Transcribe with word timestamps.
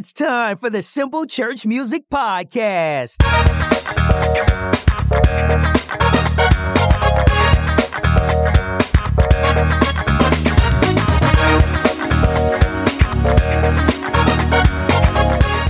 It's 0.00 0.14
time 0.14 0.56
for 0.56 0.70
the 0.70 0.80
Simple 0.80 1.26
Church 1.26 1.66
Music 1.66 2.08
Podcast. 2.08 3.16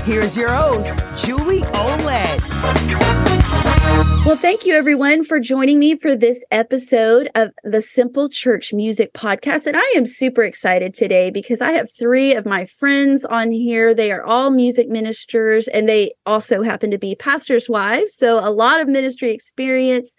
Here's 0.04 0.36
your 0.36 0.50
host, 0.50 0.94
Julie 1.16 1.62
Oled. 1.72 3.09
Well, 4.30 4.38
thank 4.38 4.64
you 4.64 4.74
everyone 4.74 5.24
for 5.24 5.40
joining 5.40 5.80
me 5.80 5.96
for 5.96 6.14
this 6.14 6.44
episode 6.52 7.28
of 7.34 7.50
the 7.64 7.82
Simple 7.82 8.28
Church 8.28 8.72
Music 8.72 9.12
Podcast. 9.12 9.66
And 9.66 9.76
I 9.76 9.92
am 9.96 10.06
super 10.06 10.44
excited 10.44 10.94
today 10.94 11.32
because 11.32 11.60
I 11.60 11.72
have 11.72 11.90
three 11.90 12.34
of 12.34 12.46
my 12.46 12.64
friends 12.64 13.24
on 13.24 13.50
here. 13.50 13.92
They 13.92 14.12
are 14.12 14.24
all 14.24 14.52
music 14.52 14.88
ministers 14.88 15.66
and 15.66 15.88
they 15.88 16.12
also 16.26 16.62
happen 16.62 16.92
to 16.92 16.96
be 16.96 17.16
pastors' 17.16 17.68
wives. 17.68 18.14
So 18.14 18.38
a 18.38 18.54
lot 18.54 18.80
of 18.80 18.86
ministry 18.86 19.32
experience. 19.32 20.14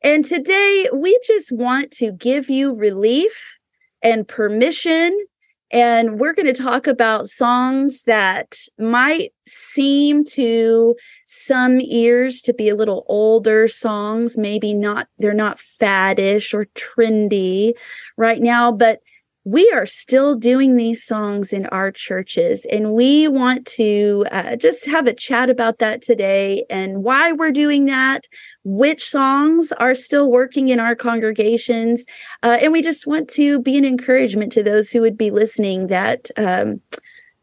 And 0.00 0.24
today 0.24 0.88
we 0.94 1.18
just 1.26 1.50
want 1.50 1.90
to 1.94 2.12
give 2.12 2.48
you 2.48 2.72
relief 2.72 3.58
and 4.00 4.28
permission 4.28 5.26
and 5.72 6.20
we're 6.20 6.34
going 6.34 6.52
to 6.52 6.62
talk 6.62 6.86
about 6.86 7.26
songs 7.26 8.02
that 8.04 8.56
might 8.78 9.32
seem 9.46 10.24
to 10.24 10.94
some 11.26 11.80
ears 11.80 12.40
to 12.42 12.54
be 12.54 12.68
a 12.68 12.76
little 12.76 13.04
older 13.08 13.66
songs, 13.66 14.38
maybe 14.38 14.74
not, 14.74 15.08
they're 15.18 15.34
not 15.34 15.58
faddish 15.58 16.54
or 16.54 16.66
trendy 16.76 17.72
right 18.16 18.40
now, 18.40 18.70
but 18.70 19.00
we 19.46 19.70
are 19.70 19.86
still 19.86 20.34
doing 20.34 20.74
these 20.74 21.04
songs 21.04 21.52
in 21.52 21.66
our 21.66 21.92
churches 21.92 22.66
and 22.70 22.94
we 22.94 23.28
want 23.28 23.64
to 23.64 24.26
uh, 24.32 24.56
just 24.56 24.84
have 24.86 25.06
a 25.06 25.14
chat 25.14 25.48
about 25.48 25.78
that 25.78 26.02
today 26.02 26.64
and 26.68 27.04
why 27.04 27.30
we're 27.30 27.52
doing 27.52 27.86
that 27.86 28.24
which 28.68 29.08
songs 29.08 29.70
are 29.72 29.94
still 29.94 30.28
working 30.28 30.68
in 30.68 30.80
our 30.80 30.96
congregations 30.96 32.04
uh, 32.42 32.58
and 32.60 32.72
we 32.72 32.82
just 32.82 33.06
want 33.06 33.28
to 33.28 33.60
be 33.60 33.78
an 33.78 33.84
encouragement 33.84 34.50
to 34.50 34.62
those 34.62 34.90
who 34.90 35.00
would 35.00 35.16
be 35.16 35.30
listening 35.30 35.86
that 35.86 36.28
um, 36.36 36.80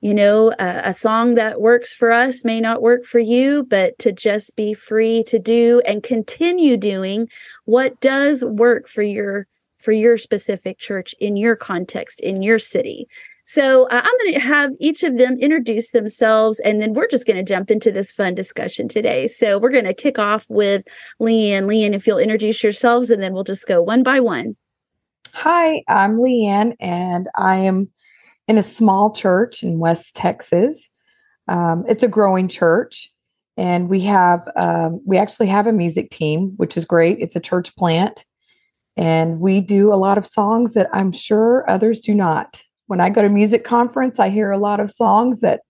you 0.01 0.13
know 0.13 0.53
a 0.59 0.93
song 0.93 1.35
that 1.35 1.61
works 1.61 1.93
for 1.93 2.11
us 2.11 2.43
may 2.43 2.59
not 2.59 2.81
work 2.81 3.05
for 3.05 3.19
you 3.19 3.63
but 3.63 3.97
to 3.99 4.11
just 4.11 4.55
be 4.57 4.73
free 4.73 5.23
to 5.23 5.39
do 5.39 5.81
and 5.87 6.03
continue 6.03 6.75
doing 6.75 7.29
what 7.63 7.97
does 8.01 8.43
work 8.43 8.89
for 8.89 9.01
your 9.01 9.47
for 9.83 9.91
your 9.91 10.17
specific 10.17 10.77
church 10.77 11.13
in 11.19 11.35
your 11.35 11.57
context, 11.57 12.21
in 12.21 12.41
your 12.41 12.57
city. 12.57 13.05
So 13.45 13.87
uh, 13.89 14.01
I'm 14.03 14.17
going 14.19 14.33
to 14.33 14.39
have 14.39 14.71
each 14.79 15.03
of 15.03 15.17
them 15.17 15.37
introduce 15.39 15.91
themselves, 15.91 16.59
and 16.61 16.81
then 16.81 16.93
we're 16.93 17.07
just 17.07 17.27
going 17.27 17.37
to 17.37 17.43
jump 17.43 17.69
into 17.69 17.91
this 17.91 18.11
fun 18.11 18.35
discussion 18.35 18.87
today. 18.87 19.27
So 19.27 19.57
we're 19.57 19.69
going 19.69 19.83
to 19.83 19.93
kick 19.93 20.17
off 20.17 20.45
with 20.49 20.83
Leeann. 21.21 21.65
Leeann, 21.65 21.93
if 21.93 22.07
you'll 22.07 22.19
introduce 22.19 22.63
yourselves, 22.63 23.09
and 23.09 23.21
then 23.21 23.33
we'll 23.33 23.43
just 23.43 23.67
go 23.67 23.81
one 23.81 24.01
by 24.01 24.19
one. 24.19 24.55
Hi, 25.33 25.83
I'm 25.87 26.17
Leeann, 26.17 26.75
and 26.79 27.27
I 27.35 27.57
am 27.57 27.89
in 28.47 28.57
a 28.57 28.63
small 28.63 29.11
church 29.11 29.63
in 29.63 29.79
West 29.79 30.15
Texas. 30.15 30.89
Um, 31.47 31.83
it's 31.87 32.03
a 32.03 32.07
growing 32.07 32.47
church, 32.47 33.11
and 33.57 33.89
we 33.89 33.99
have 34.01 34.47
um, 34.55 35.01
we 35.05 35.17
actually 35.17 35.47
have 35.47 35.67
a 35.67 35.73
music 35.73 36.11
team, 36.11 36.53
which 36.57 36.77
is 36.77 36.85
great. 36.85 37.17
It's 37.19 37.35
a 37.35 37.41
church 37.41 37.75
plant, 37.75 38.25
and 38.95 39.41
we 39.41 39.59
do 39.59 39.91
a 39.91 39.95
lot 39.95 40.17
of 40.17 40.25
songs 40.25 40.75
that 40.75 40.87
I'm 40.93 41.11
sure 41.11 41.69
others 41.69 41.99
do 41.99 42.13
not. 42.13 42.63
When 42.87 42.99
I 42.99 43.09
go 43.09 43.21
to 43.21 43.29
music 43.29 43.63
conference, 43.63 44.19
I 44.19 44.29
hear 44.29 44.51
a 44.51 44.57
lot 44.57 44.79
of 44.79 44.91
songs 44.91 45.41
that 45.41 45.61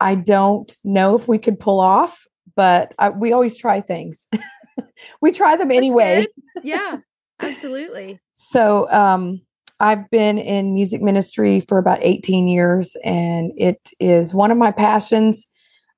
I 0.00 0.14
don't 0.14 0.74
know 0.84 1.14
if 1.14 1.28
we 1.28 1.38
could 1.38 1.58
pull 1.58 1.80
off, 1.80 2.26
but 2.54 2.94
I, 2.98 3.10
we 3.10 3.32
always 3.32 3.56
try 3.56 3.80
things. 3.80 4.26
we 5.20 5.32
try 5.32 5.56
them 5.56 5.70
anyway. 5.70 6.26
Yeah, 6.64 6.96
absolutely. 7.38 8.18
so, 8.34 8.90
um, 8.90 9.40
I've 9.80 10.10
been 10.10 10.38
in 10.38 10.74
music 10.74 11.00
ministry 11.00 11.60
for 11.60 11.78
about 11.78 12.00
18 12.02 12.48
years, 12.48 12.96
and 13.04 13.52
it 13.56 13.92
is 14.00 14.34
one 14.34 14.50
of 14.50 14.58
my 14.58 14.72
passions, 14.72 15.46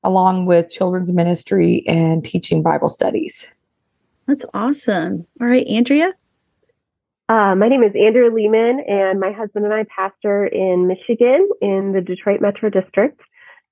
along 0.04 0.44
with 0.44 0.68
children's 0.68 1.12
ministry 1.12 1.82
and 1.86 2.22
teaching 2.22 2.62
Bible 2.62 2.90
studies. 2.90 3.46
That's 4.26 4.44
awesome. 4.52 5.26
All 5.40 5.46
right, 5.46 5.66
Andrea. 5.66 6.12
Uh, 7.30 7.54
my 7.54 7.68
name 7.68 7.84
is 7.84 7.92
Andrea 7.94 8.28
Leaman, 8.28 8.80
and 8.88 9.20
my 9.20 9.30
husband 9.30 9.64
and 9.64 9.72
I 9.72 9.84
pastor 9.84 10.46
in 10.46 10.88
Michigan 10.88 11.48
in 11.62 11.92
the 11.92 12.00
Detroit 12.00 12.40
Metro 12.40 12.70
District. 12.70 13.20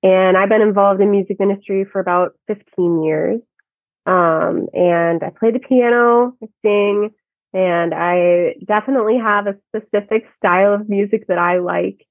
And 0.01 0.37
I've 0.37 0.47
been 0.47 0.61
involved 0.61 1.01
in 1.01 1.11
music 1.11 1.41
ministry 1.41 1.83
for 1.91 1.99
about 1.99 2.35
15 2.47 3.03
years. 3.03 3.41
Um, 4.05 4.69
and 4.71 5.21
I 5.21 5.31
play 5.37 5.51
the 5.51 5.59
piano, 5.59 6.37
I 6.41 6.47
sing, 6.61 7.09
and 7.51 7.93
I 7.93 8.55
definitely 8.65 9.17
have 9.21 9.47
a 9.47 9.57
specific 9.67 10.23
style 10.37 10.73
of 10.73 10.87
music 10.87 11.27
that 11.27 11.37
I 11.37 11.59
like. 11.59 12.07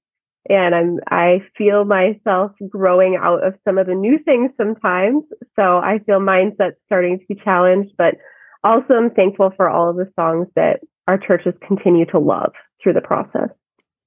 And 0.51 0.75
I'm 0.75 1.01
I 1.09 1.43
feel 1.57 1.87
myself 1.87 2.53
growing 2.69 3.17
out 3.19 3.43
of 3.43 3.55
some 3.67 3.79
of 3.79 3.87
the 3.87 3.95
new 3.95 4.19
things 4.19 4.51
sometimes. 4.59 5.25
So 5.57 5.79
I 5.79 6.01
feel 6.05 6.21
mindset 6.21 6.73
starting 6.85 7.19
to 7.19 7.25
be 7.27 7.41
challenged, 7.43 7.95
but 7.97 8.17
also 8.63 8.93
I'm 8.93 9.11
thankful 9.11 9.55
for 9.57 9.71
all 9.71 9.89
of 9.89 9.97
the 9.97 10.13
songs 10.15 10.49
that 10.55 10.81
our 11.09 11.19
churches 11.19 11.55
continue 11.67 12.05
to 12.07 12.19
love 12.19 12.53
through 12.81 12.93
the 12.93 13.01
process. 13.01 13.49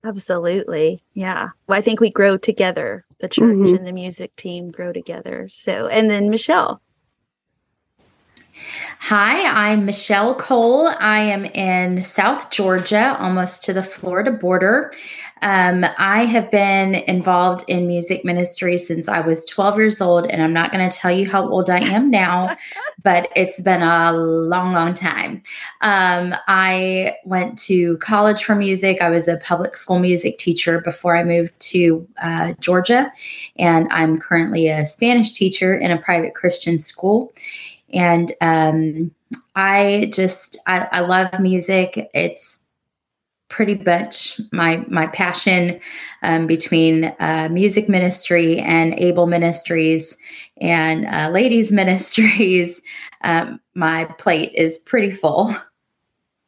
Absolutely. 0.06 1.04
Yeah. 1.14 1.50
Well, 1.68 1.78
I 1.78 1.82
think 1.82 2.00
we 2.00 2.12
grow 2.12 2.38
together. 2.38 3.06
The 3.20 3.28
church 3.28 3.50
mm-hmm. 3.50 3.76
and 3.76 3.88
the 3.88 3.92
music 3.92 4.36
team 4.36 4.70
grow 4.70 4.94
together. 4.94 5.50
So, 5.52 5.88
and 5.88 6.10
then 6.10 6.30
Michelle. 6.30 6.82
Hi, 9.00 9.72
I'm 9.72 9.86
Michelle 9.86 10.36
Cole. 10.36 10.88
I 10.88 11.20
am 11.20 11.46
in 11.46 12.02
South 12.02 12.52
Georgia, 12.52 13.18
almost 13.20 13.64
to 13.64 13.74
the 13.74 13.84
Florida 13.84 14.32
border. 14.32 14.94
Um, 15.42 15.84
I 15.98 16.26
have 16.26 16.52
been 16.52 16.96
involved 16.96 17.66
in 17.68 17.88
music 17.88 18.24
ministry 18.24 18.78
since 18.78 19.08
I 19.08 19.20
was 19.22 19.44
12 19.46 19.78
years 19.78 20.02
old, 20.02 20.28
and 20.28 20.44
I'm 20.44 20.54
not 20.54 20.72
going 20.72 20.88
to 20.88 20.96
tell 20.96 21.12
you 21.12 21.30
how 21.30 21.50
old 21.50 21.70
I 21.70 21.80
am 21.80 22.12
now, 22.12 22.56
but 23.04 23.28
it's 23.36 23.60
been 23.60 23.82
a 23.82 24.14
long, 24.14 24.72
long 24.74 24.94
time. 24.94 25.42
Um, 25.82 26.36
I 26.48 27.16
went 27.26 27.58
to 27.64 27.98
college 27.98 28.44
for 28.44 28.54
music. 28.54 29.02
I 29.02 29.10
was 29.10 29.28
a 29.28 29.38
public 29.38 29.78
school 29.78 29.98
music 29.98 30.38
teacher 30.38 30.80
before 30.80 31.18
I 31.18 31.24
moved 31.24 31.60
to 31.72 32.08
uh, 32.22 32.54
Georgia, 32.60 33.12
and 33.58 33.92
I'm 33.92 34.20
currently 34.20 34.70
a 34.70 34.86
Spanish 34.86 35.32
teacher 35.32 35.76
in 35.76 35.90
a 35.90 35.98
private 35.98 36.36
Christian 36.36 36.78
school 36.78 37.34
and 37.94 38.32
um, 38.42 39.12
I 39.56 40.12
just 40.14 40.58
I, 40.68 40.88
I 40.92 41.00
love 41.02 41.40
music. 41.40 42.10
It's 42.14 42.68
pretty 43.50 43.76
much 43.76 44.40
my 44.52 44.84
my 44.88 45.08
passion 45.08 45.80
um, 46.24 46.48
between 46.48 47.06
uh, 47.20 47.50
music 47.52 47.90
ministry 47.90 48.58
and 48.60 48.94
able 48.96 49.28
ministries 49.28 50.18
and 50.60 51.06
uh, 51.06 51.30
ladies 51.30 51.72
ministries. 51.84 52.82
Um, 53.24 53.60
my 53.76 54.06
plate 54.18 54.54
is 54.56 54.80
pretty 54.80 55.12
full. 55.12 55.54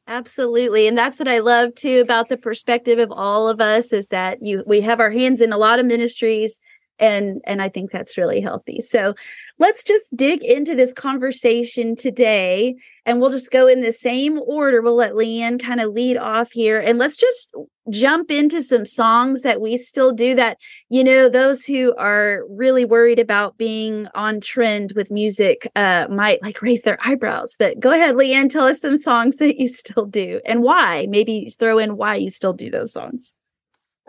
Absolutely. 0.07 0.87
And 0.87 0.97
that's 0.97 1.17
what 1.17 1.29
i 1.29 1.39
love 1.39 1.75
too 1.75 2.01
about 2.01 2.27
the 2.27 2.35
perspective 2.35 2.99
of 2.99 3.09
all 3.09 3.47
of 3.47 3.61
us 3.61 3.93
is 3.93 4.09
that 4.09 4.41
you 4.41 4.61
we 4.67 4.81
have 4.81 4.99
our 4.99 5.11
hands 5.11 5.39
in 5.39 5.53
a 5.53 5.57
lot 5.57 5.79
of 5.79 5.85
ministries 5.85 6.59
and 7.03 7.41
and 7.45 7.61
i 7.61 7.67
think 7.67 7.91
that's 7.91 8.17
really 8.17 8.39
healthy. 8.39 8.79
So 8.81 9.13
let's 9.59 9.83
just 9.83 10.15
dig 10.15 10.43
into 10.43 10.75
this 10.75 10.93
conversation 10.93 11.95
today 11.95 12.75
and 13.05 13.19
we'll 13.19 13.29
just 13.29 13.51
go 13.51 13.67
in 13.67 13.81
the 13.81 13.91
same 13.91 14.39
order. 14.39 14.81
We'll 14.81 14.95
let 14.95 15.13
leeann 15.13 15.61
kind 15.61 15.81
of 15.81 15.93
lead 15.93 16.17
off 16.17 16.51
here 16.51 16.79
and 16.79 16.97
let's 16.97 17.17
just 17.17 17.55
jump 17.89 18.31
into 18.31 18.61
some 18.61 18.85
songs 18.85 19.41
that 19.41 19.59
we 19.59 19.75
still 19.75 20.13
do 20.13 20.33
that 20.35 20.57
you 20.89 21.03
know 21.03 21.27
those 21.27 21.65
who 21.65 21.93
are 21.97 22.43
really 22.49 22.85
worried 22.85 23.19
about 23.19 23.57
being 23.57 24.07
on 24.15 24.39
trend 24.39 24.93
with 24.95 25.11
music 25.11 25.67
uh 25.75 26.07
might 26.09 26.41
like 26.41 26.61
raise 26.61 26.83
their 26.83 26.97
eyebrows. 27.05 27.55
But 27.59 27.79
go 27.79 27.91
ahead 27.91 28.15
leeann 28.15 28.49
tell 28.49 28.65
us 28.65 28.81
some 28.81 28.97
songs 28.97 29.37
that 29.37 29.59
you 29.59 29.67
still 29.67 30.05
do 30.05 30.39
and 30.45 30.63
why. 30.63 31.07
Maybe 31.09 31.53
throw 31.59 31.77
in 31.77 31.97
why 31.97 32.15
you 32.15 32.29
still 32.29 32.53
do 32.53 32.69
those 32.71 32.93
songs 32.93 33.35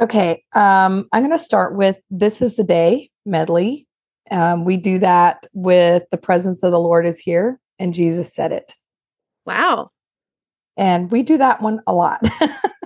Okay. 0.00 0.42
Um, 0.54 1.06
I'm 1.12 1.22
going 1.22 1.30
to 1.30 1.38
start 1.38 1.76
with 1.76 1.96
This 2.10 2.42
is 2.42 2.56
the 2.56 2.64
Day 2.64 3.10
medley. 3.24 3.86
Um, 4.30 4.64
we 4.64 4.76
do 4.76 4.98
that 4.98 5.46
with 5.52 6.02
The 6.10 6.18
Presence 6.18 6.62
of 6.62 6.72
the 6.72 6.80
Lord 6.80 7.06
is 7.06 7.18
Here 7.18 7.60
and 7.78 7.94
Jesus 7.94 8.34
said 8.34 8.52
it. 8.52 8.74
Wow. 9.46 9.90
And 10.76 11.10
we 11.10 11.22
do 11.22 11.38
that 11.38 11.62
one 11.62 11.80
a 11.86 11.92
lot. 11.92 12.20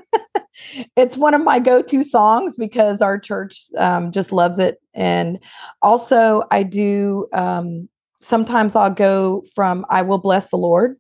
it's 0.96 1.16
one 1.16 1.34
of 1.34 1.42
my 1.42 1.58
go 1.58 1.82
to 1.82 2.02
songs 2.02 2.56
because 2.56 3.00
our 3.00 3.18
church 3.18 3.64
um, 3.78 4.12
just 4.12 4.32
loves 4.32 4.58
it. 4.58 4.78
And 4.94 5.38
also, 5.82 6.42
I 6.50 6.62
do 6.62 7.26
um, 7.32 7.88
sometimes 8.20 8.76
I'll 8.76 8.90
go 8.90 9.44
from 9.54 9.86
I 9.88 10.02
will 10.02 10.18
bless 10.18 10.50
the 10.50 10.58
Lord 10.58 10.96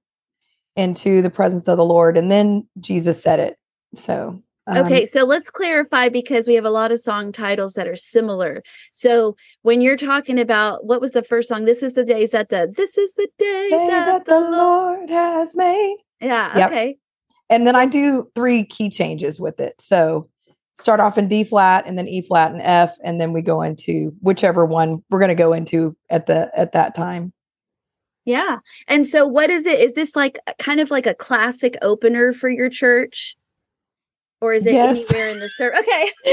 into 0.76 1.20
the 1.20 1.30
presence 1.30 1.68
of 1.68 1.76
the 1.76 1.84
Lord, 1.84 2.16
and 2.16 2.30
then 2.30 2.66
Jesus 2.80 3.22
said 3.22 3.40
it. 3.40 3.58
So 3.94 4.42
Um, 4.68 4.84
Okay, 4.84 5.06
so 5.06 5.24
let's 5.24 5.50
clarify 5.50 6.08
because 6.08 6.46
we 6.46 6.54
have 6.54 6.64
a 6.64 6.70
lot 6.70 6.92
of 6.92 7.00
song 7.00 7.32
titles 7.32 7.72
that 7.72 7.88
are 7.88 7.96
similar. 7.96 8.62
So 8.92 9.36
when 9.62 9.80
you're 9.80 9.96
talking 9.96 10.38
about 10.38 10.84
what 10.84 11.00
was 11.00 11.12
the 11.12 11.22
first 11.22 11.48
song? 11.48 11.64
This 11.64 11.82
is 11.82 11.94
the 11.94 12.04
day. 12.04 12.22
Is 12.22 12.30
that 12.32 12.50
the 12.50 12.72
This 12.76 12.98
is 12.98 13.14
the 13.14 13.28
day, 13.38 13.68
day 13.70 13.86
that, 13.88 14.06
that 14.06 14.24
the 14.26 14.50
Lord 14.50 15.08
has 15.08 15.54
made. 15.56 15.96
Yeah. 16.20 16.56
Yep. 16.56 16.70
Okay. 16.70 16.98
And 17.50 17.66
then 17.66 17.74
I 17.74 17.86
do 17.86 18.28
three 18.34 18.64
key 18.64 18.90
changes 18.90 19.40
with 19.40 19.58
it. 19.58 19.74
So 19.80 20.28
start 20.76 21.00
off 21.00 21.16
in 21.18 21.28
D 21.28 21.44
flat 21.44 21.86
and 21.86 21.96
then 21.96 22.06
E 22.06 22.20
flat 22.20 22.52
and 22.52 22.60
F, 22.62 22.94
and 23.02 23.20
then 23.20 23.32
we 23.32 23.42
go 23.42 23.62
into 23.62 24.14
whichever 24.20 24.66
one 24.66 25.02
we're 25.10 25.18
going 25.18 25.28
to 25.28 25.34
go 25.34 25.52
into 25.52 25.96
at 26.10 26.26
the 26.26 26.50
at 26.54 26.72
that 26.72 26.94
time. 26.94 27.32
Yeah. 28.24 28.58
And 28.86 29.06
so 29.06 29.26
what 29.26 29.48
is 29.48 29.64
it? 29.64 29.80
Is 29.80 29.94
this 29.94 30.14
like 30.14 30.38
kind 30.58 30.80
of 30.80 30.90
like 30.90 31.06
a 31.06 31.14
classic 31.14 31.78
opener 31.80 32.34
for 32.34 32.50
your 32.50 32.68
church? 32.68 33.36
Or 34.40 34.52
is 34.52 34.66
it 34.66 34.74
Yes. 34.74 34.96
anywhere 35.10 35.28
in 35.30 35.40
the 35.40 35.48
service? 35.48 35.80
Okay. 35.80 36.12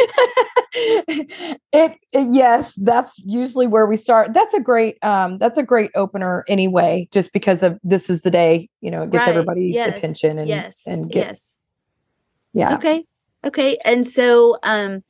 it, 1.73 1.97
it- 2.11 2.27
yes, 2.29 2.75
that's 2.75 3.17
usually 3.19 3.67
where 3.67 3.85
we 3.85 3.97
start. 3.97 4.33
That's 4.33 4.53
a 4.53 4.59
great 4.59 4.97
um 5.03 5.37
that's 5.37 5.57
a 5.57 5.63
great 5.63 5.91
opener 5.95 6.43
anyway, 6.47 7.07
just 7.11 7.33
because 7.33 7.63
of 7.63 7.79
this 7.83 8.09
is 8.09 8.21
the 8.21 8.31
day, 8.31 8.69
you 8.81 8.91
know, 8.91 9.03
it 9.03 9.11
gets 9.11 9.25
Right. 9.25 9.29
everybody's 9.35 9.75
Yes. 9.75 9.97
attention 9.97 10.37
and 10.37 10.47
yes. 10.47 10.81
and 10.85 11.09
get 11.09 11.27
yes. 11.27 11.55
yeah. 12.53 12.75
Okay. 12.75 13.05
Okay. 13.43 13.77
And 13.85 14.05
so 14.07 14.57
um 14.63 15.03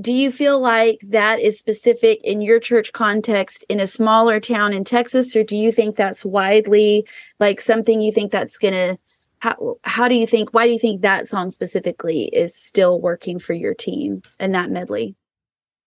do 0.00 0.12
you 0.12 0.30
feel 0.30 0.60
like 0.60 1.00
that 1.08 1.40
is 1.40 1.58
specific 1.58 2.20
in 2.22 2.40
your 2.40 2.60
church 2.60 2.92
context 2.92 3.64
in 3.68 3.80
a 3.80 3.86
smaller 3.86 4.38
town 4.38 4.72
in 4.72 4.84
Texas 4.84 5.34
or 5.34 5.42
do 5.42 5.56
you 5.56 5.72
think 5.72 5.96
that's 5.96 6.24
widely 6.24 7.04
like 7.40 7.60
something 7.60 8.00
you 8.00 8.12
think 8.12 8.30
that's 8.30 8.58
going 8.58 8.74
to 8.74 8.96
how 9.40 9.76
how 9.84 10.08
do 10.08 10.14
you 10.14 10.26
think 10.26 10.52
why 10.52 10.66
do 10.66 10.72
you 10.72 10.78
think 10.78 11.02
that 11.02 11.26
song 11.26 11.50
specifically 11.50 12.24
is 12.26 12.54
still 12.54 13.00
working 13.00 13.38
for 13.38 13.52
your 13.52 13.74
team 13.74 14.22
and 14.38 14.54
that 14.54 14.70
medley? 14.70 15.14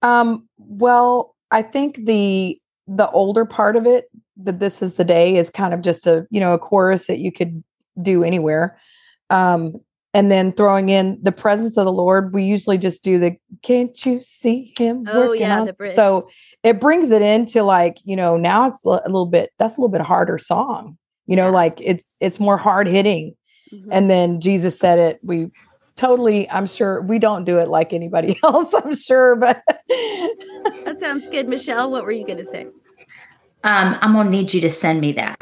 Um, 0.01 0.47
well, 0.57 1.35
I 1.51 1.61
think 1.61 2.05
the 2.05 2.57
the 2.87 3.09
older 3.11 3.45
part 3.45 3.75
of 3.75 3.85
it, 3.85 4.05
that 4.37 4.59
this 4.59 4.81
is 4.81 4.93
the 4.93 5.03
day, 5.03 5.35
is 5.35 5.49
kind 5.49 5.73
of 5.73 5.81
just 5.81 6.07
a 6.07 6.25
you 6.29 6.39
know 6.39 6.53
a 6.53 6.59
chorus 6.59 7.07
that 7.07 7.19
you 7.19 7.31
could 7.31 7.63
do 8.01 8.23
anywhere. 8.23 8.77
Um, 9.29 9.75
and 10.13 10.29
then 10.29 10.51
throwing 10.51 10.89
in 10.89 11.17
the 11.21 11.31
presence 11.31 11.77
of 11.77 11.85
the 11.85 11.91
Lord, 11.91 12.33
we 12.33 12.43
usually 12.43 12.77
just 12.77 13.03
do 13.03 13.17
the 13.19 13.35
"Can't 13.61 14.05
you 14.05 14.19
see 14.21 14.73
Him?" 14.77 15.05
Oh, 15.07 15.27
working 15.27 15.41
yeah, 15.41 15.59
on-" 15.59 15.67
the 15.67 15.73
bridge. 15.73 15.95
So 15.95 16.27
it 16.63 16.79
brings 16.81 17.11
it 17.11 17.21
into 17.21 17.63
like 17.63 17.97
you 18.03 18.15
know 18.15 18.37
now 18.37 18.67
it's 18.67 18.83
a 18.83 18.89
little 18.89 19.25
bit 19.25 19.51
that's 19.57 19.77
a 19.77 19.81
little 19.81 19.91
bit 19.91 20.01
harder 20.01 20.37
song. 20.37 20.97
You 21.27 21.35
know, 21.35 21.45
Yeah. 21.45 21.51
like 21.51 21.79
it's 21.79 22.17
it's 22.19 22.39
more 22.39 22.57
hard 22.57 22.87
hitting. 22.87 23.35
Mhm. 23.73 23.87
And 23.91 24.09
then 24.09 24.39
Jesus 24.41 24.77
said 24.77 24.99
it. 24.99 25.19
We 25.23 25.49
totally, 25.95 26.49
I'm 26.49 26.67
sure 26.67 27.01
we 27.01 27.19
don't 27.19 27.43
do 27.43 27.57
it 27.57 27.67
like 27.69 27.93
anybody 27.93 28.37
else. 28.43 28.73
I'm 28.73 28.95
sure, 28.95 29.35
but 29.35 29.61
That 29.87 30.97
sounds 30.99 31.27
good. 31.27 31.47
Michelle, 31.49 31.89
what 31.91 32.03
were 32.03 32.11
you 32.11 32.25
going 32.25 32.37
to 32.39 32.45
say? 32.45 32.67
Um, 33.63 33.95
I'm 34.01 34.13
gonna 34.13 34.29
need 34.31 34.53
you 34.55 34.61
to 34.61 34.69
send 34.71 35.01
me 35.01 35.11
that. 35.13 35.37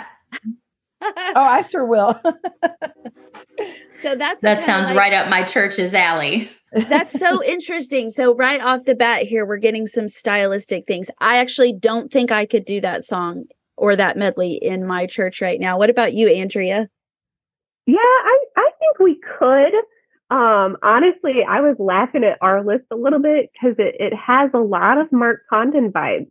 oh, 1.01 1.13
I 1.35 1.61
sure 1.61 1.85
will. 1.85 2.19
so 4.01 4.15
that's 4.15 4.41
that 4.41 4.63
sounds 4.63 4.89
like- 4.89 4.97
right 4.97 5.13
up 5.13 5.29
my 5.29 5.43
church's 5.43 5.93
alley. 5.93 6.49
That's 6.71 7.17
so 7.17 7.43
interesting. 7.43 8.11
So 8.11 8.35
right 8.35 8.61
off 8.61 8.85
the 8.85 8.93
bat 8.93 9.23
here, 9.23 9.43
we're 9.43 9.57
getting 9.57 9.87
some 9.87 10.07
stylistic 10.07 10.85
things. 10.85 11.09
I 11.19 11.37
actually 11.39 11.73
don't 11.73 12.11
think 12.11 12.31
I 12.31 12.45
could 12.45 12.63
do 12.63 12.79
that 12.81 13.03
song 13.03 13.45
or 13.75 13.95
that 13.95 14.17
medley 14.17 14.53
in 14.53 14.85
my 14.85 15.07
church 15.07 15.41
right 15.41 15.59
now. 15.59 15.79
What 15.79 15.89
about 15.89 16.13
you, 16.13 16.27
Andrea? 16.27 16.87
Yeah, 17.85 17.97
I, 17.97 18.37
I 18.57 18.69
think 18.79 18.99
we 18.99 19.19
could. 19.19 19.73
Um, 20.31 20.77
honestly, 20.83 21.43
I 21.47 21.61
was 21.61 21.75
laughing 21.79 22.23
at 22.23 22.37
our 22.41 22.63
list 22.63 22.85
a 22.91 22.95
little 22.95 23.19
bit 23.19 23.49
because 23.53 23.75
it, 23.79 23.95
it 23.99 24.13
has 24.15 24.51
a 24.53 24.59
lot 24.59 24.99
of 24.99 25.11
Mark 25.11 25.41
Condon 25.49 25.91
vibes. 25.91 26.29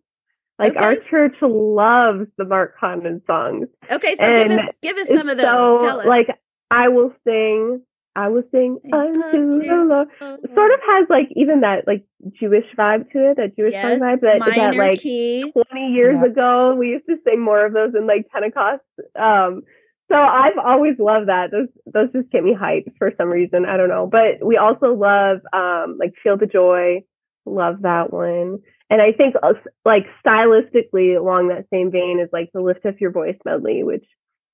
Like 0.59 0.77
our 0.77 0.97
church 0.97 1.37
loves 1.41 2.27
the 2.37 2.45
Mark 2.45 2.75
Condon 2.79 3.23
songs. 3.27 3.69
Okay, 3.91 4.17
so 4.17 4.29
give 4.29 4.50
us 4.59 4.77
give 4.83 4.97
us 4.97 5.09
some 5.09 5.29
of 5.29 5.37
those. 5.37 5.45
So, 5.45 5.79
Tell 5.81 6.00
us. 6.00 6.06
like, 6.06 6.29
I 6.71 6.89
will 6.89 7.12
sing, 7.25 7.81
I 8.17 8.29
will 8.29 8.43
sing 8.50 8.79
Sing 8.83 8.93
unto 8.93 9.19
unto 9.37 9.59
the 9.62 9.85
Lord. 9.89 10.09
Sort 10.21 10.73
of 10.73 10.81
has 10.89 11.06
like 11.09 11.29
even 11.37 11.61
that 11.61 11.87
like 11.87 12.05
Jewish 12.41 12.65
vibe 12.77 13.11
to 13.12 13.31
it, 13.31 13.37
that 13.37 13.56
Jewish 13.56 13.73
yes, 13.73 14.00
vibe 14.00 14.21
that, 14.23 14.41
that 14.45 14.75
like 14.77 15.00
key. 15.00 15.53
20 15.53 15.93
years 15.93 16.17
Yeah. 16.21 16.27
ago 16.27 16.75
we 16.77 16.89
used 16.89 17.06
to 17.06 17.17
sing 17.25 17.41
more 17.41 17.65
of 17.65 17.73
those 17.73 17.95
in 17.95 18.06
like 18.09 18.29
pentecost 18.29 18.83
um 19.15 19.62
so 20.10 20.16
i've 20.16 20.58
always 20.58 20.94
loved 20.99 21.28
that. 21.28 21.50
Those 21.50 21.69
those 21.87 22.12
just 22.12 22.31
get 22.31 22.44
me 22.44 22.55
hyped 22.55 22.96
for 22.99 23.12
some 23.16 23.28
reason. 23.28 23.64
I 23.66 23.76
don't 23.76 23.88
know. 23.88 24.06
But 24.10 24.44
we 24.44 24.56
also 24.56 24.94
love 24.94 25.38
um 25.52 25.96
like 25.99 26.14
feel 26.22 26.37
the 26.37 26.46
joy. 26.46 27.02
Love 27.46 27.82
that 27.82 28.12
one. 28.12 28.60
And 28.90 29.02
i 29.02 29.12
think 29.12 29.34
uh, 29.43 29.52
like 29.84 30.06
stylistically 30.25 31.19
along 31.19 31.49
that 31.49 31.66
same 31.72 31.90
vein 31.90 32.20
is 32.22 32.28
like 32.32 32.50
the 32.52 32.60
lift 32.60 32.87
up 32.87 33.00
your 33.00 33.10
voice 33.12 33.37
medley 33.44 33.82
which 33.82 34.05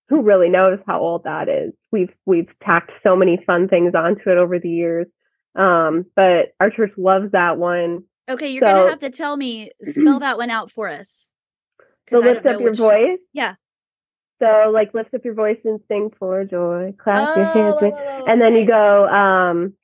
who 0.09 0.23
really 0.23 0.51
knows 0.51 0.79
how 0.87 1.01
old 1.01 1.25
that 1.25 1.49
is. 1.49 1.73
We've 1.91 2.13
we've 2.27 2.51
tacked 2.63 2.93
so 3.03 3.17
many 3.17 3.43
fun 3.47 3.69
things 3.69 3.95
onto 3.95 4.31
it 4.31 4.39
over 4.39 4.59
the 4.59 4.69
years. 4.69 5.07
Um 5.57 6.07
but 6.17 6.55
our 6.61 6.71
church 6.71 6.93
loves 6.97 7.33
that 7.33 7.59
one. 7.59 8.05
Okay, 8.29 8.49
you're 8.49 8.61
gonna 8.61 8.91
have 8.91 8.99
to 9.01 9.11
tell 9.11 9.37
me 9.37 9.71
spell 9.83 10.19
that 10.21 10.37
one 10.37 10.51
out 10.51 10.71
for 10.71 10.89
us. 10.89 11.31
So 12.11 12.23
I 12.23 12.27
lift 12.27 12.47
up 12.47 12.61
your 12.61 12.75
voice. 12.75 13.19
Yeah. 13.33 13.55
So 14.45 14.71
like 14.71 14.93
lift 14.93 15.15
up 15.15 15.25
your 15.25 15.35
voice 15.35 15.59
and 15.65 15.81
sing 15.89 16.11
for 16.19 16.45
joy. 16.45 16.95
Clap 17.03 17.29
your 17.35 17.47
hands. 17.47 17.77
Oh, 17.81 17.81
oh, 17.83 17.97
oh, 17.97 18.25
and 18.27 18.41
then 18.41 18.55
you 18.55 18.67
go, 18.67 19.09
um, 19.09 19.75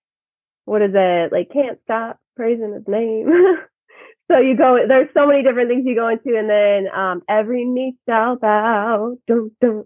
what 0.67 0.83
is 0.83 0.91
it? 0.95 1.33
Like 1.33 1.51
can't 1.53 1.79
stop 1.85 2.19
praising 2.37 2.75
his 2.75 2.87
name. 2.87 3.29
so 4.31 4.39
you 4.39 4.57
go 4.57 4.79
there's 4.87 5.09
so 5.15 5.27
many 5.27 5.43
different 5.43 5.71
things 5.71 5.85
you 5.87 5.95
go 5.95 6.09
into 6.09 6.39
and 6.39 6.49
then 6.49 6.89
um 6.95 7.23
every 7.29 7.65
knee 7.65 7.97
shall 8.09 8.37
bow. 8.37 9.17
Dun, 9.27 9.51
dun. 9.61 9.85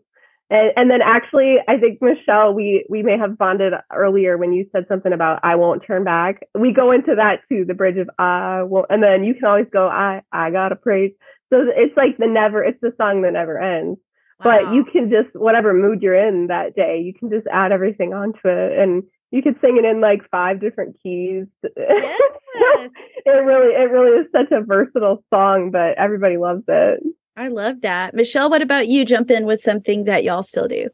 And, 0.51 0.73
and 0.77 0.91
then 0.91 1.01
actually 1.03 1.57
I 1.69 1.79
think 1.79 2.03
Michelle, 2.03 2.53
we 2.53 2.85
we 2.89 3.03
may 3.05 3.17
have 3.17 3.39
bonded 3.39 3.75
earlier 3.93 4.37
when 4.37 4.53
you 4.53 4.67
said 4.73 4.87
something 4.89 5.13
about 5.13 5.41
I 5.45 5.55
won't 5.55 5.85
turn 5.87 6.03
back. 6.03 6.43
We 6.59 6.73
go 6.73 6.91
into 6.91 7.15
that 7.15 7.43
too, 7.49 7.65
the 7.65 7.75
bridge 7.75 7.97
of 7.99 8.11
I 8.19 8.65
won't 8.65 8.87
and 8.91 9.03
then 9.03 9.23
you 9.23 9.35
can 9.35 9.45
always 9.45 9.69
go, 9.73 9.87
I 9.87 10.23
I 10.33 10.51
gotta 10.51 10.75
praise. 10.77 11.13
So 11.53 11.65
it's 11.77 11.97
like 11.97 12.19
the 12.19 12.27
never 12.27 12.65
it's 12.65 12.81
the 12.83 12.93
song 12.99 13.23
that 13.23 13.35
never 13.35 13.61
ends 13.61 14.01
but 14.45 14.73
you 14.73 14.85
can 14.85 15.11
just 15.11 15.35
whatever 15.35 15.75
mood 15.75 16.03
you're 16.03 16.15
in 16.15 16.47
that 16.47 16.77
day 16.77 17.01
you 17.01 17.13
can 17.13 17.31
just 17.31 17.47
add 17.53 17.73
everything 17.73 18.13
onto 18.13 18.39
it 18.45 18.79
and 18.79 19.03
you 19.31 19.43
could 19.43 19.57
sing 19.61 19.77
it 19.77 19.85
in 19.85 20.01
like 20.01 20.21
five 20.31 20.61
different 20.61 20.97
keys 21.03 21.47
Yes. 21.77 22.21
it 23.27 23.31
really 23.31 23.75
it 23.75 23.91
really 23.91 24.21
is 24.21 24.27
such 24.31 24.53
a 24.53 24.63
versatile 24.63 25.25
song 25.33 25.71
but 25.73 25.99
everybody 25.99 26.37
loves 26.37 26.63
it 26.69 27.03
I 27.37 27.49
love 27.49 27.81
that. 27.81 28.15
Michelle, 28.15 28.49
what 28.49 28.63
about 28.63 28.89
you? 28.89 29.05
Jump 29.05 29.31
in 29.31 29.45
with 29.45 29.61
something 29.61 30.05
that 30.05 30.23
y'all 30.23 30.43
still 30.43 30.69
do. 30.69 30.89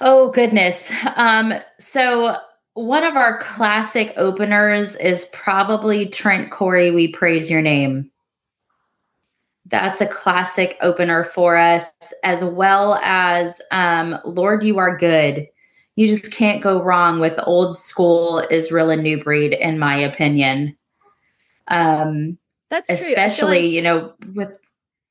Oh 0.00 0.30
goodness. 0.30 0.92
Um, 1.16 1.54
so 1.78 2.36
one 2.74 3.04
of 3.04 3.16
our 3.16 3.38
classic 3.38 4.12
openers 4.16 4.96
is 4.96 5.30
probably 5.32 6.08
Trent 6.08 6.50
Cory, 6.50 6.90
We 6.90 7.08
Praise 7.08 7.50
Your 7.50 7.62
Name. 7.62 8.10
That's 9.72 10.02
a 10.02 10.06
classic 10.06 10.76
opener 10.82 11.24
for 11.24 11.56
us, 11.56 11.86
as 12.22 12.44
well 12.44 13.00
as 13.02 13.60
um, 13.72 14.18
Lord, 14.24 14.62
You 14.62 14.78
Are 14.78 14.96
Good. 14.96 15.48
You 15.96 16.06
just 16.06 16.30
can't 16.30 16.62
go 16.62 16.82
wrong 16.82 17.20
with 17.20 17.40
old 17.44 17.78
school 17.78 18.46
Israel 18.50 18.90
and 18.90 19.02
New 19.02 19.22
Breed, 19.22 19.54
in 19.54 19.78
my 19.78 19.96
opinion. 19.96 20.76
Um, 21.68 22.36
That's 22.70 22.86
true. 22.86 22.96
Especially, 22.96 23.62
like- 23.62 23.70
you 23.72 23.80
know, 23.82 24.12
with 24.34 24.56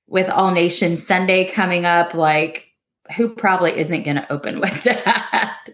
with 0.07 0.29
All 0.29 0.51
Nation 0.51 0.95
Sunday 0.95 1.49
coming 1.49 1.85
up, 1.85 2.13
like 2.13 2.67
who 3.17 3.29
probably 3.29 3.77
isn't 3.77 4.03
going 4.03 4.17
to 4.17 4.31
open 4.31 4.59
with 4.59 4.83
that? 4.83 5.69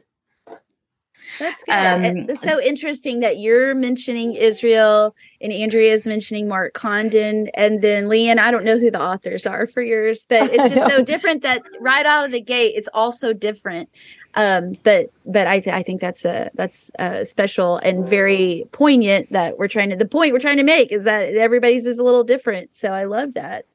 That's 1.39 1.63
good. 1.63 1.73
Um, 1.75 2.03
it's 2.29 2.41
so 2.41 2.59
interesting 2.61 3.19
that 3.21 3.37
you're 3.37 3.75
mentioning 3.75 4.33
Israel 4.33 5.15
and 5.41 5.53
Andrea 5.53 5.91
is 5.93 6.05
mentioning 6.05 6.47
Mark 6.47 6.73
Condon. 6.73 7.49
And 7.53 7.81
then 7.81 8.05
Leeann, 8.07 8.39
I 8.39 8.51
don't 8.51 8.63
know 8.65 8.79
who 8.79 8.89
the 8.91 9.01
authors 9.01 9.45
are 9.45 9.67
for 9.67 9.81
yours, 9.81 10.25
but 10.27 10.49
it's 10.53 10.73
just 10.73 10.89
so 10.91 11.03
different 11.03 11.43
that 11.43 11.61
right 11.79 12.05
out 12.05 12.25
of 12.25 12.31
the 12.31 12.41
gate, 12.41 12.73
it's 12.75 12.89
all 12.93 13.11
so 13.11 13.33
different. 13.33 13.89
Um, 14.35 14.77
but 14.83 15.07
but 15.25 15.47
I, 15.47 15.59
th- 15.59 15.73
I 15.75 15.83
think 15.83 16.01
that's 16.01 16.23
a 16.25 16.51
that's 16.53 16.91
a 16.99 17.25
special 17.25 17.77
and 17.77 18.07
very 18.07 18.65
poignant 18.71 19.31
that 19.31 19.57
we're 19.57 19.67
trying 19.67 19.89
to 19.89 19.95
the 19.95 20.07
point 20.07 20.33
we're 20.33 20.39
trying 20.39 20.57
to 20.57 20.63
make 20.63 20.91
is 20.91 21.05
that 21.05 21.33
everybody's 21.35 21.85
is 21.87 21.97
a 21.99 22.03
little 22.03 22.23
different. 22.23 22.75
So 22.75 22.89
I 22.91 23.05
love 23.05 23.33
that. 23.33 23.65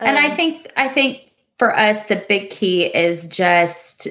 and 0.00 0.18
I 0.18 0.30
Um, 0.30 0.36
think 0.36 0.72
I 0.76 0.88
think 0.88 1.32
for 1.58 1.76
us 1.76 2.06
the 2.06 2.24
big 2.28 2.50
key 2.50 2.86
is 2.86 3.26
just 3.28 4.08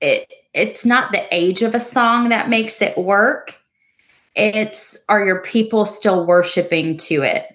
it 0.00 0.32
it's 0.54 0.86
not 0.86 1.12
the 1.12 1.26
age 1.34 1.62
of 1.62 1.74
a 1.74 1.80
song 1.80 2.28
that 2.28 2.48
makes 2.48 2.80
it 2.82 2.96
work. 2.98 3.58
It's 4.34 4.98
are 5.08 5.24
your 5.24 5.42
people 5.42 5.84
still 5.84 6.26
worshiping 6.26 6.96
to 6.98 7.22
it? 7.22 7.46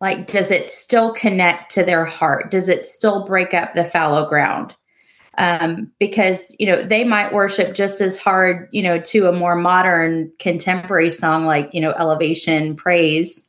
Like 0.00 0.26
does 0.26 0.50
it 0.50 0.70
still 0.70 1.12
connect 1.12 1.72
to 1.72 1.84
their 1.84 2.04
heart? 2.04 2.50
Does 2.50 2.68
it 2.68 2.86
still 2.86 3.24
break 3.24 3.54
up 3.54 3.74
the 3.74 3.84
fallow 3.84 4.28
ground? 4.28 4.74
um, 5.38 5.90
because 5.98 6.54
you 6.58 6.66
know 6.66 6.82
they 6.82 7.04
might 7.04 7.32
worship 7.32 7.74
just 7.74 8.00
as 8.00 8.18
hard 8.18 8.68
you 8.72 8.82
know 8.82 8.98
to 9.00 9.26
a 9.26 9.32
more 9.32 9.56
modern 9.56 10.30
contemporary 10.38 11.10
song 11.10 11.46
like 11.46 11.72
you 11.72 11.80
know 11.80 11.92
elevation 11.92 12.76
praise 12.76 13.48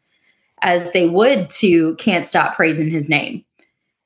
as 0.61 0.91
they 0.93 1.09
would 1.09 1.49
to 1.49 1.95
can't 1.95 2.25
stop 2.25 2.55
praising 2.55 2.89
his 2.89 3.09
name 3.09 3.43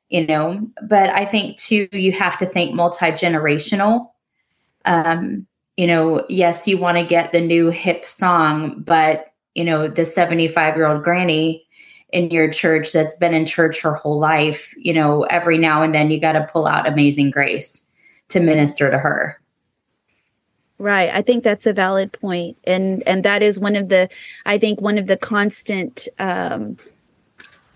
you 0.09 0.25
know 0.25 0.59
but 0.87 1.09
i 1.11 1.23
think 1.23 1.57
too 1.57 1.87
you 1.91 2.11
have 2.11 2.37
to 2.37 2.45
think 2.45 2.73
multi-generational 2.73 4.09
um 4.87 5.45
you 5.75 5.85
know 5.85 6.25
yes 6.29 6.67
you 6.67 6.77
want 6.77 6.97
to 6.97 7.05
get 7.05 7.31
the 7.31 7.41
new 7.41 7.69
hip 7.69 8.05
song 8.05 8.81
but 8.81 9.27
you 9.53 9.63
know 9.63 9.87
the 9.87 10.05
75 10.05 10.75
year 10.75 10.87
old 10.87 11.03
granny 11.03 11.67
in 12.13 12.31
your 12.31 12.49
church 12.49 12.91
that's 12.93 13.17
been 13.17 13.33
in 13.33 13.45
church 13.45 13.81
her 13.81 13.93
whole 13.93 14.19
life, 14.19 14.73
you 14.77 14.93
know, 14.93 15.23
every 15.23 15.57
now 15.57 15.81
and 15.81 15.93
then 15.93 16.09
you 16.09 16.19
got 16.19 16.33
to 16.33 16.47
pull 16.51 16.67
out 16.67 16.87
Amazing 16.87 17.31
Grace 17.31 17.89
to 18.29 18.39
minister 18.39 18.89
to 18.89 18.97
her. 18.97 19.39
Right. 20.79 21.09
I 21.11 21.21
think 21.21 21.43
that's 21.43 21.65
a 21.65 21.73
valid 21.73 22.13
point. 22.13 22.57
And 22.65 23.03
and 23.07 23.23
that 23.23 23.41
is 23.41 23.59
one 23.59 23.75
of 23.75 23.89
the 23.89 24.09
I 24.45 24.57
think 24.57 24.79
one 24.79 24.97
of 24.97 25.07
the 25.07 25.17
constant 25.17 26.07
um 26.19 26.77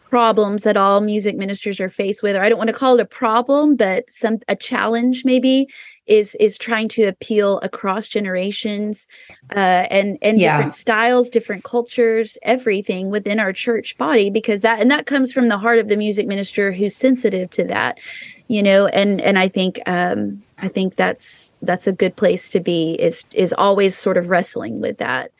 problems 0.10 0.64
that 0.64 0.78
all 0.78 1.02
music 1.02 1.36
ministers 1.36 1.80
are 1.80 1.88
faced 1.88 2.22
with 2.22 2.36
or 2.36 2.42
i 2.42 2.50
don't 2.50 2.58
want 2.58 2.70
to 2.70 2.76
call 2.76 2.96
it 2.96 3.02
a 3.02 3.06
problem 3.06 3.78
but 3.78 4.10
some 4.10 4.38
a 4.50 4.58
challenge 4.58 5.24
maybe 5.24 5.66
is 6.08 6.36
is 6.36 6.58
trying 6.58 6.88
to 6.88 7.04
appeal 7.04 7.60
across 7.60 8.08
generations 8.08 9.08
uh, 9.56 9.86
and 9.90 10.18
and 10.22 10.40
yeah. 10.40 10.58
different 10.58 10.74
styles 10.74 11.30
different 11.30 11.64
cultures 11.64 12.38
everything 12.44 13.12
within 13.12 13.40
our 13.40 13.54
church 13.54 13.98
body 13.98 14.30
because 14.30 14.62
that 14.62 14.80
and 14.80 14.90
that 14.90 15.06
comes 15.06 15.32
from 15.32 15.48
the 15.48 15.58
heart 15.58 15.80
of 15.80 15.88
the 15.88 15.98
music 15.98 16.28
minister 16.28 16.72
who's 16.72 16.96
sensitive 16.96 17.50
to 17.50 17.64
that 17.64 18.00
you 18.48 18.64
know 18.64 18.88
and 18.88 19.22
and 19.22 19.38
i 19.38 19.48
think 19.48 19.80
um 19.86 20.42
i 20.58 20.68
think 20.68 20.96
that's 20.96 21.52
that's 21.62 21.88
a 21.88 21.94
good 21.94 22.16
place 22.16 22.50
to 22.50 22.60
be 22.60 22.94
is 22.94 23.26
is 23.34 23.54
always 23.54 23.96
sort 23.96 24.18
of 24.18 24.30
wrestling 24.30 24.82
with 24.82 24.98
that 24.98 25.32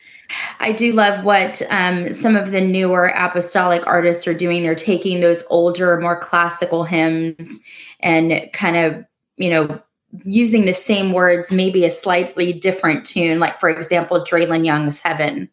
I 0.60 0.72
do 0.72 0.92
love 0.92 1.24
what 1.24 1.60
um, 1.70 2.10
some 2.12 2.36
of 2.36 2.52
the 2.52 2.60
newer 2.60 3.08
apostolic 3.08 3.86
artists 3.86 4.26
are 4.26 4.32
doing. 4.32 4.62
They're 4.62 4.74
taking 4.74 5.20
those 5.20 5.44
older, 5.50 6.00
more 6.00 6.18
classical 6.18 6.84
hymns 6.84 7.60
and 8.00 8.48
kind 8.54 8.76
of, 8.76 9.04
you 9.36 9.50
know, 9.50 9.82
using 10.24 10.66
the 10.66 10.74
same 10.74 11.12
words, 11.12 11.50
maybe 11.50 11.84
a 11.84 11.90
slightly 11.90 12.52
different 12.52 13.04
tune. 13.04 13.38
Like, 13.38 13.58
for 13.60 13.68
example, 13.68 14.24
Draylen 14.24 14.64
Young's 14.64 15.00
Heaven. 15.00 15.48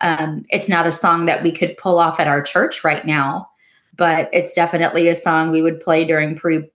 Um, 0.00 0.44
it's 0.50 0.68
not 0.68 0.86
a 0.86 0.92
song 0.92 1.26
that 1.26 1.42
we 1.42 1.52
could 1.52 1.76
pull 1.76 1.98
off 1.98 2.20
at 2.20 2.28
our 2.28 2.42
church 2.42 2.84
right 2.84 3.06
now, 3.06 3.48
but 3.96 4.28
it's 4.32 4.54
definitely 4.54 5.08
a 5.08 5.14
song 5.14 5.50
we 5.50 5.62
would 5.62 5.80
play 5.80 6.04
during 6.04 6.34
pre, 6.34 6.68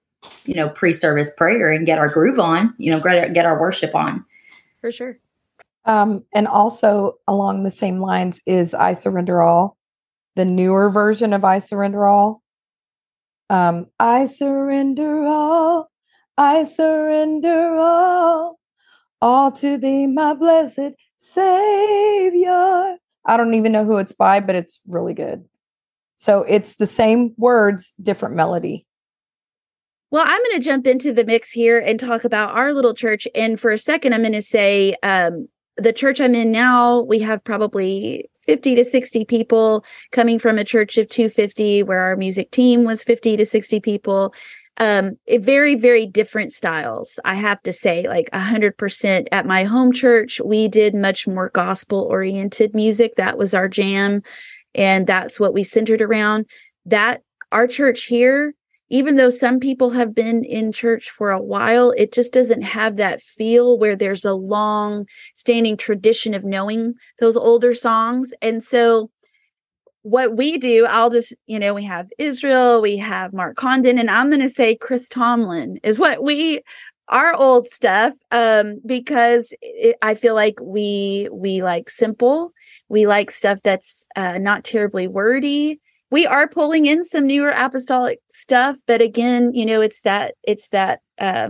you 0.45 0.55
know, 0.55 0.69
pre-service 0.69 1.31
prayer 1.35 1.71
and 1.71 1.85
get 1.85 1.99
our 1.99 2.09
groove 2.09 2.39
on, 2.39 2.73
you 2.77 2.91
know, 2.91 2.99
get, 2.99 3.33
get 3.33 3.45
our 3.45 3.59
worship 3.59 3.93
on. 3.93 4.25
For 4.81 4.91
sure. 4.91 5.19
Um, 5.85 6.25
and 6.33 6.47
also 6.47 7.17
along 7.27 7.63
the 7.63 7.71
same 7.71 7.99
lines 8.01 8.41
is 8.45 8.73
I 8.73 8.93
Surrender 8.93 9.41
All, 9.41 9.77
the 10.35 10.45
newer 10.45 10.89
version 10.89 11.33
of 11.33 11.45
I 11.45 11.59
Surrender 11.59 12.05
All. 12.05 12.41
Um, 13.49 13.87
I 13.97 14.25
surrender 14.25 15.23
all, 15.23 15.89
I 16.37 16.63
surrender 16.63 17.75
all, 17.75 18.59
all 19.21 19.51
to 19.53 19.77
thee, 19.77 20.07
my 20.07 20.33
blessed 20.33 20.93
Savior. 21.17 22.97
I 23.25 23.37
don't 23.37 23.55
even 23.55 23.71
know 23.71 23.85
who 23.85 23.97
it's 23.97 24.11
by, 24.11 24.39
but 24.39 24.55
it's 24.55 24.79
really 24.87 25.13
good. 25.13 25.45
So 26.17 26.43
it's 26.43 26.75
the 26.75 26.87
same 26.87 27.33
words, 27.37 27.91
different 28.01 28.35
melody. 28.35 28.85
Well, 30.09 30.23
I'm 30.25 30.41
going 30.43 30.59
to 30.59 30.65
jump 30.65 30.87
into 30.87 31.11
the 31.11 31.25
mix 31.25 31.51
here 31.51 31.79
and 31.79 31.99
talk 31.99 32.23
about 32.23 32.55
our 32.55 32.71
little 32.71 32.93
church. 32.93 33.27
And 33.35 33.59
for 33.59 33.71
a 33.71 33.77
second, 33.77 34.13
I'm 34.13 34.21
going 34.21 34.31
to 34.33 34.41
say 34.41 34.95
um, 35.03 35.49
the 35.75 35.91
church 35.91 36.21
I'm 36.21 36.33
in 36.33 36.51
now, 36.51 37.01
we 37.01 37.19
have 37.19 37.43
probably 37.43 38.29
50 38.41 38.75
to 38.75 38.85
60 38.85 39.25
people 39.25 39.83
coming 40.11 40.39
from 40.39 40.57
a 40.57 40.63
church 40.63 40.97
of 40.97 41.09
250 41.09 41.83
where 41.83 41.99
our 41.99 42.15
music 42.15 42.51
team 42.51 42.85
was 42.85 43.03
50 43.03 43.35
to 43.37 43.45
60 43.45 43.79
people 43.81 44.33
um 44.79 45.17
very 45.39 45.75
very 45.75 46.05
different 46.05 46.51
styles 46.51 47.19
i 47.25 47.33
have 47.33 47.61
to 47.63 47.73
say 47.73 48.07
like 48.07 48.29
100% 48.31 49.27
at 49.31 49.45
my 49.45 49.63
home 49.63 49.91
church 49.91 50.39
we 50.43 50.67
did 50.67 50.93
much 50.93 51.27
more 51.27 51.49
gospel 51.49 52.07
oriented 52.09 52.73
music. 52.75 53.15
That 53.15 53.37
was 53.37 53.53
our 53.53 53.67
jam 53.67 54.21
and 54.75 55.07
that's 55.07 55.39
what 55.39 55.53
we 55.53 55.63
centered 55.63 56.01
around. 56.01 56.45
That 56.85 57.21
our 57.51 57.67
church 57.67 58.03
here 58.03 58.53
even 58.89 59.17
though 59.17 59.29
some 59.29 59.59
people 59.59 59.89
have 59.89 60.15
been 60.15 60.45
in 60.45 60.71
church 60.71 61.09
for 61.09 61.31
a 61.31 61.41
while, 61.41 61.91
it 61.97 62.13
just 62.13 62.31
doesn't 62.31 62.61
have 62.61 62.95
that 62.95 63.21
feel 63.21 63.77
where 63.77 63.97
there's 63.97 64.23
a 64.23 64.33
long 64.33 65.05
standing 65.35 65.75
tradition 65.75 66.33
of 66.33 66.45
knowing 66.45 66.93
those 67.19 67.35
older 67.35 67.73
songs. 67.73 68.33
And 68.41 68.63
so, 68.63 69.11
what 70.07 70.37
we 70.37 70.57
do, 70.57 70.85
I'll 70.89 71.09
just, 71.09 71.35
you 71.47 71.59
know, 71.59 71.73
we 71.73 71.83
have 71.83 72.07
Israel, 72.17 72.81
we 72.81 72.95
have 72.97 73.33
Mark 73.33 73.57
Condon, 73.57 73.99
and 73.99 74.09
I'm 74.09 74.29
going 74.29 74.41
to 74.41 74.49
say 74.49 74.75
Chris 74.75 75.09
Tomlin 75.09 75.79
is 75.83 75.99
what 75.99 76.23
we 76.23 76.61
our 77.09 77.33
old 77.35 77.69
stuff 77.69 78.13
um 78.31 78.81
because 78.85 79.53
it, 79.61 79.95
i 80.01 80.13
feel 80.13 80.35
like 80.35 80.59
we 80.61 81.29
we 81.31 81.61
like 81.61 81.89
simple. 81.89 82.51
We 82.89 83.07
like 83.07 83.31
stuff 83.31 83.59
that's 83.63 84.05
uh 84.15 84.37
not 84.39 84.65
terribly 84.65 85.07
wordy. 85.07 85.79
We 86.11 86.25
are 86.25 86.47
pulling 86.49 86.85
in 86.85 87.03
some 87.03 87.27
newer 87.27 87.51
apostolic 87.51 88.19
stuff 88.29 88.77
but 88.87 89.01
again 89.01 89.53
you 89.53 89.65
know 89.65 89.81
it's 89.81 90.01
that 90.01 90.35
it's 90.43 90.69
that 90.69 90.99
uh, 91.19 91.49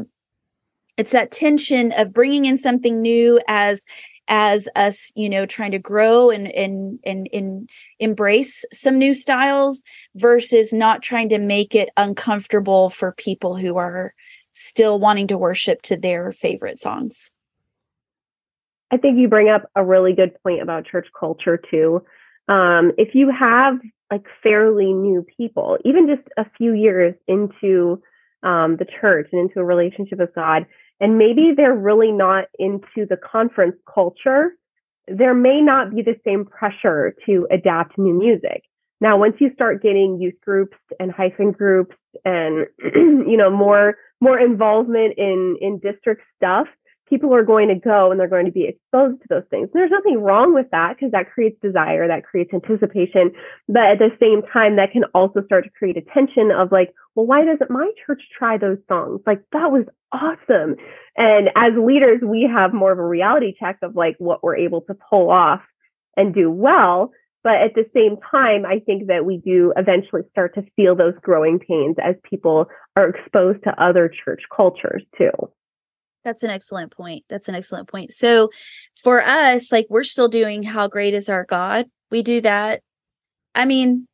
it's 0.97 1.11
that 1.11 1.31
tension 1.31 1.91
of 1.97 2.13
bringing 2.13 2.45
in 2.45 2.57
something 2.57 3.01
new 3.01 3.39
as 3.47 3.83
as 4.27 4.67
us 4.75 5.11
you 5.15 5.29
know 5.29 5.45
trying 5.45 5.71
to 5.71 5.79
grow 5.79 6.29
and 6.29 6.47
and 6.53 6.99
and, 7.05 7.27
and 7.31 7.69
embrace 7.99 8.65
some 8.71 8.97
new 8.97 9.13
styles 9.13 9.83
versus 10.15 10.73
not 10.73 11.01
trying 11.01 11.29
to 11.29 11.39
make 11.39 11.75
it 11.75 11.89
uncomfortable 11.97 12.89
for 12.89 13.11
people 13.13 13.55
who 13.55 13.77
are 13.77 14.13
still 14.53 14.99
wanting 14.99 15.27
to 15.27 15.37
worship 15.37 15.81
to 15.83 15.95
their 15.95 16.31
favorite 16.31 16.79
songs. 16.79 17.31
I 18.91 18.97
think 18.97 19.17
you 19.19 19.27
bring 19.27 19.49
up 19.49 19.69
a 19.75 19.83
really 19.83 20.13
good 20.13 20.41
point 20.41 20.61
about 20.61 20.85
church 20.85 21.07
culture 21.17 21.57
too. 21.69 22.03
Um, 22.47 22.93
if 22.97 23.13
you 23.13 23.29
have 23.37 23.79
like 24.09 24.23
fairly 24.41 24.93
new 24.93 25.25
people, 25.37 25.77
even 25.83 26.07
just 26.07 26.27
a 26.37 26.45
few 26.57 26.73
years 26.73 27.13
into 27.27 28.01
um, 28.43 28.77
the 28.77 28.85
church 28.99 29.27
and 29.31 29.41
into 29.41 29.59
a 29.59 29.65
relationship 29.65 30.19
with 30.19 30.33
God, 30.33 30.65
and 30.99 31.17
maybe 31.17 31.53
they're 31.55 31.75
really 31.75 32.11
not 32.11 32.45
into 32.57 33.05
the 33.09 33.17
conference 33.17 33.75
culture, 33.91 34.53
there 35.07 35.33
may 35.33 35.61
not 35.61 35.93
be 35.95 36.01
the 36.01 36.19
same 36.25 36.45
pressure 36.45 37.15
to 37.25 37.47
adapt 37.51 37.97
new 37.97 38.13
music. 38.13 38.63
Now, 38.99 39.17
once 39.17 39.35
you 39.39 39.51
start 39.53 39.83
getting 39.83 40.19
youth 40.19 40.39
groups 40.41 40.77
and 40.99 41.11
hyphen 41.11 41.51
groups 41.51 41.95
and 42.25 42.65
you 42.83 43.37
know 43.37 43.49
more 43.49 43.95
more 44.21 44.39
involvement 44.39 45.13
in 45.17 45.57
in 45.61 45.79
district 45.79 46.23
stuff, 46.35 46.67
people 47.09 47.33
are 47.33 47.43
going 47.43 47.67
to 47.69 47.75
go 47.75 48.11
and 48.11 48.19
they're 48.19 48.27
going 48.27 48.45
to 48.45 48.51
be 48.51 48.65
exposed 48.67 49.21
to 49.21 49.27
those 49.29 49.43
things. 49.49 49.69
And 49.73 49.79
there's 49.79 49.91
nothing 49.91 50.21
wrong 50.21 50.53
with 50.53 50.67
that 50.71 50.95
because 50.95 51.11
that 51.11 51.31
creates 51.31 51.59
desire, 51.61 52.07
that 52.07 52.25
creates 52.25 52.53
anticipation. 52.53 53.31
But 53.67 53.83
at 53.83 53.99
the 53.99 54.11
same 54.19 54.41
time, 54.51 54.75
that 54.75 54.91
can 54.91 55.03
also 55.13 55.43
start 55.45 55.63
to 55.65 55.69
create 55.69 55.97
a 55.97 56.01
tension 56.01 56.51
of 56.51 56.71
like, 56.71 56.93
well, 57.15 57.25
why 57.25 57.45
doesn't 57.45 57.69
my 57.69 57.91
church 58.05 58.21
try 58.37 58.57
those 58.57 58.77
songs? 58.87 59.21
Like, 59.25 59.41
that 59.53 59.71
was 59.71 59.85
awesome. 60.11 60.75
And 61.15 61.49
as 61.55 61.73
leaders, 61.77 62.21
we 62.23 62.49
have 62.51 62.73
more 62.73 62.91
of 62.91 62.99
a 62.99 63.05
reality 63.05 63.53
check 63.59 63.77
of 63.81 63.95
like 63.95 64.15
what 64.19 64.43
we're 64.43 64.57
able 64.57 64.81
to 64.81 64.95
pull 65.09 65.29
off 65.29 65.61
and 66.15 66.33
do 66.33 66.49
well. 66.51 67.11
But 67.43 67.61
at 67.61 67.75
the 67.75 67.85
same 67.93 68.17
time, 68.29 68.65
I 68.65 68.79
think 68.79 69.07
that 69.07 69.25
we 69.25 69.37
do 69.37 69.73
eventually 69.77 70.23
start 70.31 70.55
to 70.55 70.63
feel 70.75 70.95
those 70.95 71.13
growing 71.21 71.59
pains 71.59 71.95
as 72.03 72.15
people 72.29 72.67
are 72.95 73.09
exposed 73.09 73.63
to 73.63 73.83
other 73.83 74.11
church 74.25 74.41
cultures 74.53 75.03
too. 75.17 75.31
That's 76.23 76.43
an 76.43 76.49
excellent 76.49 76.91
point. 76.91 77.23
That's 77.29 77.47
an 77.47 77.55
excellent 77.55 77.87
point. 77.87 78.11
So 78.11 78.49
for 79.01 79.23
us, 79.23 79.71
like 79.71 79.85
we're 79.89 80.03
still 80.03 80.27
doing 80.27 80.63
How 80.63 80.87
Great 80.87 81.13
is 81.13 81.29
Our 81.29 81.45
God. 81.45 81.85
We 82.11 82.21
do 82.21 82.41
that. 82.41 82.81
I 83.55 83.63
mean, 83.63 84.07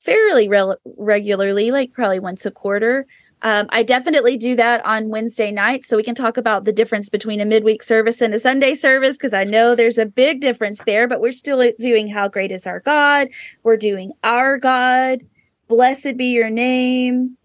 fairly 0.00 0.48
re- 0.48 0.76
regularly, 0.96 1.70
like 1.70 1.92
probably 1.92 2.18
once 2.18 2.46
a 2.46 2.50
quarter. 2.50 3.06
Um, 3.42 3.66
I 3.70 3.82
definitely 3.82 4.36
do 4.36 4.54
that 4.56 4.84
on 4.84 5.08
Wednesday 5.08 5.50
night. 5.50 5.84
So 5.84 5.96
we 5.96 6.02
can 6.02 6.14
talk 6.14 6.36
about 6.36 6.64
the 6.64 6.72
difference 6.72 7.08
between 7.08 7.40
a 7.40 7.44
midweek 7.44 7.82
service 7.82 8.20
and 8.20 8.34
a 8.34 8.40
Sunday 8.40 8.74
service 8.74 9.16
because 9.16 9.32
I 9.32 9.44
know 9.44 9.74
there's 9.74 9.98
a 9.98 10.06
big 10.06 10.40
difference 10.40 10.82
there, 10.84 11.08
but 11.08 11.20
we're 11.20 11.32
still 11.32 11.70
doing 11.78 12.08
How 12.08 12.28
Great 12.28 12.52
is 12.52 12.66
Our 12.66 12.80
God. 12.80 13.28
We're 13.62 13.76
doing 13.76 14.12
Our 14.24 14.58
God. 14.58 15.20
Blessed 15.68 16.16
be 16.16 16.32
your 16.32 16.50
name. 16.50 17.36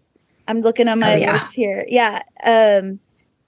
I'm 0.48 0.60
looking 0.60 0.88
on 0.88 1.00
my 1.00 1.14
oh, 1.14 1.16
yeah. 1.16 1.32
list 1.32 1.54
here. 1.54 1.84
Yeah. 1.88 2.22
Um, 2.44 3.00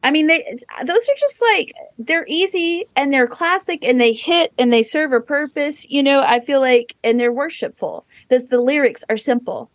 I 0.02 0.10
mean, 0.10 0.28
they 0.28 0.44
those 0.84 1.08
are 1.08 1.18
just 1.18 1.42
like 1.42 1.72
they're 1.98 2.26
easy 2.28 2.86
and 2.94 3.12
they're 3.12 3.26
classic 3.26 3.84
and 3.84 4.00
they 4.00 4.12
hit 4.12 4.52
and 4.56 4.72
they 4.72 4.82
serve 4.82 5.12
a 5.12 5.20
purpose. 5.20 5.88
You 5.90 6.02
know, 6.02 6.22
I 6.22 6.40
feel 6.40 6.60
like 6.60 6.94
and 7.02 7.18
they're 7.18 7.32
worshipful. 7.32 8.06
This 8.28 8.44
the 8.44 8.60
lyrics 8.60 9.04
are 9.10 9.16
simple. 9.16 9.70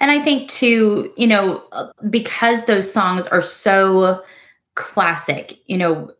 And 0.00 0.10
I 0.10 0.20
think 0.20 0.48
too, 0.50 1.12
you 1.16 1.26
know, 1.26 1.62
because 2.08 2.66
those 2.66 2.92
songs 2.92 3.26
are 3.26 3.42
so 3.42 4.22
classic, 4.74 5.58
you 5.66 5.76
know, 5.76 6.12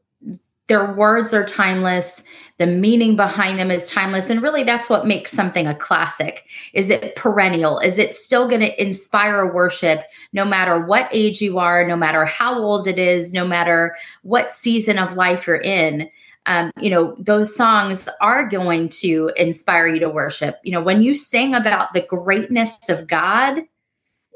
their 0.66 0.92
words 0.92 1.34
are 1.34 1.44
timeless 1.44 2.22
the 2.60 2.66
meaning 2.66 3.16
behind 3.16 3.58
them 3.58 3.70
is 3.70 3.90
timeless 3.90 4.28
and 4.28 4.42
really 4.42 4.64
that's 4.64 4.90
what 4.90 5.06
makes 5.06 5.32
something 5.32 5.66
a 5.66 5.74
classic. 5.74 6.44
Is 6.74 6.90
it 6.90 7.16
perennial? 7.16 7.78
Is 7.78 7.96
it 7.96 8.14
still 8.14 8.48
going 8.48 8.60
to 8.60 8.80
inspire 8.82 9.50
worship 9.50 10.02
no 10.34 10.44
matter 10.44 10.78
what 10.78 11.08
age 11.10 11.40
you 11.40 11.58
are 11.58 11.88
no 11.88 11.96
matter 11.96 12.26
how 12.26 12.58
old 12.58 12.86
it 12.86 12.98
is 12.98 13.32
no 13.32 13.46
matter 13.46 13.96
what 14.22 14.52
season 14.52 14.98
of 14.98 15.14
life 15.14 15.46
you're 15.46 15.56
in 15.56 16.10
um, 16.46 16.70
you 16.80 16.90
know 16.90 17.14
those 17.18 17.54
songs 17.54 18.08
are 18.20 18.48
going 18.48 18.88
to 18.88 19.30
inspire 19.36 19.88
you 19.88 20.00
to 20.00 20.08
worship 20.08 20.58
you 20.64 20.72
know 20.72 20.82
when 20.82 21.02
you 21.02 21.14
sing 21.14 21.54
about 21.54 21.92
the 21.92 22.00
greatness 22.00 22.88
of 22.88 23.06
god 23.06 23.62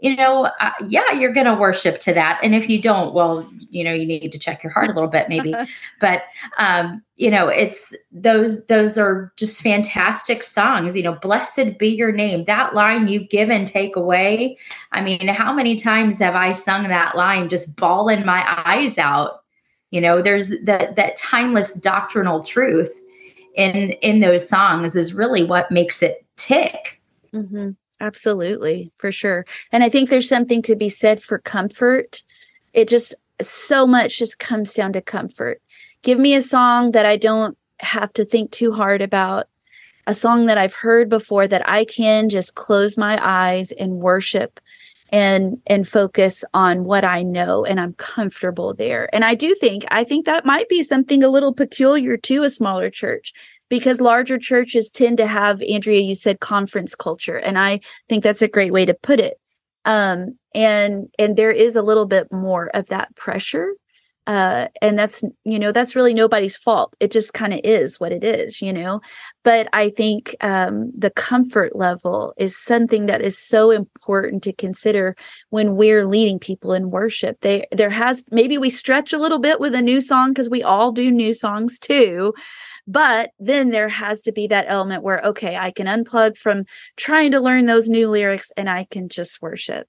you 0.05 0.15
know, 0.17 0.51
uh, 0.61 0.71
yeah, 0.87 1.13
you're 1.13 1.33
going 1.33 1.47
to 1.47 1.55
worship 1.55 1.99
to 2.01 2.13
that. 2.13 2.39
And 2.43 2.55
if 2.55 2.69
you 2.69 2.79
don't, 2.79 3.15
well, 3.15 3.49
you 3.71 3.83
know, 3.83 3.95
you 3.95 4.05
need 4.05 4.33
to 4.33 4.39
check 4.39 4.63
your 4.63 4.71
heart 4.71 4.91
a 4.91 4.93
little 4.93 5.09
bit, 5.09 5.31
maybe. 5.31 5.55
but 6.01 6.25
um, 6.59 7.03
you 7.17 7.31
know, 7.31 7.49
it's 7.49 7.97
those 8.13 8.67
those 8.67 8.99
are 8.99 9.33
just 9.37 9.63
fantastic 9.63 10.45
songs. 10.45 10.95
You 10.95 11.05
know, 11.05 11.15
blessed 11.15 11.79
be 11.79 11.89
your 11.89 12.13
name. 12.13 12.45
That 12.45 12.75
line 12.75 13.09
you 13.09 13.27
give 13.27 13.49
and 13.49 13.67
take 13.67 13.97
away. 13.97 14.59
I 14.93 15.01
mean, 15.01 15.29
how 15.29 15.55
many 15.55 15.77
times 15.77 16.19
have 16.19 16.35
I 16.35 16.53
sung 16.53 16.89
that 16.89 17.17
line, 17.17 17.49
just 17.49 17.77
bawling 17.77 18.27
my 18.27 18.45
eyes 18.67 18.99
out? 18.99 19.44
You 19.95 20.01
know, 20.01 20.21
there's 20.21 20.49
that 20.63 20.97
that 20.97 21.17
timeless 21.17 21.75
doctrinal 21.75 22.43
truth 22.43 23.01
in 23.55 23.93
in 24.03 24.19
those 24.19 24.49
songs 24.49 24.97
is 24.97 25.15
really 25.15 25.45
what 25.45 25.71
makes 25.71 26.03
it 26.03 26.27
tick. 26.35 27.01
Mm-hmm. 27.33 27.71
Absolutely, 28.01 28.91
for 28.99 29.13
sure. 29.13 29.47
And 29.71 29.85
I 29.85 29.89
think 29.89 30.11
there's 30.11 30.29
something 30.29 30.63
to 30.63 30.75
be 30.75 30.89
said 30.89 31.23
for 31.23 31.39
comfort. 31.39 32.25
It 32.73 32.89
just 32.89 33.15
so 33.41 33.87
much 33.87 34.19
just 34.19 34.41
comes 34.41 34.75
down 34.75 34.93
to 34.95 35.01
comfort. 35.01 35.63
Give 36.03 36.19
me 36.19 36.35
a 36.35 36.43
song 36.43 36.91
that 36.91 37.07
I 37.07 37.17
don't 37.17 37.57
have 37.79 38.13
to 38.15 38.25
think 38.25 38.51
too 38.51 38.73
hard 38.73 39.01
about, 39.01 39.47
a 40.09 40.15
song 40.15 40.47
that 40.47 40.59
I've 40.59 40.75
heard 40.75 41.09
before 41.09 41.47
that 41.47 41.69
I 41.69 41.85
can 41.85 42.31
just 42.31 42.57
close 42.57 42.99
my 42.99 43.17
eyes 43.23 43.71
and 43.71 44.01
worship 44.01 44.59
and 45.15 45.59
and 45.69 45.87
focus 45.87 46.45
on 46.55 46.85
what 46.85 47.05
I 47.05 47.23
know 47.23 47.65
and 47.65 47.79
I'm 47.79 47.93
comfortable 47.93 48.75
there. 48.75 49.09
And 49.15 49.25
I 49.25 49.37
do 49.37 49.55
think 49.55 49.85
I 49.93 50.03
think 50.03 50.27
that 50.27 50.45
might 50.45 50.69
be 50.69 50.83
something 50.83 51.23
a 51.23 51.29
little 51.29 51.55
peculiar 51.55 52.17
to 52.17 52.43
a 52.43 52.51
smaller 52.51 52.91
church 52.91 53.33
because 53.71 54.01
larger 54.01 54.39
churches 54.39 54.91
tend 54.91 55.17
to 55.17 55.27
have 55.27 55.63
andrea 55.63 55.99
you 55.99 56.15
said 56.15 56.39
conference 56.39 56.95
culture 56.95 57.39
and 57.39 57.59
i 57.59 57.81
think 58.11 58.23
that's 58.23 58.43
a 58.43 58.47
great 58.47 58.75
way 58.75 58.85
to 58.85 58.93
put 58.93 59.19
it 59.19 59.41
um, 59.87 60.39
and 60.55 61.09
and 61.19 61.37
there 61.37 61.51
is 61.51 61.75
a 61.75 61.83
little 61.83 62.05
bit 62.05 62.31
more 62.31 62.69
of 62.75 62.89
that 62.89 63.17
pressure 63.17 63.73
uh, 64.27 64.69
and 64.81 64.99
that's 64.99 65.23
you 65.45 65.59
know 65.59 65.73
that's 65.73 65.97
really 65.97 66.15
nobody's 66.15 66.57
fault. 66.57 66.95
It 67.01 67.11
just 67.11 67.35
kind 67.35 67.53
of 67.53 67.61
is 67.65 68.01
what 68.01 68.13
it 68.13 68.25
is 68.25 68.63
you 68.63 68.73
know? 68.73 69.01
But 69.43 69.69
i 69.75 69.91
think 69.91 70.35
um, 70.41 70.91
the 70.97 71.11
comfort 71.11 71.77
level 71.77 72.33
is 72.39 72.57
something 72.57 73.07
that 73.07 73.23
is 73.23 73.39
so 73.39 73.71
important 73.71 74.43
to 74.45 74.53
consider 74.53 75.17
when 75.51 75.77
we're 75.77 76.07
leading 76.07 76.39
people 76.39 76.73
in 76.73 76.91
worship. 76.91 77.41
They 77.41 77.67
there 77.73 77.91
has 77.91 78.25
maybe 78.31 78.59
we 78.59 78.71
stretch 78.71 79.13
a 79.13 79.19
little 79.19 79.39
bit 79.39 79.61
with 79.61 79.75
a 79.75 79.83
new 79.83 80.01
song 80.01 80.31
because 80.31 80.51
we 80.51 80.63
all 80.63 80.93
do 80.93 81.11
new 81.11 81.35
songs 81.35 81.79
too 81.79 82.35
but 82.87 83.31
then 83.39 83.71
there 83.71 83.89
has 83.89 84.23
to 84.23 84.33
be 84.33 84.47
that 84.49 84.67
element 84.69 85.03
where, 85.03 85.21
okay, 85.21 85.57
I 85.57 85.71
can 85.71 85.87
unplug 85.87 86.37
from 86.37 86.65
trying 86.97 87.33
to 87.33 87.41
learn 87.41 87.67
those 87.67 87.89
new 87.89 88.11
lyrics 88.11 88.53
and 88.57 88.69
I 88.69 88.85
can 88.85 89.09
just 89.09 89.41
worship. 89.41 89.89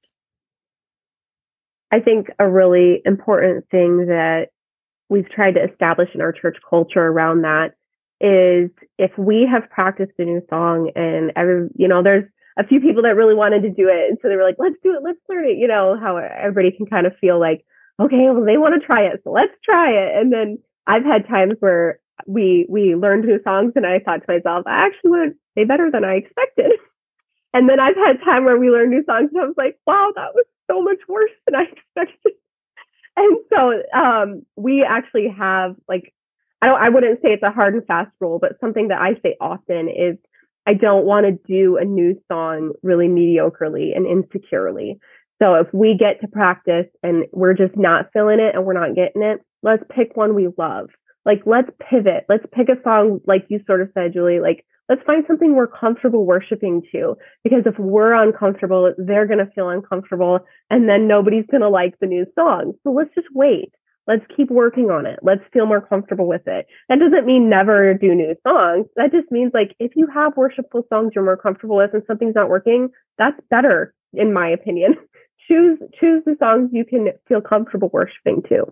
I 1.96 2.02
think 2.02 2.28
a 2.40 2.50
really 2.50 3.02
important 3.06 3.70
thing 3.72 4.08
that 4.08 4.48
we've 5.08 5.30
tried 5.30 5.54
to 5.54 5.64
establish 5.64 6.10
in 6.14 6.20
our 6.20 6.34
church 6.34 6.58
culture 6.70 7.00
around 7.00 7.44
that 7.44 7.76
is 8.20 8.70
if 8.98 9.18
we 9.18 9.48
have 9.50 9.70
practiced 9.70 10.12
a 10.20 10.26
new 10.26 10.42
song 10.50 10.92
and 10.94 11.32
every, 11.38 11.70
you 11.74 11.88
know, 11.88 12.04
there's 12.04 12.26
a 12.60 12.68
few 12.68 12.82
people 12.82 13.04
that 13.04 13.16
really 13.16 13.34
wanted 13.34 13.62
to 13.62 13.70
do 13.70 13.88
it. 13.88 14.10
And 14.10 14.18
so 14.22 14.28
they 14.28 14.36
were 14.36 14.44
like, 14.44 14.58
let's 14.60 14.76
do 14.84 14.94
it, 14.94 15.04
let's 15.04 15.20
learn 15.30 15.46
it. 15.46 15.58
You 15.58 15.70
know, 15.70 15.98
how 15.98 16.18
everybody 16.18 16.72
can 16.76 16.86
kind 16.86 17.08
of 17.08 17.14
feel 17.22 17.40
like, 17.40 17.64
okay, 17.98 18.28
well, 18.30 18.44
they 18.44 18.58
want 18.58 18.76
to 18.76 18.86
try 18.86 19.04
it. 19.04 19.22
So 19.24 19.32
let's 19.32 19.56
try 19.64 19.92
it. 19.92 20.20
And 20.20 20.34
then 20.34 20.58
I've 20.86 21.06
had 21.06 21.30
times 21.30 21.54
where 21.62 22.00
we 22.28 22.66
we 22.68 22.96
learned 22.96 23.24
new 23.24 23.40
songs 23.46 23.72
and 23.78 23.86
I 23.86 24.00
thought 24.00 24.20
to 24.28 24.34
myself, 24.34 24.66
I 24.68 24.86
actually 24.86 25.12
went 25.12 25.36
way 25.56 25.64
better 25.64 25.90
than 25.90 26.04
I 26.04 26.16
expected. 26.16 26.72
And 27.54 27.70
then 27.70 27.80
I've 27.80 27.96
had 27.96 28.20
time 28.26 28.44
where 28.44 28.58
we 28.58 28.70
learned 28.70 28.92
new 28.92 29.06
songs 29.06 29.30
and 29.32 29.42
I 29.42 29.46
was 29.46 29.56
like, 29.56 29.80
wow, 29.88 30.12
that 30.14 30.36
was 30.36 30.44
so 30.70 30.82
much 30.82 31.00
worse 31.08 31.32
than 31.46 31.56
I 31.56 31.64
expected. 31.98 32.34
And 33.18 33.38
so 33.50 33.98
um, 33.98 34.46
we 34.56 34.84
actually 34.88 35.28
have 35.38 35.76
like 35.88 36.14
I 36.62 36.68
don't 36.68 36.82
I 36.82 36.90
wouldn't 36.90 37.22
say 37.22 37.30
it's 37.30 37.44
a 37.44 37.52
hard 37.52 37.74
and 37.74 37.86
fast 37.86 38.12
rule, 38.20 38.40
but 38.40 38.60
something 38.60 38.90
that 38.90 39.02
I 39.02 39.14
say 39.22 39.36
often 39.40 39.90
is 39.90 40.18
I 40.68 40.74
don't 40.74 41.06
want 41.06 41.26
to 41.26 41.40
do 41.48 41.78
a 41.78 41.86
new 41.86 42.20
song 42.30 42.74
really 42.84 43.08
mediocrely 43.08 43.96
and 43.96 44.06
insecurely. 44.06 45.00
So 45.42 45.56
if 45.56 45.68
we 45.74 45.96
get 45.98 46.22
to 46.22 46.28
practice 46.28 46.88
and 47.04 47.26
we're 47.32 47.54
just 47.54 47.76
not 47.76 48.10
feeling 48.14 48.40
it 48.40 48.56
and 48.56 48.66
we're 48.66 48.74
not 48.74 48.96
getting 48.96 49.22
it, 49.22 49.42
let's 49.64 49.84
pick 49.94 50.16
one 50.16 50.34
we 50.34 50.50
love 50.58 50.90
like 51.26 51.42
let's 51.46 51.70
pivot 51.90 52.26
let's 52.30 52.46
pick 52.54 52.70
a 52.70 52.82
song 52.84 53.20
like 53.26 53.46
you 53.50 53.60
sort 53.66 53.82
of 53.82 53.90
said 53.94 54.14
julie 54.14 54.40
like 54.40 54.64
let's 54.90 55.02
find 55.06 55.24
something 55.28 55.56
we're 55.56 55.68
comfortable 55.68 56.26
worshiping 56.26 56.82
to 56.92 57.16
because 57.44 57.64
if 57.66 57.78
we're 57.78 58.14
uncomfortable 58.14 58.94
they're 58.98 59.28
going 59.28 59.40
to 59.40 59.52
feel 59.54 59.70
uncomfortable 59.70 60.40
and 60.70 60.88
then 60.88 61.08
nobody's 61.08 61.46
going 61.50 61.62
to 61.62 61.70
like 61.70 61.98
the 62.00 62.08
new 62.08 62.26
song. 62.36 62.74
So 62.84 62.92
let's 62.92 63.14
just 63.16 63.28
wait. 63.34 63.72
Let's 64.08 64.26
keep 64.38 64.52
working 64.52 64.92
on 64.92 65.08
it. 65.08 65.20
Let's 65.24 65.42
feel 65.52 65.66
more 65.66 65.82
comfortable 65.82 66.28
with 66.28 66.48
it. 66.48 66.68
That 66.90 67.00
doesn't 67.00 67.26
mean 67.26 67.50
never 67.50 67.96
do 67.96 68.14
new 68.14 68.36
songs. 68.48 68.86
That 68.96 69.12
just 69.12 69.32
means 69.32 69.52
like 69.54 69.76
if 69.80 69.94
you 69.96 70.08
have 70.14 70.38
worshipful 70.38 70.84
songs 70.90 71.14
you're 71.16 71.26
more 71.26 71.38
comfortable 71.38 71.78
with 71.78 71.94
and 71.94 72.04
something's 72.06 72.36
not 72.36 72.50
working 72.50 72.90
that's 73.18 73.40
better 73.50 73.94
in 74.14 74.34
my 74.34 74.50
opinion. 74.50 74.96
Choose 75.48 75.78
choose 76.00 76.24
the 76.26 76.36
songs 76.40 76.72
you 76.74 76.84
can 76.84 77.10
feel 77.28 77.40
comfortable 77.40 77.92
worshiping 77.94 78.42
to. 78.50 78.66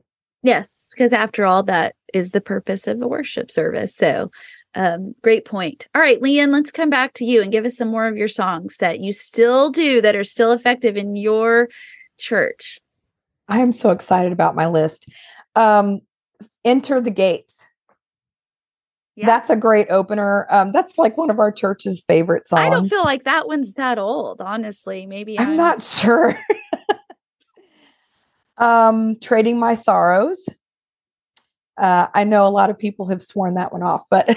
Yes, 0.43 0.89
because 0.91 1.13
after 1.13 1.45
all, 1.45 1.63
that 1.63 1.95
is 2.13 2.31
the 2.31 2.41
purpose 2.41 2.85
of 2.87 3.01
a 3.01 3.07
worship 3.07 3.49
service. 3.49 3.95
So, 3.95 4.29
um, 4.75 5.15
great 5.21 5.45
point. 5.45 5.87
All 5.93 6.01
right, 6.01 6.21
Leeann, 6.21 6.51
let's 6.51 6.71
come 6.71 6.89
back 6.89 7.13
to 7.15 7.25
you 7.25 7.41
and 7.41 7.51
give 7.51 7.65
us 7.65 7.77
some 7.77 7.89
more 7.89 8.07
of 8.07 8.17
your 8.17 8.27
songs 8.27 8.77
that 8.77 8.99
you 8.99 9.13
still 9.13 9.69
do 9.69 10.01
that 10.01 10.15
are 10.15 10.23
still 10.23 10.51
effective 10.51 10.97
in 10.97 11.15
your 11.15 11.69
church. 12.17 12.79
I 13.47 13.59
am 13.59 13.71
so 13.71 13.89
excited 13.89 14.31
about 14.31 14.55
my 14.55 14.67
list. 14.67 15.07
Um, 15.55 15.99
Enter 16.65 17.01
the 17.01 17.11
Gates. 17.11 17.65
Yeah. 19.15 19.27
That's 19.27 19.51
a 19.51 19.55
great 19.55 19.91
opener. 19.91 20.47
Um, 20.49 20.71
that's 20.71 20.97
like 20.97 21.17
one 21.17 21.29
of 21.29 21.37
our 21.37 21.51
church's 21.51 22.01
favorite 22.01 22.47
songs. 22.47 22.61
I 22.61 22.69
don't 22.71 22.89
feel 22.89 23.03
like 23.03 23.25
that 23.25 23.47
one's 23.47 23.73
that 23.73 23.99
old, 23.99 24.41
honestly. 24.41 25.05
Maybe 25.05 25.39
I'm, 25.39 25.49
I'm... 25.51 25.57
not 25.57 25.83
sure. 25.83 26.37
Um, 28.57 29.17
Trading 29.19 29.59
My 29.59 29.75
Sorrows. 29.75 30.47
Uh, 31.77 32.07
I 32.13 32.23
know 32.23 32.47
a 32.47 32.49
lot 32.49 32.69
of 32.69 32.77
people 32.77 33.07
have 33.07 33.21
sworn 33.21 33.55
that 33.55 33.71
one 33.71 33.83
off, 33.83 34.03
but 34.09 34.35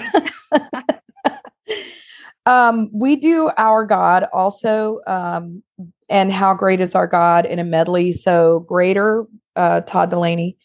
um, 2.45 2.89
we 2.93 3.15
do 3.15 3.51
Our 3.57 3.85
God 3.85 4.25
also, 4.33 5.01
um, 5.05 5.61
and 6.09 6.31
How 6.31 6.53
Great 6.53 6.81
is 6.81 6.95
Our 6.95 7.07
God 7.07 7.45
in 7.45 7.59
a 7.59 7.63
medley. 7.63 8.13
So 8.13 8.61
Greater, 8.61 9.25
uh, 9.55 9.81
Todd 9.81 10.11
Dulaney, 10.11 10.55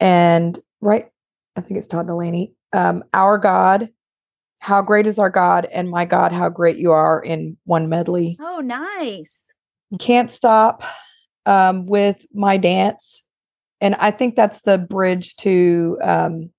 and 0.00 0.58
right, 0.80 1.06
I 1.56 1.60
think 1.62 1.78
it's 1.78 1.86
Todd 1.86 2.06
Dulaney. 2.06 2.52
Um, 2.72 3.02
Our 3.14 3.38
God, 3.38 3.88
How 4.58 4.82
Great 4.82 5.06
is 5.06 5.18
Our 5.18 5.30
God, 5.30 5.66
and 5.72 5.88
My 5.88 6.04
God, 6.04 6.32
How 6.32 6.50
Great 6.50 6.76
You 6.76 6.92
Are 6.92 7.20
in 7.20 7.56
one 7.64 7.88
medley. 7.88 8.36
Oh, 8.38 8.60
nice. 8.60 9.42
Can't 9.98 10.30
Stop 10.30 10.82
um, 11.46 11.86
with 11.86 12.26
my 12.34 12.56
dance. 12.56 13.22
And 13.80 13.94
I 13.96 14.10
think 14.10 14.36
that's 14.36 14.62
the 14.62 14.78
bridge 14.78 15.36
to 15.36 15.98
um, 16.02 16.50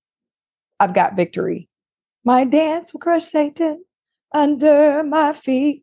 I've 0.78 0.94
Got 0.94 1.16
Victory. 1.16 1.68
My 2.24 2.44
dance 2.44 2.92
will 2.92 3.00
crush 3.00 3.24
Satan 3.24 3.84
under 4.32 5.02
my 5.02 5.32
feet. 5.32 5.82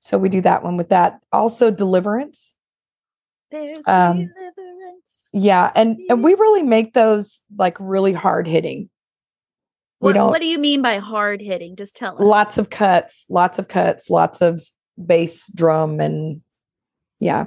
So 0.00 0.18
we 0.18 0.28
do 0.28 0.40
that 0.40 0.62
one 0.62 0.76
with 0.76 0.88
that. 0.88 1.20
Also, 1.32 1.70
Deliverance. 1.70 2.52
There's 3.50 3.86
um, 3.86 4.16
deliverance. 4.16 5.28
Yeah, 5.32 5.70
and 5.74 5.98
and 6.08 6.22
we 6.22 6.34
really 6.34 6.62
make 6.62 6.94
those 6.94 7.40
like 7.56 7.76
really 7.80 8.12
hard 8.12 8.46
hitting. 8.46 8.90
What, 10.00 10.16
what 10.16 10.40
do 10.40 10.46
you 10.46 10.58
mean 10.58 10.80
by 10.80 10.98
hard 10.98 11.40
hitting? 11.40 11.74
Just 11.74 11.96
tell 11.96 12.14
us. 12.14 12.20
Lots 12.22 12.58
of 12.58 12.70
cuts, 12.70 13.24
lots 13.28 13.58
of 13.58 13.68
cuts, 13.68 14.10
lots 14.10 14.40
of 14.40 14.62
bass 15.04 15.50
drum 15.54 15.98
and 15.98 16.40
yeah. 17.20 17.46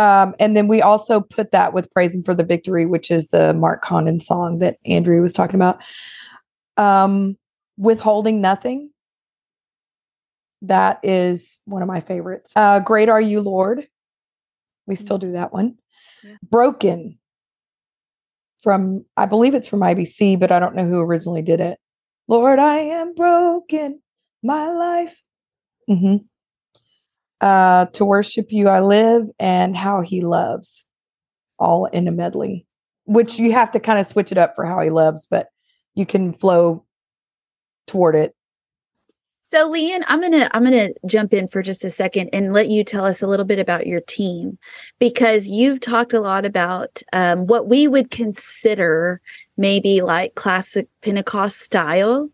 Um, 0.00 0.34
and 0.40 0.56
then 0.56 0.66
we 0.66 0.80
also 0.80 1.20
put 1.20 1.52
that 1.52 1.74
with 1.74 1.92
Praising 1.92 2.22
for 2.22 2.34
the 2.34 2.42
Victory, 2.42 2.86
which 2.86 3.10
is 3.10 3.28
the 3.28 3.52
Mark 3.52 3.82
Condon 3.82 4.18
song 4.18 4.58
that 4.60 4.78
Andrea 4.86 5.20
was 5.20 5.34
talking 5.34 5.56
about. 5.56 5.78
Um, 6.78 7.36
Withholding 7.76 8.40
Nothing. 8.40 8.92
That 10.62 11.00
is 11.02 11.60
one 11.66 11.82
of 11.82 11.88
my 11.88 12.00
favorites. 12.00 12.50
Uh, 12.56 12.80
Great 12.80 13.10
Are 13.10 13.20
You, 13.20 13.42
Lord. 13.42 13.86
We 14.86 14.94
still 14.94 15.18
do 15.18 15.32
that 15.32 15.52
one. 15.52 15.74
Yeah. 16.22 16.36
Broken 16.48 17.18
from, 18.62 19.04
I 19.18 19.26
believe 19.26 19.54
it's 19.54 19.68
from 19.68 19.80
IBC, 19.80 20.40
but 20.40 20.50
I 20.50 20.60
don't 20.60 20.74
know 20.74 20.88
who 20.88 21.00
originally 21.00 21.42
did 21.42 21.60
it. 21.60 21.78
Lord, 22.26 22.58
I 22.58 22.78
am 22.78 23.14
broken, 23.14 24.00
my 24.42 24.70
life. 24.70 25.20
hmm 25.86 26.16
Uh, 27.40 27.86
to 27.86 28.04
worship 28.04 28.52
you, 28.52 28.68
I 28.68 28.80
live, 28.80 29.26
and 29.38 29.76
how 29.76 30.02
he 30.02 30.20
loves, 30.20 30.84
all 31.58 31.86
in 31.86 32.06
a 32.06 32.12
medley, 32.12 32.66
which 33.04 33.38
you 33.38 33.52
have 33.52 33.70
to 33.72 33.80
kind 33.80 33.98
of 33.98 34.06
switch 34.06 34.30
it 34.30 34.38
up 34.38 34.54
for 34.54 34.66
how 34.66 34.80
he 34.80 34.90
loves, 34.90 35.26
but 35.30 35.48
you 35.94 36.04
can 36.04 36.32
flow 36.32 36.84
toward 37.86 38.14
it. 38.14 38.34
So, 39.50 39.68
Leeann, 39.68 40.04
I'm 40.06 40.20
gonna 40.20 40.48
I'm 40.52 40.62
gonna 40.62 40.90
jump 41.06 41.34
in 41.34 41.48
for 41.48 41.60
just 41.60 41.84
a 41.84 41.90
second 41.90 42.30
and 42.32 42.52
let 42.52 42.68
you 42.68 42.84
tell 42.84 43.04
us 43.04 43.20
a 43.20 43.26
little 43.26 43.44
bit 43.44 43.58
about 43.58 43.84
your 43.84 44.00
team 44.02 44.58
because 45.00 45.48
you've 45.48 45.80
talked 45.80 46.12
a 46.12 46.20
lot 46.20 46.44
about 46.44 47.02
um, 47.12 47.48
what 47.48 47.66
we 47.66 47.88
would 47.88 48.12
consider 48.12 49.20
maybe 49.56 50.02
like 50.02 50.36
classic 50.36 50.86
Pentecost 51.02 51.60
style 51.62 52.30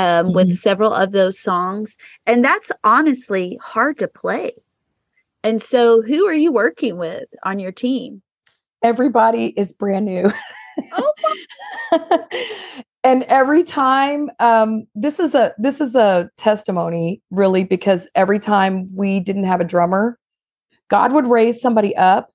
um, 0.00 0.32
with 0.32 0.48
Mhm. 0.50 0.54
several 0.54 0.92
of 0.94 1.12
those 1.12 1.38
songs, 1.38 1.96
and 2.26 2.44
that's 2.44 2.72
honestly 2.84 3.58
hard 3.62 3.98
to 3.98 4.08
play. 4.08 4.52
And 5.42 5.62
so, 5.62 6.02
who 6.02 6.26
are 6.26 6.34
you 6.34 6.52
working 6.52 6.98
with 6.98 7.24
on 7.44 7.58
your 7.58 7.72
team? 7.72 8.22
Everybody 8.82 9.46
is 9.56 9.72
brand 9.72 10.06
new. 10.06 10.30
Oh, 10.92 11.12
and 13.04 13.22
every 13.24 13.62
time 13.62 14.30
um 14.40 14.84
this 14.94 15.18
is 15.20 15.34
a 15.34 15.52
this 15.58 15.80
is 15.80 15.94
a 15.94 16.30
testimony 16.36 17.20
really 17.30 17.64
because 17.64 18.08
every 18.14 18.38
time 18.38 18.88
we 18.94 19.20
didn't 19.20 19.44
have 19.44 19.60
a 19.60 19.64
drummer 19.64 20.18
god 20.88 21.12
would 21.12 21.26
raise 21.26 21.60
somebody 21.60 21.94
up 21.96 22.30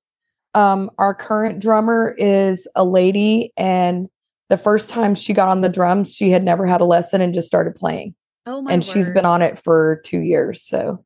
um 0.53 0.89
our 0.97 1.13
current 1.13 1.59
drummer 1.61 2.15
is 2.17 2.67
a 2.75 2.83
lady 2.83 3.51
and 3.57 4.07
the 4.49 4.57
first 4.57 4.89
time 4.89 5.15
she 5.15 5.33
got 5.33 5.49
on 5.49 5.61
the 5.61 5.69
drums 5.69 6.13
she 6.13 6.31
had 6.31 6.43
never 6.43 6.65
had 6.65 6.81
a 6.81 6.85
lesson 6.85 7.21
and 7.21 7.33
just 7.33 7.47
started 7.47 7.75
playing. 7.75 8.15
Oh 8.45 8.61
my! 8.61 8.71
and 8.71 8.83
she's 8.83 9.09
been 9.09 9.25
on 9.25 9.41
it 9.41 9.57
for 9.57 10.01
2 10.05 10.19
years 10.19 10.61
so. 10.61 11.03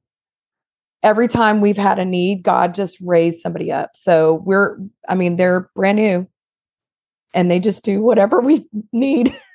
Every 1.01 1.29
time 1.29 1.61
we've 1.61 1.77
had 1.77 1.97
a 1.97 2.05
need 2.05 2.43
god 2.43 2.75
just 2.75 2.97
raised 3.01 3.39
somebody 3.39 3.71
up. 3.71 3.91
So 3.95 4.41
we're 4.45 4.77
i 5.07 5.15
mean 5.15 5.35
they're 5.37 5.69
brand 5.75 5.97
new. 5.97 6.27
And 7.33 7.49
they 7.51 7.59
just 7.59 7.83
do 7.83 8.01
whatever 8.01 8.41
we 8.41 8.67
need 8.91 9.35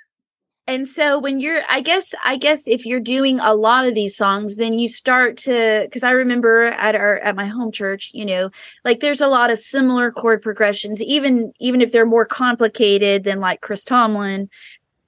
And 0.66 0.88
so 0.88 1.18
when 1.18 1.40
you're 1.40 1.60
I 1.68 1.80
guess 1.82 2.14
I 2.24 2.36
guess 2.36 2.66
if 2.66 2.86
you're 2.86 3.00
doing 3.00 3.38
a 3.38 3.54
lot 3.54 3.86
of 3.86 3.94
these 3.94 4.16
songs 4.16 4.56
then 4.56 4.78
you 4.78 4.88
start 4.88 5.36
to 5.38 5.88
cuz 5.92 6.02
I 6.02 6.12
remember 6.12 6.64
at 6.64 6.94
our 6.94 7.18
at 7.18 7.36
my 7.36 7.46
home 7.46 7.70
church, 7.70 8.10
you 8.14 8.24
know, 8.24 8.50
like 8.84 9.00
there's 9.00 9.20
a 9.20 9.28
lot 9.28 9.50
of 9.50 9.58
similar 9.58 10.10
chord 10.10 10.40
progressions 10.42 11.02
even 11.02 11.52
even 11.60 11.82
if 11.82 11.92
they're 11.92 12.06
more 12.06 12.24
complicated 12.24 13.24
than 13.24 13.40
like 13.40 13.60
Chris 13.60 13.84
Tomlin, 13.84 14.48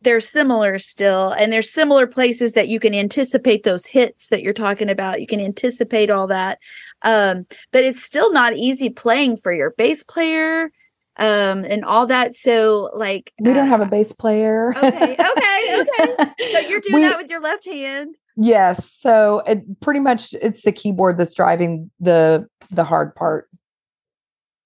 they're 0.03 0.21
similar 0.21 0.79
still 0.79 1.31
and 1.33 1.51
there's 1.53 1.73
similar 1.73 2.07
places 2.07 2.53
that 2.53 2.69
you 2.69 2.79
can 2.79 2.95
anticipate 2.95 3.63
those 3.63 3.87
hits 3.87 4.29
that 4.29 4.43
you're 4.43 4.53
talking 4.53 4.91
about. 4.91 5.21
You 5.23 5.27
can 5.27 5.41
anticipate 5.41 6.11
all 6.11 6.27
that. 6.27 6.59
Um 7.03 7.47
but 7.73 7.83
it's 7.85 8.03
still 8.03 8.31
not 8.31 8.57
easy 8.57 8.91
playing 8.91 9.39
for 9.39 9.53
your 9.55 9.71
bass 9.71 10.05
player 10.05 10.71
um 11.19 11.65
and 11.65 11.85
all 11.85 12.07
that 12.07 12.35
so 12.35 12.91
like 12.95 13.33
we 13.41 13.53
don't 13.55 13.65
uh, 13.67 13.71
have 13.71 13.81
a 13.81 13.87
bass 13.87 14.13
player 14.13 14.75
Okay, 14.77 15.13
okay, 15.15 15.81
okay. 15.81 16.33
So 16.53 16.59
you're 16.61 16.81
doing 16.81 16.95
We- 16.95 17.03
that 17.03 17.17
with 17.19 17.31
your 17.31 17.41
left 17.41 17.65
hand. 17.67 18.17
yes 18.37 18.91
so 18.93 19.41
it 19.47 19.81
pretty 19.81 20.01
much 20.01 20.35
it's 20.35 20.63
the 20.63 20.73
keyboard 20.73 21.17
that's 21.19 21.35
driving 21.35 21.91
the 22.01 22.47
the 22.71 22.85
hard 22.85 23.15
part 23.15 23.49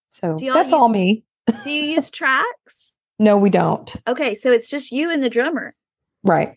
so 0.09 0.37
that's 0.41 0.73
all 0.73 0.89
me 0.89 1.25
Do 1.65 1.71
you 1.71 1.95
use 1.95 2.11
tracks? 2.21 2.97
no 3.19 3.37
we 3.37 3.51
don't 3.51 3.95
Okay, 4.09 4.35
so 4.35 4.51
it's 4.51 4.69
just 4.69 4.91
you 4.93 5.11
and 5.11 5.23
the 5.23 5.31
drummer, 5.31 5.75
right 6.25 6.57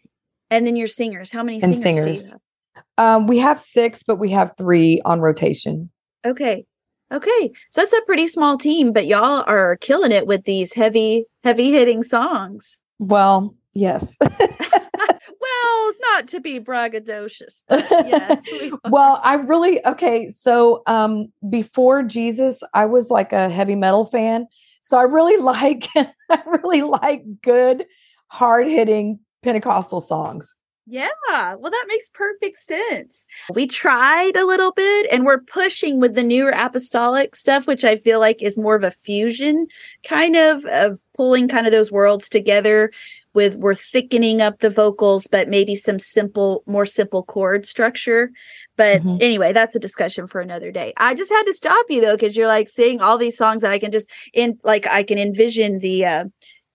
and 0.50 0.68
then 0.68 0.76
your 0.76 0.88
singers. 0.88 1.32
How 1.32 1.42
many 1.44 1.62
And 1.64 1.78
singers, 1.78 2.06
do 2.06 2.12
you 2.12 2.18
singers. 2.18 2.32
have? 2.32 2.40
um 2.98 3.28
we 3.28 3.38
have 3.40 3.60
six 3.60 4.02
but 4.04 4.16
we 4.18 4.32
have 4.32 4.54
three 4.58 5.02
on 5.06 5.20
rotation 5.22 5.90
Okay, 6.26 6.66
okay. 7.13 7.52
So 7.71 7.82
that's 7.82 7.93
a 7.93 8.02
pretty 8.06 8.28
small 8.28 8.58
team, 8.58 8.91
but 8.91 9.06
y'all 9.06 9.43
are 9.47 9.78
killing 9.78 10.12
it 10.12 10.28
with 10.28 10.43
these 10.45 10.73
heavy, 10.73 11.26
heavy 11.43 11.71
hitting 11.71 12.04
songs. 12.04 12.80
well 12.99 13.56
yes 13.73 14.15
Well, 15.43 15.91
not 16.13 16.28
to 16.30 16.39
be 16.39 16.60
braggadocious, 16.60 17.63
but 17.67 17.86
yes. 17.89 18.41
we 18.52 18.71
well 18.89 19.19
i 19.23 19.34
really 19.34 19.86
okay 19.86 20.30
so 20.30 20.84
um 20.88 21.28
before 21.49 22.04
jesus 22.04 22.62
i 22.73 22.86
was 22.86 23.10
like 23.10 23.34
a 23.34 23.49
heavy 23.49 23.76
metal 23.76 24.06
fan 24.06 24.47
so 24.84 24.97
i 24.97 25.04
really 25.04 25.38
like 25.41 25.88
i 25.95 26.41
really 26.45 26.82
like 26.82 27.23
good 27.41 27.86
hard 28.28 28.67
hitting 28.67 29.19
pentecostal 29.41 30.02
songs 30.02 30.54
Yeah, 30.86 31.08
well, 31.56 31.72
that 31.72 31.86
makes 31.88 32.10
perfect 32.10 32.58
sense. 32.58 33.26
We 33.54 33.67
tried 33.67 34.36
a 34.36 34.46
little 34.46 34.74
bit 34.74 35.08
and 35.13 35.24
we're 35.26 35.39
pushing 35.39 36.02
with 36.02 36.13
the 36.13 36.24
newer 36.24 36.50
apostolic 36.52 37.38
stuff, 37.38 37.67
which 37.67 37.86
I 37.86 37.96
feel 37.96 38.19
like 38.19 38.41
is 38.41 38.58
more 38.58 38.76
of 38.76 38.84
a 38.84 38.91
fusion 38.91 39.67
kind 40.06 40.36
of 40.36 40.65
of 40.65 41.00
pulling 41.15 41.48
kind 41.48 41.65
of 41.65 41.72
those 41.72 41.91
worlds 41.91 42.28
together 42.28 42.91
with 43.34 43.56
we're 43.56 43.76
thickening 43.76 44.41
up 44.41 44.60
the 44.60 44.69
vocals, 44.69 45.26
but 45.28 45.48
maybe 45.48 45.76
some 45.76 46.00
simple, 46.00 46.63
more 46.67 46.86
simple 46.86 47.24
chord 47.24 47.65
structure. 47.65 48.30
But 48.76 49.04
Mhm. 49.04 49.17
anyway, 49.22 49.54
that's 49.54 49.76
a 49.76 49.80
discussion 49.80 50.28
for 50.28 50.41
another 50.41 50.72
day. 50.72 50.93
I 50.98 51.13
just 51.13 51.32
had 51.32 51.43
to 51.43 51.54
stop 51.54 51.86
you 51.89 52.02
though, 52.02 52.15
because 52.15 52.36
you're 52.36 52.48
like 52.48 52.67
saying 52.67 53.00
all 53.00 53.17
these 53.17 53.38
songs 53.38 53.62
that 53.62 53.72
I 53.72 53.80
can 53.80 53.91
just 53.91 54.10
in 54.34 54.60
like 54.63 54.86
I 54.88 55.04
can 55.04 55.17
envision 55.17 55.80
the 55.80 56.06
uh 56.06 56.26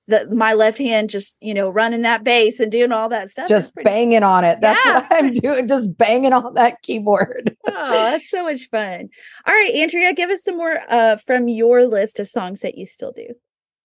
the 0.08 0.28
my 0.34 0.54
left 0.54 0.78
hand 0.78 1.10
just 1.10 1.36
you 1.40 1.54
know 1.54 1.70
running 1.70 2.02
that 2.02 2.24
bass 2.24 2.58
and 2.58 2.72
doing 2.72 2.90
all 2.92 3.08
that 3.10 3.30
stuff. 3.30 3.48
Just 3.48 3.74
pretty- 3.74 3.84
banging 3.88 4.22
on 4.24 4.44
it. 4.44 4.60
That's 4.60 4.84
Yeah, 4.84 4.94
what 4.94 5.06
I'm 5.12 5.32
doing, 5.32 5.68
just 5.68 5.96
banging 5.96 6.32
on 6.32 6.54
that 6.54 6.82
keyboard. 6.82 7.56
Oh, 7.70 7.88
that's 7.90 8.28
so 8.30 8.42
much 8.42 8.68
fun. 8.70 9.08
All 9.46 9.54
right, 9.54 9.72
Andrea, 9.74 10.12
give 10.12 10.30
us 10.30 10.42
some 10.42 10.56
more 10.56 10.80
uh 10.90 11.16
from 11.18 11.46
your 11.46 11.84
list 11.86 12.18
of 12.18 12.26
songs 12.26 12.60
that 12.60 12.76
you 12.76 12.84
still 12.86 13.12
do. 13.12 13.26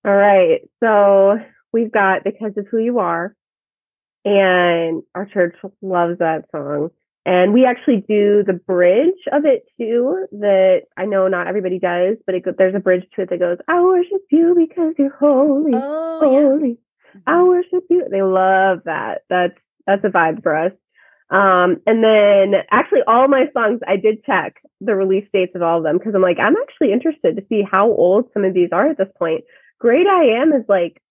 All 0.05 0.15
right. 0.15 0.61
So 0.81 1.37
we've 1.73 1.91
got 1.91 2.23
Because 2.23 2.53
of 2.57 2.65
Who 2.71 2.79
You 2.79 2.97
Are. 2.99 3.35
And 4.25 5.03
our 5.13 5.25
church 5.25 5.55
loves 5.81 6.17
that 6.19 6.45
song. 6.51 6.89
And 7.25 7.53
we 7.53 7.65
actually 7.65 8.03
do 8.07 8.43
the 8.45 8.53
bridge 8.53 9.13
of 9.31 9.45
it 9.45 9.63
too, 9.79 10.25
that 10.33 10.81
I 10.97 11.05
know 11.05 11.27
not 11.29 11.47
everybody 11.47 11.79
does, 11.79 12.17
but 12.25 12.35
it, 12.35 12.43
there's 12.57 12.75
a 12.75 12.79
bridge 12.79 13.05
to 13.15 13.21
it 13.21 13.29
that 13.29 13.39
goes, 13.39 13.59
I 13.67 13.81
worship 13.81 14.21
you 14.29 14.53
because 14.57 14.93
you're 14.97 15.15
holy, 15.17 15.71
Oh, 15.73 16.19
holy. 16.19 16.77
I 17.25 17.43
worship 17.43 17.85
you. 17.89 18.05
They 18.09 18.21
love 18.23 18.79
that. 18.85 19.21
That's 19.29 19.57
that's 19.85 20.03
a 20.03 20.09
vibe 20.09 20.43
for 20.43 20.55
us. 20.55 20.71
Um, 21.29 21.77
and 21.87 22.03
then 22.03 22.61
actually 22.71 23.01
all 23.07 23.27
my 23.27 23.45
songs, 23.53 23.79
I 23.87 23.95
did 23.95 24.23
check 24.25 24.55
the 24.81 24.95
release 24.95 25.27
dates 25.33 25.55
of 25.55 25.61
all 25.61 25.77
of 25.77 25.83
them 25.83 25.97
because 25.97 26.13
I'm 26.15 26.21
like, 26.21 26.39
I'm 26.39 26.55
actually 26.57 26.91
interested 26.91 27.37
to 27.37 27.45
see 27.49 27.63
how 27.69 27.87
old 27.87 28.29
some 28.33 28.43
of 28.43 28.53
these 28.53 28.69
are 28.71 28.89
at 28.89 28.97
this 28.97 29.07
point. 29.17 29.43
Great 29.79 30.07
I 30.07 30.41
Am 30.41 30.51
is 30.53 30.65
like 30.67 31.01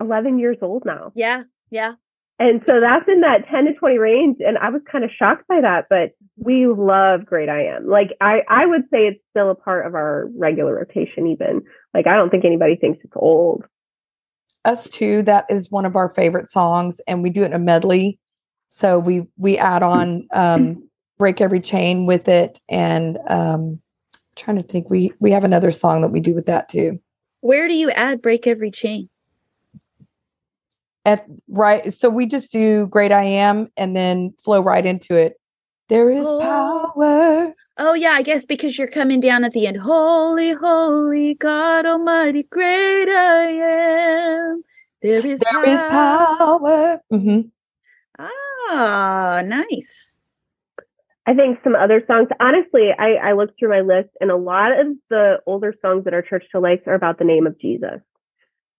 11 0.00 0.38
years 0.38 0.58
old 0.62 0.84
now. 0.84 1.12
yeah, 1.14 1.44
yeah. 1.70 1.94
And 2.38 2.60
so 2.66 2.80
that's 2.80 3.06
in 3.08 3.20
that 3.20 3.46
10 3.50 3.66
to 3.66 3.74
20 3.74 3.98
range. 3.98 4.36
And 4.40 4.58
I 4.58 4.70
was 4.70 4.82
kind 4.90 5.04
of 5.04 5.10
shocked 5.16 5.46
by 5.48 5.60
that, 5.60 5.86
but 5.88 6.10
we 6.36 6.66
love 6.66 7.24
Great 7.24 7.48
I 7.48 7.66
Am. 7.66 7.86
Like 7.86 8.16
I, 8.20 8.40
I 8.48 8.66
would 8.66 8.82
say 8.90 9.06
it's 9.06 9.20
still 9.30 9.50
a 9.50 9.54
part 9.54 9.86
of 9.86 9.94
our 9.94 10.28
regular 10.36 10.74
rotation, 10.74 11.28
even. 11.28 11.62
Like 11.94 12.06
I 12.06 12.16
don't 12.16 12.30
think 12.30 12.44
anybody 12.44 12.76
thinks 12.76 13.00
it's 13.04 13.12
old. 13.14 13.64
Us 14.64 14.88
too. 14.88 15.22
That 15.22 15.46
is 15.50 15.70
one 15.70 15.84
of 15.84 15.96
our 15.96 16.08
favorite 16.08 16.48
songs, 16.48 17.00
and 17.06 17.22
we 17.22 17.30
do 17.30 17.42
it 17.42 17.46
in 17.46 17.52
a 17.52 17.58
medley. 17.58 18.18
So 18.68 18.98
we 18.98 19.26
we 19.36 19.58
add 19.58 19.82
on 19.82 20.28
um, 20.32 20.88
"Break 21.18 21.40
Every 21.40 21.58
Chain" 21.58 22.06
with 22.06 22.28
it, 22.28 22.60
and 22.68 23.18
um, 23.28 23.80
trying 24.36 24.56
to 24.56 24.62
think, 24.62 24.88
we 24.88 25.12
we 25.18 25.30
have 25.30 25.44
another 25.44 25.70
song 25.70 26.00
that 26.02 26.12
we 26.12 26.20
do 26.20 26.34
with 26.34 26.46
that 26.46 26.68
too. 26.68 27.00
Where 27.40 27.68
do 27.68 27.74
you 27.74 27.90
add 27.90 28.22
break 28.22 28.46
every 28.46 28.70
chain? 28.70 29.08
At 31.04 31.26
right, 31.48 31.92
so 31.92 32.08
we 32.08 32.26
just 32.26 32.52
do 32.52 32.86
"Great 32.86 33.10
I 33.12 33.24
Am" 33.24 33.68
and 33.76 33.96
then 33.96 34.34
flow 34.42 34.60
right 34.60 34.86
into 34.86 35.16
it. 35.16 35.34
There 35.88 36.10
is 36.10 36.26
Oh. 36.26 36.92
power. 36.94 37.54
Oh 37.78 37.94
yeah, 37.94 38.10
I 38.12 38.22
guess 38.22 38.46
because 38.46 38.78
you're 38.78 38.86
coming 38.86 39.18
down 39.20 39.44
at 39.44 39.52
the 39.52 39.66
end. 39.66 39.78
Holy, 39.78 40.52
holy 40.52 41.34
God 41.34 41.86
Almighty, 41.86 42.44
great 42.44 43.08
I 43.08 43.44
am. 43.50 44.62
There 45.02 45.26
is 45.26 45.40
There 45.40 45.64
is 45.64 45.82
power. 45.84 47.00
mm-hmm 47.12 47.48
Ah, 48.18 49.42
nice. 49.44 50.16
I 51.26 51.34
think 51.34 51.58
some 51.62 51.74
other 51.74 52.02
songs, 52.06 52.28
honestly, 52.40 52.90
I, 52.98 53.14
I 53.14 53.32
looked 53.32 53.58
through 53.58 53.70
my 53.70 53.80
list 53.80 54.10
and 54.20 54.30
a 54.30 54.36
lot 54.36 54.72
of 54.78 54.86
the 55.08 55.38
older 55.46 55.74
songs 55.82 56.04
that 56.04 56.14
our 56.14 56.22
church 56.22 56.44
still 56.48 56.62
likes 56.62 56.86
are 56.86 56.94
about 56.94 57.18
the 57.18 57.24
name 57.24 57.46
of 57.46 57.58
Jesus. 57.60 58.00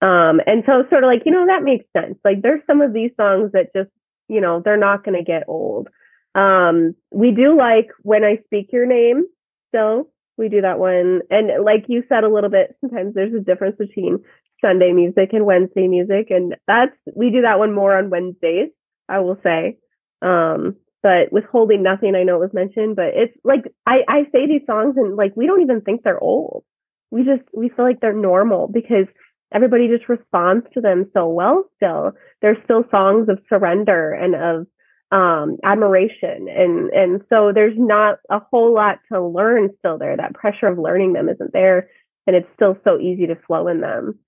Um, 0.03 0.41
and 0.45 0.63
so 0.65 0.83
sort 0.89 1.05
of 1.05 1.07
like, 1.07 1.21
you 1.25 1.31
know, 1.31 1.45
that 1.47 1.63
makes 1.63 1.85
sense. 1.95 2.17
Like 2.25 2.41
there's 2.41 2.61
some 2.67 2.81
of 2.81 2.91
these 2.91 3.11
songs 3.15 3.51
that 3.53 3.73
just, 3.73 3.89
you 4.27 4.41
know, 4.41 4.61
they're 4.63 4.75
not 4.75 5.05
going 5.05 5.17
to 5.17 5.23
get 5.23 5.43
old. 5.47 5.87
Um, 6.35 6.95
we 7.11 7.31
do 7.31 7.55
like 7.57 7.87
when 8.01 8.25
I 8.25 8.39
speak 8.45 8.73
your 8.73 8.85
name. 8.85 9.23
Still, 9.69 10.09
we 10.37 10.49
do 10.49 10.61
that 10.61 10.77
one, 10.77 11.21
and 11.29 11.63
like 11.63 11.85
you 11.87 12.03
said 12.09 12.23
a 12.23 12.29
little 12.29 12.49
bit, 12.49 12.75
sometimes 12.81 13.13
there's 13.13 13.33
a 13.33 13.39
difference 13.39 13.75
between 13.77 14.19
Sunday 14.61 14.91
music 14.91 15.29
and 15.31 15.45
Wednesday 15.45 15.87
music, 15.87 16.27
and 16.31 16.55
that's 16.67 16.95
we 17.15 17.29
do 17.29 17.41
that 17.43 17.59
one 17.59 17.73
more 17.73 17.97
on 17.97 18.09
Wednesdays. 18.09 18.69
I 19.07 19.19
will 19.19 19.37
say. 19.43 19.77
Um, 20.21 20.75
but 21.01 21.31
withholding 21.31 21.83
nothing, 21.83 22.15
I 22.15 22.23
know 22.23 22.35
it 22.35 22.39
was 22.39 22.53
mentioned, 22.53 22.95
but 22.95 23.13
it's 23.13 23.35
like 23.43 23.63
I 23.85 24.03
I 24.07 24.23
say 24.31 24.47
these 24.47 24.65
songs 24.65 24.95
and 24.97 25.15
like 25.15 25.33
we 25.35 25.47
don't 25.47 25.61
even 25.61 25.81
think 25.81 26.03
they're 26.03 26.19
old. 26.19 26.63
We 27.11 27.23
just 27.23 27.43
we 27.53 27.69
feel 27.69 27.85
like 27.85 27.99
they're 27.99 28.13
normal 28.13 28.67
because 28.67 29.07
everybody 29.53 29.87
just 29.87 30.09
responds 30.09 30.65
to 30.73 30.81
them 30.81 31.09
so 31.13 31.27
well 31.27 31.65
still. 31.77 32.13
There's 32.41 32.57
still 32.63 32.83
songs 32.91 33.29
of 33.29 33.39
surrender 33.49 34.11
and 34.11 34.35
of 34.35 34.67
um, 35.11 35.57
admiration. 35.63 36.47
And 36.49 36.89
and 36.89 37.21
so 37.29 37.51
there's 37.53 37.77
not 37.77 38.19
a 38.29 38.39
whole 38.39 38.73
lot 38.73 38.99
to 39.11 39.21
learn 39.21 39.69
still 39.79 39.97
there. 39.97 40.17
That 40.17 40.33
pressure 40.33 40.67
of 40.67 40.79
learning 40.79 41.13
them 41.13 41.29
isn't 41.29 41.53
there 41.53 41.89
and 42.25 42.35
it's 42.35 42.47
still 42.55 42.77
so 42.83 42.99
easy 42.99 43.27
to 43.27 43.35
flow 43.47 43.67
in 43.67 43.81
them. 43.81 44.19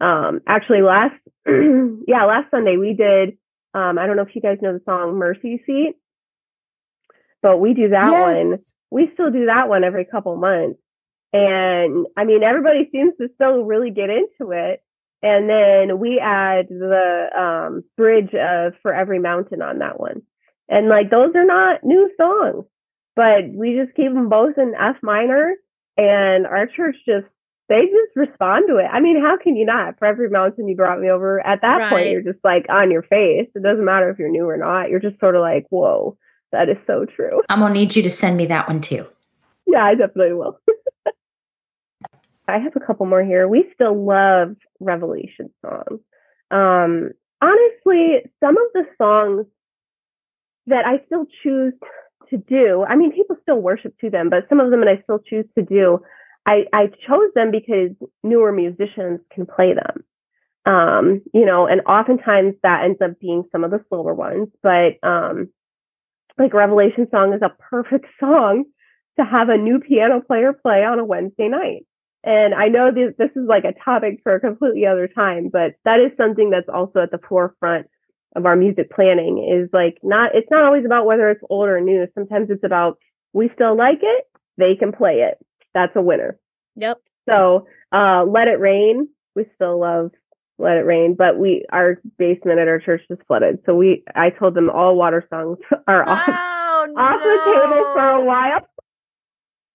Um, 0.00 0.40
actually 0.46 0.82
last 0.82 1.14
yeah 1.46 2.24
last 2.24 2.50
sunday 2.50 2.76
we 2.76 2.94
did 2.94 3.38
um, 3.74 3.96
i 3.96 4.06
don't 4.06 4.16
know 4.16 4.22
if 4.22 4.34
you 4.34 4.42
guys 4.42 4.58
know 4.60 4.72
the 4.72 4.82
song 4.84 5.14
mercy 5.14 5.62
seat 5.64 5.94
but 7.42 7.58
we 7.58 7.74
do 7.74 7.88
that 7.90 8.10
yes. 8.10 8.46
one. 8.48 8.58
We 8.90 9.10
still 9.14 9.30
do 9.30 9.46
that 9.46 9.68
one 9.68 9.84
every 9.84 10.04
couple 10.04 10.36
months 10.36 10.80
and 11.34 12.06
I 12.16 12.24
mean, 12.24 12.44
everybody 12.44 12.88
seems 12.92 13.12
to 13.20 13.28
still 13.34 13.64
really 13.64 13.90
get 13.90 14.08
into 14.08 14.52
it. 14.52 14.84
And 15.20 15.50
then 15.50 15.98
we 15.98 16.20
add 16.20 16.68
the 16.68 17.26
um, 17.36 17.82
bridge 17.96 18.32
of 18.34 18.74
For 18.82 18.94
Every 18.94 19.18
Mountain 19.18 19.60
on 19.60 19.80
that 19.80 19.98
one. 19.98 20.22
And 20.68 20.88
like, 20.88 21.10
those 21.10 21.34
are 21.34 21.44
not 21.44 21.82
new 21.82 22.08
songs, 22.16 22.66
but 23.16 23.48
we 23.52 23.74
just 23.74 23.96
keep 23.96 24.14
them 24.14 24.28
both 24.28 24.56
in 24.58 24.74
F 24.78 24.96
minor. 25.02 25.54
And 25.96 26.46
our 26.46 26.68
church 26.68 26.96
just, 27.04 27.26
they 27.68 27.86
just 27.86 28.14
respond 28.14 28.66
to 28.68 28.76
it. 28.76 28.86
I 28.92 29.00
mean, 29.00 29.20
how 29.20 29.36
can 29.36 29.56
you 29.56 29.66
not? 29.66 29.98
For 29.98 30.04
every 30.06 30.30
mountain 30.30 30.68
you 30.68 30.76
brought 30.76 31.00
me 31.00 31.10
over, 31.10 31.44
at 31.44 31.62
that 31.62 31.78
right. 31.78 31.90
point, 31.90 32.10
you're 32.10 32.32
just 32.32 32.44
like 32.44 32.66
on 32.68 32.92
your 32.92 33.02
face. 33.02 33.48
It 33.56 33.62
doesn't 33.62 33.84
matter 33.84 34.08
if 34.08 34.20
you're 34.20 34.28
new 34.28 34.48
or 34.48 34.56
not. 34.56 34.88
You're 34.88 35.00
just 35.00 35.18
sort 35.18 35.34
of 35.34 35.40
like, 35.40 35.66
whoa, 35.70 36.16
that 36.52 36.68
is 36.68 36.76
so 36.86 37.06
true. 37.06 37.42
I'm 37.48 37.58
going 37.58 37.74
to 37.74 37.80
need 37.80 37.96
you 37.96 38.04
to 38.04 38.10
send 38.10 38.36
me 38.36 38.46
that 38.46 38.68
one 38.68 38.80
too. 38.80 39.04
Yeah, 39.66 39.84
I 39.84 39.94
definitely 39.94 40.34
will. 40.34 40.60
I 42.46 42.58
have 42.58 42.76
a 42.76 42.80
couple 42.80 43.06
more 43.06 43.24
here. 43.24 43.48
We 43.48 43.70
still 43.74 44.04
love 44.04 44.56
Revelation 44.80 45.50
songs. 45.62 46.00
Um, 46.50 47.10
honestly, 47.40 48.30
some 48.40 48.56
of 48.56 48.64
the 48.74 48.84
songs 48.98 49.46
that 50.66 50.86
I 50.86 51.04
still 51.06 51.26
choose 51.42 51.74
to 52.30 52.36
do, 52.36 52.84
I 52.88 52.96
mean, 52.96 53.12
people 53.12 53.36
still 53.42 53.60
worship 53.60 53.98
to 54.00 54.10
them, 54.10 54.30
but 54.30 54.48
some 54.48 54.60
of 54.60 54.70
them 54.70 54.80
that 54.80 54.88
I 54.88 55.02
still 55.02 55.18
choose 55.18 55.46
to 55.56 55.64
do, 55.64 56.00
I, 56.46 56.64
I 56.72 56.86
chose 56.86 57.30
them 57.34 57.50
because 57.50 57.90
newer 58.22 58.52
musicians 58.52 59.20
can 59.32 59.46
play 59.46 59.74
them. 59.74 60.04
Um, 60.66 61.22
you 61.34 61.44
know, 61.44 61.66
and 61.66 61.82
oftentimes 61.82 62.54
that 62.62 62.84
ends 62.84 62.98
up 63.02 63.20
being 63.20 63.44
some 63.52 63.64
of 63.64 63.70
the 63.70 63.84
slower 63.88 64.14
ones, 64.14 64.48
but 64.62 64.94
um, 65.02 65.50
like 66.38 66.54
Revelation 66.54 67.06
Song 67.10 67.34
is 67.34 67.42
a 67.42 67.54
perfect 67.70 68.06
song 68.20 68.64
to 69.18 69.24
have 69.24 69.48
a 69.48 69.58
new 69.58 69.78
piano 69.78 70.20
player 70.20 70.52
play 70.52 70.84
on 70.84 70.98
a 70.98 71.04
Wednesday 71.04 71.48
night. 71.48 71.86
And 72.24 72.54
I 72.54 72.68
know 72.68 72.90
this, 72.90 73.12
this 73.18 73.30
is 73.36 73.46
like 73.46 73.64
a 73.64 73.74
topic 73.84 74.20
for 74.22 74.34
a 74.34 74.40
completely 74.40 74.86
other 74.86 75.08
time, 75.08 75.50
but 75.52 75.74
that 75.84 76.00
is 76.00 76.10
something 76.16 76.48
that's 76.50 76.68
also 76.72 77.00
at 77.00 77.10
the 77.10 77.18
forefront 77.28 77.86
of 78.34 78.46
our 78.46 78.56
music 78.56 78.90
planning 78.90 79.46
is 79.46 79.68
like 79.72 79.98
not, 80.02 80.34
it's 80.34 80.50
not 80.50 80.64
always 80.64 80.86
about 80.86 81.04
whether 81.04 81.28
it's 81.28 81.44
old 81.50 81.68
or 81.68 81.80
new. 81.80 82.06
Sometimes 82.14 82.48
it's 82.50 82.64
about 82.64 82.98
we 83.34 83.50
still 83.54 83.76
like 83.76 83.98
it, 84.00 84.24
they 84.56 84.74
can 84.74 84.92
play 84.92 85.16
it. 85.16 85.38
That's 85.74 85.94
a 85.96 86.00
winner. 86.00 86.38
Yep. 86.76 87.00
So, 87.28 87.66
uh, 87.92 88.24
Let 88.24 88.48
It 88.48 88.58
Rain, 88.58 89.08
we 89.34 89.44
still 89.56 89.80
love 89.80 90.12
Let 90.58 90.78
It 90.78 90.86
Rain, 90.86 91.14
but 91.16 91.38
we, 91.38 91.66
our 91.70 92.00
basement 92.16 92.58
at 92.58 92.68
our 92.68 92.80
church 92.80 93.02
is 93.10 93.18
flooded. 93.26 93.58
So 93.66 93.74
we, 93.74 94.02
I 94.14 94.30
told 94.30 94.54
them 94.54 94.70
all 94.70 94.96
water 94.96 95.26
songs 95.28 95.58
are 95.86 96.08
off, 96.08 96.22
oh, 96.26 96.94
off 96.96 97.20
no. 97.20 97.36
the 97.36 97.44
table 97.44 97.92
for 97.92 98.08
a 98.08 98.24
while. 98.24 98.68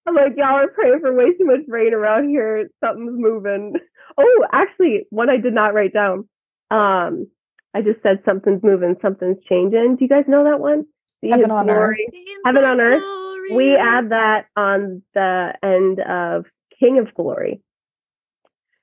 I'm 0.10 0.16
like, 0.16 0.34
y'all 0.38 0.58
are 0.58 0.68
praying 0.70 1.00
for 1.02 1.14
way 1.14 1.34
too 1.38 1.46
much 1.46 1.62
rain 1.68 1.94
around 1.94 2.30
here. 2.30 2.70
Something's 2.84 3.14
moving. 3.16 3.74
Oh, 4.18 4.46
actually, 4.52 5.06
one 5.12 5.30
I 5.30 5.38
did 5.38 5.54
not 5.54 5.74
write 5.74 5.94
down. 5.94 6.28
Um, 6.72 7.28
I 7.74 7.82
just 7.82 8.02
said 8.02 8.22
something's 8.26 8.64
moving, 8.64 8.96
something's 9.02 9.38
changing. 9.48 9.96
Do 9.98 10.04
you 10.04 10.10
guys 10.10 10.26
know 10.28 10.44
that 10.44 10.60
one? 10.60 10.86
See 11.22 11.30
Heaven 11.30 11.52
on 11.52 11.68
glory. 11.68 12.06
Earth. 12.06 12.16
Heaven 12.44 12.64
on 12.64 12.82
Earth. 12.82 13.02
Glory. 13.02 13.56
We 13.56 13.76
add 13.76 14.10
that 14.10 14.48
on 14.58 15.04
the 15.14 15.54
end 15.64 16.00
of 16.00 16.46
King 16.80 17.00
of 17.00 17.14
Glory. 17.14 17.62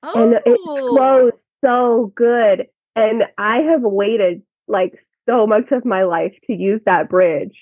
Oh. 0.01 0.23
And 0.23 0.33
it 0.33 0.41
oh. 0.47 0.89
flows 0.89 1.31
so 1.63 2.11
good. 2.15 2.67
And 2.95 3.23
I 3.37 3.57
have 3.71 3.81
waited 3.81 4.43
like 4.67 4.93
so 5.27 5.45
much 5.45 5.71
of 5.71 5.85
my 5.85 6.03
life 6.03 6.33
to 6.47 6.53
use 6.53 6.81
that 6.85 7.09
bridge 7.09 7.55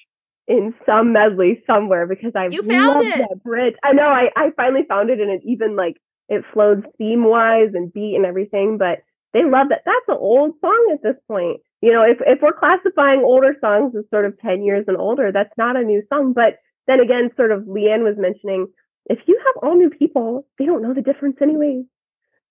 in 0.48 0.74
some 0.86 1.12
medley 1.12 1.64
somewhere 1.66 2.06
because 2.06 2.34
I 2.36 2.48
you 2.48 2.62
found 2.62 3.02
it. 3.02 3.18
that 3.18 3.44
bridge. 3.44 3.76
I 3.84 3.94
know 3.94 4.08
I, 4.08 4.30
I 4.36 4.52
finally 4.56 4.84
found 4.88 5.10
it 5.10 5.20
and 5.20 5.32
it 5.32 5.42
even 5.44 5.76
like 5.76 5.98
it 6.30 6.44
flows 6.54 6.84
theme 6.98 7.24
wise 7.24 7.70
and 7.74 7.92
beat 7.92 8.16
and 8.16 8.26
everything, 8.26 8.78
but 8.78 9.00
they 9.34 9.44
love 9.44 9.70
that. 9.70 9.82
That's 9.86 10.08
an 10.08 10.18
old 10.20 10.54
song 10.62 10.90
at 10.94 11.04
this 11.04 11.22
point. 11.28 11.62
You 11.82 11.94
know, 11.94 12.04
if 12.04 12.18
if 12.26 12.42
we're 12.42 12.54
classifying 12.54 13.22
older 13.24 13.56
songs 13.60 13.94
as 13.98 14.06
sort 14.10 14.26
of 14.26 14.40
10 14.40 14.64
years 14.64 14.86
and 14.88 14.98
older, 14.98 15.32
that's 15.32 15.54
not 15.58 15.76
a 15.76 15.84
new 15.84 16.04
song. 16.10 16.34
But 16.34 16.60
then 16.88 17.00
again, 17.00 17.32
sort 17.36 17.52
of 17.52 17.64
Leeann 17.64 18.04
was 18.04 18.16
mentioning, 18.18 18.68
if 19.08 19.20
you 19.28 19.40
have 19.46 19.64
all 19.64 19.76
new 19.76 19.90
people, 19.90 20.48
they 20.58 20.66
don't 20.66 20.82
know 20.82 20.94
the 20.94 21.02
difference 21.02 21.38
anyway. 21.42 21.84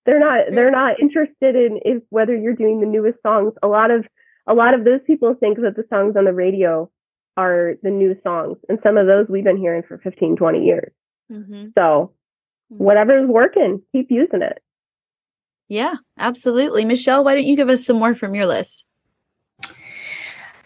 They're 0.07 0.21
not 0.21 0.41
they're 0.53 0.71
not 0.71 1.01
interested 1.01 1.57
in 1.57 1.81
if 1.85 2.03
whether 2.11 2.37
you're 2.37 2.55
doing 2.55 2.81
the 2.81 2.87
newest 2.87 3.23
songs. 3.23 3.55
A 3.63 3.67
lot 3.67 3.91
of 3.91 4.05
a 4.47 4.55
lot 4.55 4.75
of 4.75 4.85
those 4.85 5.01
people 5.07 5.35
think 5.35 5.59
that 5.61 5.77
the 5.77 5.87
songs 5.89 6.17
on 6.17 6.27
the 6.27 6.33
radio 6.33 6.91
are 7.37 7.75
the 7.83 7.91
new 7.91 8.17
songs. 8.23 8.59
And 8.69 8.79
some 8.83 8.97
of 8.97 9.07
those 9.07 9.27
we've 9.29 9.45
been 9.45 9.57
hearing 9.57 9.83
for 9.87 9.99
15, 9.99 10.37
20 10.37 10.65
years. 10.65 10.93
Mm-hmm. 11.31 11.69
So 11.77 12.13
mm-hmm. 12.73 12.77
whatever's 12.77 13.29
working, 13.29 13.83
keep 13.93 14.11
using 14.11 14.43
it. 14.43 14.63
Yeah, 15.69 15.95
absolutely. 16.19 16.85
Michelle, 16.85 17.25
why 17.25 17.35
don't 17.35 17.45
you 17.45 17.57
give 17.57 17.69
us 17.69 17.87
some 17.87 17.99
more 17.99 18.15
from 18.15 18.35
your 18.35 18.47
list? 18.47 18.85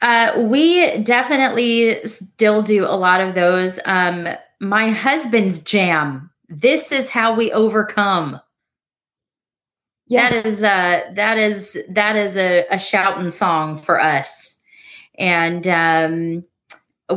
Uh, 0.01 0.47
we 0.49 0.99
definitely 0.99 2.05
still 2.05 2.63
do 2.63 2.85
a 2.85 2.97
lot 2.97 3.21
of 3.21 3.35
those. 3.35 3.81
Um, 3.85 4.29
my 4.61 4.91
husband's 4.91 5.63
jam. 5.63 6.31
This 6.49 6.93
is 6.93 7.11
how 7.11 7.35
we 7.35 7.53
overcome. 7.53 8.41
Yes. 10.09 10.33
That 10.33 10.47
is 10.47 10.63
uh 10.63 11.01
that 11.17 11.39
is 11.39 11.79
that 11.91 12.17
is 12.17 12.37
a, 12.37 12.65
a 12.71 12.79
shouting 12.79 13.31
song 13.31 13.77
for 13.77 14.01
us. 14.01 14.59
And 15.19 15.69
um 15.69 16.45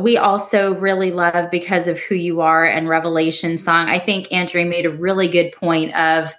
we 0.00 0.16
also 0.16 0.74
really 0.74 1.10
love 1.10 1.50
because 1.50 1.86
of 1.86 1.98
who 2.00 2.14
you 2.14 2.40
are 2.40 2.64
and 2.64 2.88
revelation 2.88 3.58
song. 3.58 3.88
I 3.88 3.98
think 3.98 4.32
andrea 4.32 4.64
made 4.64 4.86
a 4.86 4.90
really 4.90 5.28
good 5.28 5.52
point 5.52 5.94
of 5.94 6.32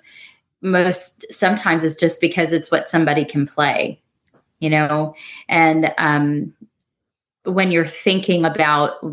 most 0.62 1.26
sometimes 1.32 1.84
it's 1.84 1.96
just 1.96 2.22
because 2.22 2.52
it's 2.54 2.72
what 2.72 2.90
somebody 2.90 3.26
can 3.26 3.46
play 3.46 4.02
you 4.64 4.70
know? 4.70 5.14
And 5.50 5.94
um 5.98 6.54
when 7.44 7.70
you're 7.70 7.86
thinking 7.86 8.46
about 8.46 9.04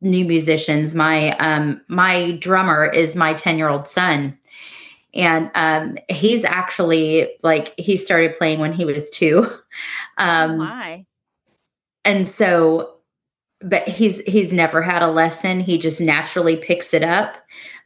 new 0.00 0.24
musicians 0.24 0.94
my 0.94 1.36
um 1.38 1.80
my 1.88 2.38
drummer 2.40 2.86
is 2.86 3.16
my 3.16 3.34
10 3.34 3.58
year 3.58 3.68
old 3.68 3.88
son. 3.88 4.38
And 5.12 5.50
um 5.54 5.98
he's 6.08 6.44
actually 6.44 7.32
like 7.42 7.74
he 7.78 7.96
started 7.96 8.38
playing 8.38 8.60
when 8.60 8.72
he 8.72 8.84
was 8.84 9.10
two. 9.10 9.50
Um 10.18 10.60
oh 10.60 11.04
and 12.04 12.28
so 12.28 12.91
but 13.62 13.86
he's 13.86 14.20
he's 14.20 14.52
never 14.52 14.82
had 14.82 15.02
a 15.02 15.10
lesson 15.10 15.60
he 15.60 15.78
just 15.78 16.00
naturally 16.00 16.56
picks 16.56 16.92
it 16.94 17.02
up 17.02 17.36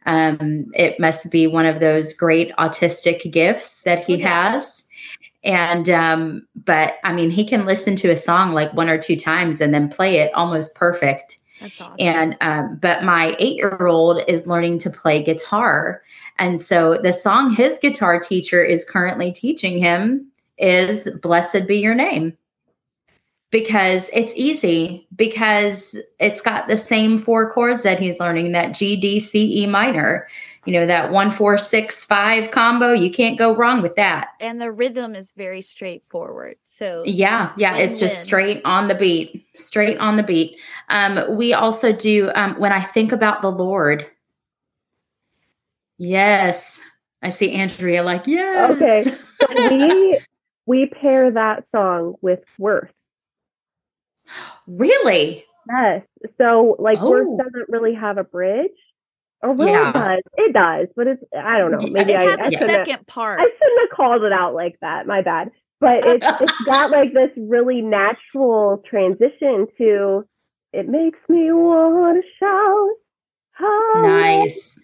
um, 0.06 0.66
it 0.74 1.00
must 1.00 1.32
be 1.32 1.46
one 1.46 1.66
of 1.66 1.80
those 1.80 2.12
great 2.12 2.54
autistic 2.56 3.30
gifts 3.32 3.82
that 3.82 4.04
he 4.04 4.16
yeah. 4.16 4.52
has 4.52 4.84
and 5.44 5.88
um, 5.90 6.46
but 6.54 6.94
i 7.04 7.12
mean 7.12 7.30
he 7.30 7.44
can 7.44 7.66
listen 7.66 7.96
to 7.96 8.10
a 8.10 8.16
song 8.16 8.52
like 8.52 8.72
one 8.72 8.88
or 8.88 8.98
two 8.98 9.16
times 9.16 9.60
and 9.60 9.72
then 9.74 9.88
play 9.88 10.18
it 10.18 10.32
almost 10.34 10.74
perfect 10.74 11.38
that's 11.60 11.80
awesome. 11.80 11.96
And 11.98 12.36
um, 12.40 12.78
but 12.80 13.02
my 13.02 13.34
eight 13.38 13.56
year 13.56 13.86
old 13.86 14.20
is 14.28 14.46
learning 14.46 14.78
to 14.80 14.90
play 14.90 15.22
guitar, 15.22 16.02
and 16.38 16.60
so 16.60 17.00
the 17.00 17.12
song 17.12 17.54
his 17.54 17.78
guitar 17.78 18.20
teacher 18.20 18.62
is 18.62 18.84
currently 18.84 19.32
teaching 19.32 19.78
him 19.78 20.30
is 20.58 21.08
"Blessed 21.22 21.66
Be 21.66 21.78
Your 21.78 21.94
Name." 21.94 22.36
Because 23.50 24.10
it's 24.12 24.34
easy 24.34 25.06
because 25.14 25.98
it's 26.18 26.40
got 26.40 26.68
the 26.68 26.76
same 26.76 27.18
four 27.18 27.52
chords 27.52 27.82
that 27.84 28.00
he's 28.00 28.18
learning 28.18 28.52
that 28.52 28.74
G 28.74 28.96
D 28.96 29.20
C 29.20 29.62
E 29.62 29.66
minor. 29.66 30.26
You 30.64 30.72
know 30.72 30.86
that 30.86 31.12
one 31.12 31.30
four 31.30 31.56
six 31.58 32.04
five 32.04 32.50
combo 32.50 32.92
you 32.92 33.08
can't 33.08 33.38
go 33.38 33.54
wrong 33.54 33.82
with 33.82 33.94
that. 33.94 34.30
And 34.40 34.60
the 34.60 34.72
rhythm 34.72 35.14
is 35.14 35.32
very 35.36 35.62
straightforward. 35.62 36.56
So 36.64 37.04
yeah 37.06 37.52
yeah 37.56 37.76
it's 37.76 38.00
just 38.00 38.22
straight 38.22 38.62
on 38.64 38.88
the 38.88 38.96
beat 38.96 39.46
straight 39.54 39.98
on 39.98 40.16
the 40.16 40.24
beat. 40.24 40.58
Um 40.88 41.36
we 41.36 41.52
also 41.52 41.92
do 41.92 42.32
um 42.34 42.58
when 42.58 42.72
i 42.72 42.82
think 42.82 43.12
about 43.12 43.42
the 43.42 43.50
lord. 43.50 44.06
Yes 45.98 46.80
i 47.22 47.28
see 47.28 47.52
andrea 47.54 48.02
like 48.02 48.26
yes. 48.26 48.70
Okay. 48.72 49.04
So 49.04 49.70
we 49.70 50.20
we 50.66 50.86
pair 50.86 51.30
that 51.30 51.64
song 51.70 52.16
with 52.22 52.40
worth 52.58 52.90
really 54.66 55.44
yes 55.68 56.02
so 56.38 56.76
like 56.78 56.98
oh. 57.00 57.10
worth 57.10 57.38
doesn't 57.38 57.68
really 57.68 57.94
have 57.94 58.18
a 58.18 58.24
bridge 58.24 58.70
or 59.42 59.52
well, 59.52 59.68
yeah. 59.68 59.90
it 59.90 59.92
does. 59.92 60.22
It 60.36 60.52
does, 60.54 60.88
but 60.96 61.06
it's 61.06 61.22
I 61.38 61.58
don't 61.58 61.70
know. 61.70 61.86
Maybe 61.86 62.12
it 62.12 62.20
I, 62.20 62.22
has 62.24 62.40
I 62.40 62.46
a 62.46 62.50
second 62.52 63.06
part. 63.06 63.40
I 63.40 63.44
shouldn't 63.44 63.80
have 63.80 63.96
called 63.96 64.22
it 64.22 64.32
out 64.32 64.54
like 64.54 64.76
that. 64.80 65.06
My 65.06 65.22
bad. 65.22 65.50
But 65.78 66.06
it's 66.06 66.26
it's 66.40 66.52
got 66.66 66.90
like 66.90 67.12
this 67.12 67.30
really 67.36 67.82
natural 67.82 68.82
transition 68.88 69.66
to 69.78 70.26
it 70.72 70.88
makes 70.88 71.18
me 71.28 71.52
want 71.52 72.22
to 72.22 72.28
shout. 72.38 74.02
Nice. 74.02 74.78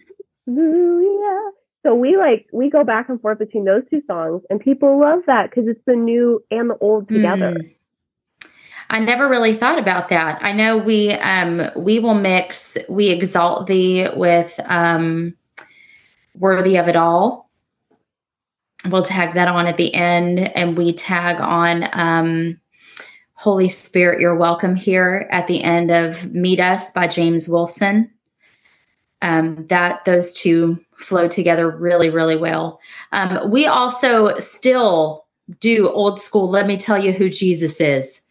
Hallelujah. 0.45 1.51
So 1.85 1.95
we 1.95 2.15
like 2.15 2.47
we 2.53 2.69
go 2.69 2.83
back 2.83 3.09
and 3.09 3.19
forth 3.21 3.39
between 3.39 3.65
those 3.65 3.83
two 3.89 4.01
songs, 4.07 4.43
and 4.49 4.59
people 4.59 4.99
love 4.99 5.19
that 5.27 5.49
because 5.49 5.67
it's 5.67 5.83
the 5.85 5.95
new 5.95 6.43
and 6.51 6.69
the 6.69 6.77
old 6.77 7.09
together. 7.09 7.55
Mm. 7.55 7.75
I 8.93 8.99
never 8.99 9.27
really 9.27 9.57
thought 9.57 9.79
about 9.79 10.09
that. 10.09 10.37
I 10.43 10.51
know 10.51 10.77
we 10.77 11.13
um 11.13 11.63
we 11.75 11.97
will 11.97 12.13
mix 12.13 12.77
we 12.87 13.09
exalt 13.09 13.65
thee 13.65 14.07
with 14.15 14.53
um 14.65 15.33
worthy 16.35 16.77
of 16.77 16.87
it 16.87 16.95
all. 16.95 17.49
We'll 18.85 19.01
tag 19.01 19.33
that 19.33 19.47
on 19.47 19.65
at 19.65 19.77
the 19.77 19.91
end 19.95 20.39
and 20.39 20.77
we 20.77 20.93
tag 20.93 21.41
on 21.41 21.89
um 21.93 22.59
Holy 23.33 23.67
Spirit, 23.67 24.21
you're 24.21 24.37
welcome 24.37 24.75
here 24.75 25.27
at 25.31 25.47
the 25.47 25.63
end 25.63 25.89
of 25.89 26.31
Meet 26.31 26.59
Us 26.59 26.91
by 26.91 27.07
James 27.07 27.49
Wilson. 27.49 28.11
Um, 29.23 29.65
that 29.67 30.05
those 30.05 30.33
two 30.33 30.79
flow 30.97 31.27
together 31.27 31.69
really, 31.69 32.09
really 32.09 32.37
well. 32.37 32.79
Um, 33.11 33.49
we 33.51 33.65
also 33.65 34.37
still 34.37 35.25
do 35.59 35.89
old 35.89 36.21
school. 36.21 36.49
Let 36.49 36.67
me 36.67 36.77
tell 36.77 36.97
you 36.97 37.11
who 37.11 37.29
Jesus 37.29 37.81
is. 37.81 38.22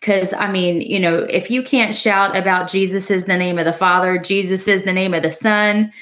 Because, 0.00 0.32
I 0.32 0.50
mean, 0.50 0.80
you 0.80 1.00
know, 1.00 1.18
if 1.18 1.50
you 1.50 1.62
can't 1.62 1.94
shout 1.94 2.36
about 2.36 2.70
Jesus 2.70 3.10
is 3.10 3.24
the 3.24 3.36
name 3.36 3.58
of 3.58 3.64
the 3.64 3.72
Father, 3.72 4.16
Jesus 4.16 4.68
is 4.68 4.84
the 4.84 4.92
name 4.92 5.12
of 5.12 5.22
the 5.22 5.30
Son, 5.30 5.92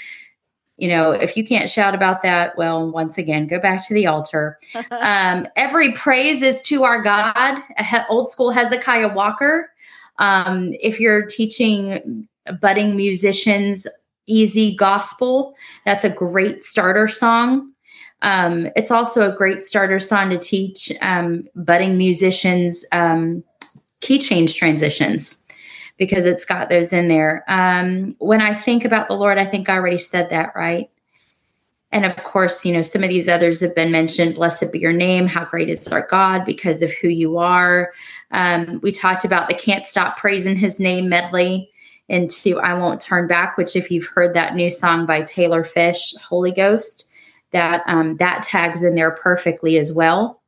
you 0.77 0.89
know, 0.89 1.13
if 1.13 1.37
you 1.37 1.47
can't 1.47 1.71
shout 1.71 1.95
about 1.95 2.23
that, 2.23 2.57
well, 2.59 2.91
once 2.91 3.17
again, 3.17 3.47
go 3.47 3.59
back 3.59 3.87
to 3.87 3.95
the 3.95 4.07
altar. 4.07 4.59
um, 4.91 5.47
every 5.57 5.93
praise 5.93 6.43
is 6.43 6.61
to 6.63 6.85
our 6.85 7.03
God, 7.03 7.63
old 8.11 8.29
school 8.29 8.51
Hezekiah 8.51 9.15
Walker. 9.15 9.71
Um, 10.19 10.73
if 10.81 11.01
you're 11.01 11.25
teaching 11.25 12.29
budding 12.61 12.95
musicians 12.95 13.87
easy 14.27 14.75
gospel, 14.75 15.55
that's 15.85 16.05
a 16.05 16.11
great 16.11 16.63
starter 16.63 17.09
song. 17.09 17.73
Um, 18.23 18.69
it's 18.77 18.91
also 18.91 19.31
a 19.31 19.35
great 19.35 19.63
starter 19.63 20.01
song 20.01 20.31
to 20.31 20.39
teach 20.39 20.91
um, 21.01 21.47
budding 21.55 21.97
musicians 21.97 22.85
um, 22.93 23.45
key 24.01 24.19
change 24.19 24.55
transitions 24.55 25.45
because 25.97 26.27
it's 26.27 26.45
got 26.45 26.69
those 26.69 26.93
in 26.93 27.09
there. 27.09 27.45
Um, 27.49 28.15
when 28.19 28.41
I 28.41 28.55
think 28.55 28.85
about 28.85 29.09
the 29.09 29.15
Lord, 29.15 29.39
I 29.39 29.45
think 29.45 29.69
I 29.69 29.75
already 29.75 29.99
said 29.99 30.31
that, 30.31 30.53
right? 30.55 30.91
And 31.93 32.05
of 32.05 32.17
course, 32.25 32.65
you 32.67 32.75
know, 32.75 32.83
some 32.83 33.03
of 33.03 33.09
these 33.09 33.29
others 33.29 33.61
have 33.61 33.75
been 33.75 33.93
mentioned. 33.93 34.35
Blessed 34.35 34.73
be 34.73 34.79
your 34.79 34.93
name. 34.93 35.27
How 35.27 35.45
great 35.45 35.71
is 35.71 35.87
our 35.89 36.07
God 36.07 36.45
because 36.45 36.83
of 36.83 36.93
who 36.93 37.09
you 37.09 37.39
are. 37.39 37.93
Um, 38.33 38.81
we 38.83 38.93
talked 38.93 39.25
about 39.25 39.49
the 39.49 39.55
Can't 39.55 39.87
Stop 39.87 40.19
Praising 40.19 40.57
His 40.57 40.79
Name 40.81 41.09
medley 41.09 41.71
into 42.09 42.59
I 42.59 42.75
Won't 42.75 43.01
Turn 43.01 43.29
Back, 43.29 43.57
which, 43.57 43.77
if 43.77 43.91
you've 43.91 44.07
heard 44.07 44.35
that 44.35 44.55
new 44.55 44.69
song 44.69 45.07
by 45.07 45.23
Taylor 45.23 45.65
Fish, 45.65 46.15
Holy 46.17 46.53
Ghost, 46.53 47.09
that 47.53 47.83
um, 47.87 48.17
that 48.17 48.43
tags 48.43 48.83
in 48.83 48.95
there 48.95 49.13
perfectly 49.13 49.79
as 49.79 49.93
well. 49.93 50.43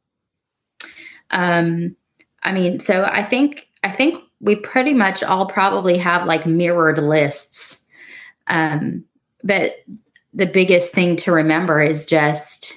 Um, 1.30 1.96
I 2.42 2.52
mean, 2.52 2.80
so 2.80 3.04
I 3.04 3.22
think 3.22 3.68
I 3.82 3.90
think 3.90 4.22
we 4.40 4.56
pretty 4.56 4.94
much 4.94 5.22
all 5.22 5.46
probably 5.46 5.98
have 5.98 6.26
like 6.26 6.46
mirrored 6.46 6.98
lists. 6.98 7.86
Um, 8.46 9.04
but 9.42 9.76
the 10.32 10.46
biggest 10.46 10.92
thing 10.92 11.16
to 11.16 11.32
remember 11.32 11.80
is 11.80 12.06
just 12.06 12.74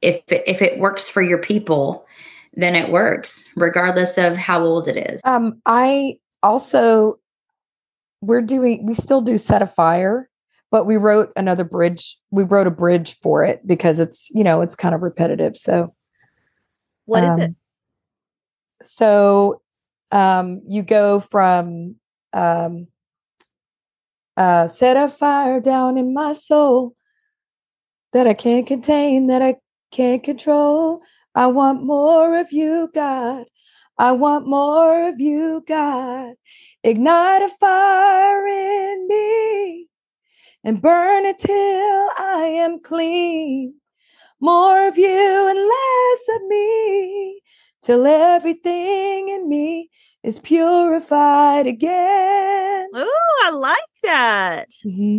if 0.00 0.22
if 0.28 0.62
it 0.62 0.78
works 0.78 1.08
for 1.08 1.22
your 1.22 1.38
people, 1.38 2.06
then 2.54 2.74
it 2.74 2.90
works, 2.90 3.48
regardless 3.56 4.18
of 4.18 4.36
how 4.36 4.64
old 4.64 4.88
it 4.88 4.96
is. 4.96 5.20
Um, 5.24 5.60
I 5.66 6.18
also 6.42 7.18
we're 8.20 8.42
doing 8.42 8.86
we 8.86 8.94
still 8.94 9.20
do 9.20 9.38
set 9.38 9.62
a 9.62 9.66
fire, 9.66 10.28
but 10.70 10.84
we 10.84 10.96
wrote 10.96 11.32
another 11.36 11.64
bridge. 11.64 12.18
We 12.30 12.44
wrote 12.44 12.66
a 12.66 12.72
bridge 12.72 13.18
for 13.20 13.44
it 13.44 13.66
because 13.66 13.98
it's 13.98 14.28
you 14.30 14.44
know 14.44 14.60
it's 14.60 14.74
kind 14.74 14.94
of 14.94 15.02
repetitive. 15.02 15.56
So 15.56 15.94
what 17.04 17.24
um, 17.24 17.40
is 17.40 17.46
it? 17.46 17.54
So 18.82 19.60
um, 20.12 20.62
you 20.66 20.82
go 20.82 21.20
from 21.20 21.96
um, 22.32 22.88
uh, 24.36 24.68
set 24.68 24.96
a 24.96 25.08
fire 25.08 25.60
down 25.60 25.98
in 25.98 26.14
my 26.14 26.32
soul 26.32 26.94
that 28.12 28.26
I 28.26 28.34
can't 28.34 28.66
contain, 28.66 29.26
that 29.26 29.42
I 29.42 29.56
can't 29.90 30.22
control. 30.22 31.00
I 31.34 31.46
want 31.46 31.82
more 31.82 32.38
of 32.38 32.52
you, 32.52 32.90
God. 32.94 33.46
I 33.98 34.12
want 34.12 34.46
more 34.46 35.08
of 35.08 35.20
you, 35.20 35.64
God. 35.66 36.34
Ignite 36.84 37.42
a 37.42 37.48
fire 37.60 38.46
in 38.46 39.08
me 39.08 39.88
and 40.64 40.80
burn 40.80 41.24
it 41.24 41.38
till 41.38 41.52
I 41.52 42.52
am 42.54 42.80
clean. 42.80 43.74
More 44.40 44.86
of 44.86 44.96
you 44.96 45.46
and 45.48 45.58
less 45.58 46.36
of 46.36 46.46
me 46.46 47.40
till 47.82 48.06
everything 48.06 49.28
in 49.28 49.48
me 49.48 49.90
is 50.22 50.40
purified 50.40 51.66
again. 51.66 52.88
Oh, 52.94 53.42
I 53.46 53.50
like 53.50 53.78
that. 54.02 54.68
Mm-hmm. 54.84 55.18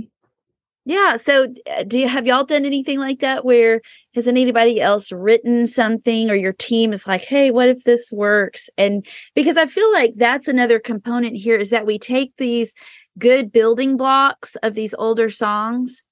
Yeah. 0.85 1.17
So, 1.17 1.53
uh, 1.71 1.83
do 1.83 1.99
you 1.99 2.07
have 2.07 2.25
y'all 2.25 2.43
done 2.43 2.65
anything 2.65 2.99
like 2.99 3.19
that? 3.19 3.45
Where 3.45 3.79
has 4.15 4.27
anybody 4.27 4.81
else 4.81 5.11
written 5.11 5.67
something, 5.67 6.31
or 6.31 6.35
your 6.35 6.53
team 6.53 6.93
is 6.93 7.05
like, 7.05 7.21
"Hey, 7.21 7.51
what 7.51 7.69
if 7.69 7.83
this 7.83 8.11
works?" 8.11 8.69
And 8.75 9.05
because 9.35 9.55
I 9.55 9.67
feel 9.67 9.91
like 9.93 10.13
that's 10.15 10.47
another 10.47 10.79
component 10.79 11.37
here 11.37 11.57
is 11.57 11.69
that 11.69 11.85
we 11.85 11.99
take 11.99 12.33
these 12.37 12.73
good 13.19 13.51
building 13.51 13.97
blocks 13.97 14.55
of 14.63 14.73
these 14.73 14.95
older 14.95 15.29
songs, 15.29 16.03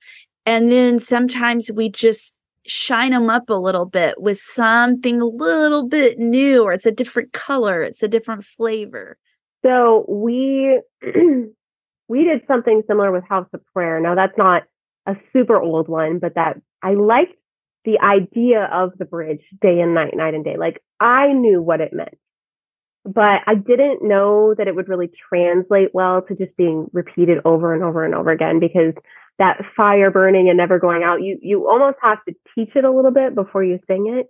and 0.45 0.71
then 0.71 0.99
sometimes 0.99 1.71
we 1.71 1.89
just 1.89 2.36
shine 2.67 3.11
them 3.11 3.29
up 3.29 3.49
a 3.49 3.53
little 3.53 3.85
bit 3.85 4.21
with 4.21 4.37
something 4.37 5.21
a 5.21 5.25
little 5.25 5.87
bit 5.87 6.19
new 6.19 6.63
or 6.63 6.71
it's 6.71 6.85
a 6.85 6.91
different 6.91 7.33
color 7.33 7.81
it's 7.81 8.03
a 8.03 8.07
different 8.07 8.43
flavor. 8.43 9.17
So 9.65 10.05
we 10.07 10.81
we 12.07 12.23
did 12.23 12.41
something 12.47 12.83
similar 12.87 13.11
with 13.11 13.23
house 13.23 13.47
of 13.53 13.61
prayer. 13.73 13.99
Now 13.99 14.15
that's 14.15 14.37
not 14.37 14.63
a 15.05 15.15
super 15.33 15.59
old 15.59 15.87
one 15.87 16.19
but 16.19 16.35
that 16.35 16.59
i 16.83 16.93
liked 16.93 17.33
the 17.85 17.99
idea 17.99 18.69
of 18.73 18.91
the 18.97 19.05
bridge 19.05 19.41
day 19.61 19.79
and 19.79 19.93
night 19.93 20.13
night 20.15 20.33
and 20.33 20.43
day. 20.43 20.57
Like 20.57 20.83
i 20.99 21.31
knew 21.31 21.61
what 21.61 21.81
it 21.81 21.93
meant 21.93 22.17
but 23.05 23.39
i 23.47 23.55
didn't 23.55 24.03
know 24.03 24.53
that 24.57 24.67
it 24.67 24.75
would 24.75 24.89
really 24.89 25.09
translate 25.29 25.93
well 25.93 26.21
to 26.21 26.35
just 26.35 26.55
being 26.57 26.87
repeated 26.91 27.39
over 27.45 27.73
and 27.73 27.83
over 27.83 28.03
and 28.03 28.13
over 28.13 28.31
again 28.31 28.59
because 28.59 28.93
that 29.39 29.61
fire 29.75 30.11
burning 30.11 30.49
and 30.49 30.57
never 30.57 30.79
going 30.79 31.03
out. 31.03 31.21
You 31.21 31.37
you 31.41 31.69
almost 31.69 31.97
have 32.01 32.23
to 32.27 32.35
teach 32.55 32.75
it 32.75 32.83
a 32.83 32.91
little 32.91 33.11
bit 33.11 33.35
before 33.35 33.63
you 33.63 33.79
sing 33.87 34.07
it. 34.17 34.27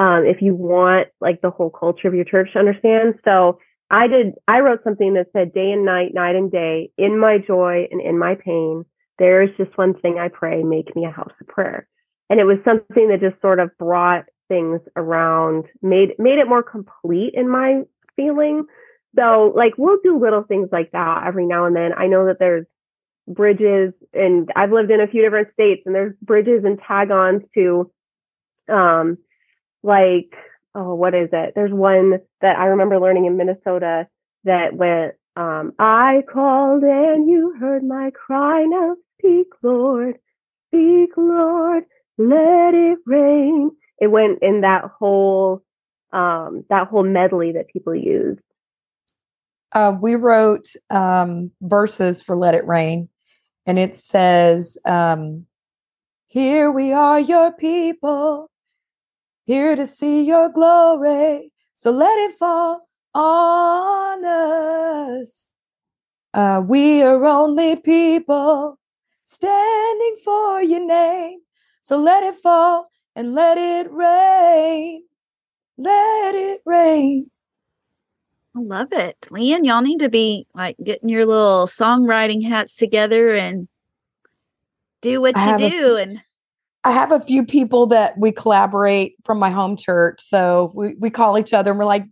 Um, 0.00 0.24
if 0.26 0.42
you 0.42 0.54
want 0.54 1.08
like 1.20 1.40
the 1.40 1.50
whole 1.50 1.70
culture 1.70 2.08
of 2.08 2.14
your 2.14 2.24
church 2.24 2.52
to 2.52 2.58
understand. 2.58 3.14
So 3.24 3.58
I 3.90 4.08
did 4.08 4.34
I 4.48 4.60
wrote 4.60 4.82
something 4.84 5.14
that 5.14 5.28
said 5.32 5.54
day 5.54 5.70
and 5.72 5.84
night, 5.84 6.12
night 6.14 6.36
and 6.36 6.50
day, 6.50 6.90
in 6.98 7.18
my 7.18 7.38
joy 7.38 7.86
and 7.90 8.00
in 8.00 8.18
my 8.18 8.34
pain, 8.34 8.84
there 9.18 9.42
is 9.42 9.50
just 9.56 9.76
one 9.78 9.94
thing 9.94 10.18
I 10.18 10.28
pray, 10.28 10.62
make 10.62 10.94
me 10.96 11.04
a 11.04 11.10
house 11.10 11.32
of 11.40 11.46
prayer. 11.46 11.88
And 12.28 12.40
it 12.40 12.44
was 12.44 12.58
something 12.64 13.08
that 13.08 13.20
just 13.20 13.40
sort 13.40 13.60
of 13.60 13.70
brought 13.78 14.24
things 14.48 14.80
around, 14.96 15.64
made 15.82 16.10
made 16.18 16.38
it 16.38 16.48
more 16.48 16.62
complete 16.62 17.34
in 17.34 17.48
my 17.48 17.82
feeling. 18.16 18.64
So 19.16 19.52
like 19.54 19.74
we'll 19.78 19.98
do 20.02 20.18
little 20.18 20.42
things 20.42 20.68
like 20.72 20.92
that 20.92 21.24
every 21.26 21.46
now 21.46 21.66
and 21.66 21.76
then. 21.76 21.92
I 21.96 22.06
know 22.06 22.26
that 22.26 22.38
there's 22.38 22.66
bridges 23.28 23.92
and 24.12 24.50
I've 24.54 24.72
lived 24.72 24.90
in 24.90 25.00
a 25.00 25.06
few 25.06 25.22
different 25.22 25.52
states 25.52 25.82
and 25.86 25.94
there's 25.94 26.14
bridges 26.22 26.64
and 26.64 26.78
tag-ons 26.86 27.42
to 27.54 27.90
um 28.68 29.18
like 29.82 30.32
oh, 30.76 30.94
what 30.94 31.14
is 31.14 31.30
it? 31.32 31.54
There's 31.54 31.72
one 31.72 32.20
that 32.42 32.56
I 32.58 32.66
remember 32.66 33.00
learning 33.00 33.24
in 33.24 33.36
Minnesota 33.36 34.06
that 34.44 34.74
went, 34.74 35.14
um, 35.34 35.72
I 35.78 36.22
called 36.30 36.82
and 36.82 37.28
you 37.28 37.56
heard 37.58 37.82
my 37.82 38.10
cry. 38.10 38.64
Now 38.64 38.94
speak, 39.18 39.46
Lord, 39.62 40.16
speak, 40.68 41.10
Lord, 41.16 41.84
let 42.18 42.74
it 42.74 42.98
rain. 43.06 43.70
It 43.98 44.08
went 44.08 44.40
in 44.42 44.60
that 44.60 44.84
whole, 44.98 45.62
um, 46.12 46.64
that 46.68 46.88
whole 46.88 47.04
medley 47.04 47.52
that 47.52 47.68
people 47.68 47.94
use. 47.94 48.38
Uh, 49.72 49.94
we 50.00 50.14
wrote 50.14 50.66
um, 50.90 51.50
verses 51.62 52.22
for 52.22 52.36
Let 52.36 52.54
It 52.54 52.66
Rain, 52.66 53.08
and 53.66 53.78
it 53.78 53.96
says, 53.96 54.78
um, 54.84 55.46
Here 56.26 56.70
we 56.70 56.92
are, 56.92 57.20
your 57.20 57.52
people, 57.52 58.50
here 59.44 59.76
to 59.76 59.86
see 59.86 60.22
your 60.22 60.48
glory. 60.48 61.52
So 61.74 61.90
let 61.90 62.16
it 62.30 62.36
fall 62.38 62.88
on 63.14 64.24
us. 64.24 65.46
Uh, 66.34 66.62
we 66.66 67.02
are 67.02 67.24
only 67.24 67.76
people 67.76 68.78
standing 69.24 70.16
for 70.24 70.62
your 70.62 70.86
name. 70.86 71.40
So 71.82 71.98
let 71.98 72.22
it 72.24 72.36
fall 72.36 72.88
and 73.16 73.34
let 73.34 73.58
it 73.58 73.90
rain. 73.90 75.04
Let 75.78 76.34
it 76.34 76.62
rain. 76.66 77.30
I 78.56 78.60
love 78.60 78.88
it. 78.92 79.20
Leeann, 79.30 79.66
y'all 79.66 79.82
need 79.82 79.98
to 79.98 80.08
be 80.08 80.46
like 80.54 80.76
getting 80.82 81.10
your 81.10 81.26
little 81.26 81.66
songwriting 81.66 82.42
hats 82.42 82.76
together 82.76 83.34
and 83.34 83.68
do 85.02 85.20
what 85.20 85.36
I 85.36 85.40
you 85.40 85.46
have 85.46 85.62
a 85.62 85.70
do. 85.70 85.96
And 85.96 86.22
I 86.82 86.92
have 86.92 87.12
a 87.12 87.20
few 87.20 87.44
people 87.44 87.86
that 87.88 88.16
we 88.16 88.32
collaborate 88.32 89.16
from 89.24 89.38
my 89.38 89.50
home 89.50 89.76
church. 89.76 90.20
So 90.20 90.72
we, 90.74 90.94
we 90.94 91.10
call 91.10 91.36
each 91.36 91.52
other 91.52 91.70
and 91.70 91.78
we're 91.78 91.84
like, 91.84 92.06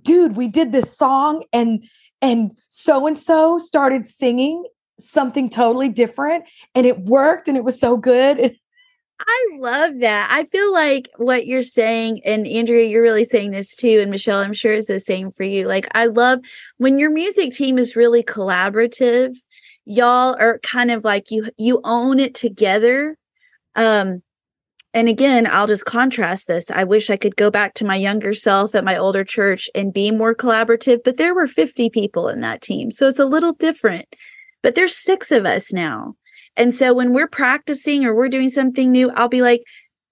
dude, 0.00 0.36
we 0.36 0.48
did 0.48 0.72
this 0.72 0.96
song 0.96 1.44
and 1.52 1.84
and 2.22 2.52
so 2.70 3.06
and 3.06 3.18
so 3.18 3.58
started 3.58 4.06
singing 4.06 4.64
something 4.98 5.50
totally 5.50 5.90
different 5.90 6.44
and 6.74 6.86
it 6.86 7.00
worked 7.00 7.46
and 7.46 7.58
it 7.58 7.64
was 7.64 7.78
so 7.78 7.96
good. 7.96 8.56
I 9.20 9.48
love 9.58 10.00
that. 10.00 10.28
I 10.30 10.44
feel 10.44 10.72
like 10.72 11.08
what 11.16 11.46
you're 11.46 11.62
saying, 11.62 12.20
and 12.24 12.46
Andrea, 12.46 12.86
you're 12.86 13.02
really 13.02 13.24
saying 13.24 13.52
this 13.52 13.76
too, 13.76 14.00
and 14.02 14.10
Michelle, 14.10 14.40
I'm 14.40 14.52
sure 14.52 14.72
is 14.72 14.86
the 14.86 14.98
same 14.98 15.30
for 15.32 15.44
you. 15.44 15.66
Like, 15.66 15.86
I 15.94 16.06
love 16.06 16.40
when 16.78 16.98
your 16.98 17.10
music 17.10 17.52
team 17.52 17.78
is 17.78 17.96
really 17.96 18.22
collaborative. 18.22 19.36
Y'all 19.84 20.36
are 20.38 20.58
kind 20.60 20.90
of 20.90 21.04
like 21.04 21.30
you 21.30 21.48
you 21.58 21.80
own 21.84 22.18
it 22.18 22.34
together. 22.34 23.16
Um, 23.76 24.22
and 24.94 25.08
again, 25.08 25.46
I'll 25.48 25.66
just 25.66 25.84
contrast 25.84 26.46
this. 26.46 26.70
I 26.70 26.84
wish 26.84 27.10
I 27.10 27.16
could 27.16 27.36
go 27.36 27.50
back 27.50 27.74
to 27.74 27.84
my 27.84 27.96
younger 27.96 28.32
self 28.32 28.74
at 28.74 28.84
my 28.84 28.96
older 28.96 29.24
church 29.24 29.68
and 29.74 29.92
be 29.92 30.10
more 30.12 30.34
collaborative, 30.34 31.00
but 31.04 31.16
there 31.16 31.34
were 31.34 31.48
50 31.48 31.90
people 31.90 32.28
in 32.28 32.40
that 32.40 32.62
team. 32.62 32.92
So 32.92 33.08
it's 33.08 33.18
a 33.18 33.24
little 33.26 33.52
different. 33.52 34.06
But 34.62 34.76
there's 34.76 34.96
six 34.96 35.32
of 35.32 35.44
us 35.44 35.72
now. 35.72 36.14
And 36.56 36.74
so 36.74 36.94
when 36.94 37.12
we're 37.12 37.28
practicing 37.28 38.04
or 38.04 38.14
we're 38.14 38.28
doing 38.28 38.48
something 38.48 38.90
new, 38.90 39.10
I'll 39.10 39.28
be 39.28 39.42
like, 39.42 39.62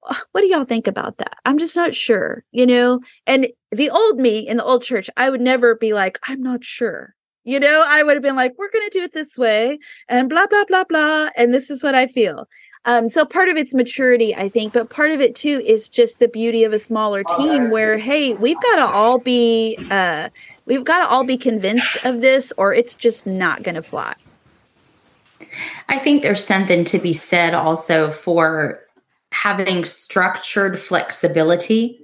"Oh, 0.04 0.20
what 0.32 0.40
do 0.40 0.48
y'all 0.48 0.64
think 0.64 0.86
about 0.86 1.18
that? 1.18 1.36
I'm 1.44 1.58
just 1.58 1.76
not 1.76 1.94
sure, 1.94 2.44
you 2.52 2.66
know? 2.66 3.00
And 3.26 3.48
the 3.70 3.90
old 3.90 4.20
me 4.20 4.46
in 4.46 4.58
the 4.58 4.64
old 4.64 4.82
church, 4.82 5.08
I 5.16 5.30
would 5.30 5.40
never 5.40 5.74
be 5.74 5.92
like, 5.92 6.18
I'm 6.28 6.42
not 6.42 6.64
sure. 6.64 7.14
You 7.44 7.58
know, 7.58 7.84
I 7.86 8.02
would 8.02 8.14
have 8.14 8.22
been 8.22 8.36
like, 8.36 8.52
we're 8.56 8.70
going 8.70 8.88
to 8.88 8.98
do 8.98 9.02
it 9.02 9.14
this 9.14 9.36
way 9.36 9.78
and 10.08 10.28
blah, 10.28 10.46
blah, 10.46 10.64
blah, 10.64 10.84
blah. 10.84 11.30
And 11.36 11.52
this 11.52 11.70
is 11.70 11.82
what 11.82 11.94
I 11.94 12.06
feel. 12.06 12.46
Um, 12.84 13.08
so 13.08 13.24
part 13.24 13.48
of 13.48 13.56
it's 13.56 13.74
maturity, 13.74 14.34
I 14.34 14.48
think, 14.48 14.72
but 14.72 14.90
part 14.90 15.12
of 15.12 15.20
it 15.20 15.34
too 15.34 15.62
is 15.64 15.88
just 15.88 16.18
the 16.18 16.28
beauty 16.28 16.64
of 16.64 16.72
a 16.72 16.78
smaller 16.78 17.22
team 17.36 17.70
where, 17.70 17.96
hey, 17.96 18.34
we've 18.34 18.60
got 18.60 18.76
to 18.76 18.86
all 18.86 19.18
be, 19.18 19.78
uh, 19.90 20.30
we've 20.66 20.84
got 20.84 21.00
to 21.00 21.06
all 21.06 21.24
be 21.24 21.36
convinced 21.36 22.04
of 22.04 22.20
this 22.20 22.52
or 22.56 22.74
it's 22.74 22.96
just 22.96 23.26
not 23.26 23.62
going 23.62 23.76
to 23.76 23.82
fly. 23.82 24.14
I 25.88 25.98
think 25.98 26.22
there's 26.22 26.44
something 26.44 26.84
to 26.86 26.98
be 26.98 27.12
said 27.12 27.54
also 27.54 28.10
for 28.10 28.80
having 29.32 29.84
structured 29.84 30.78
flexibility. 30.78 31.98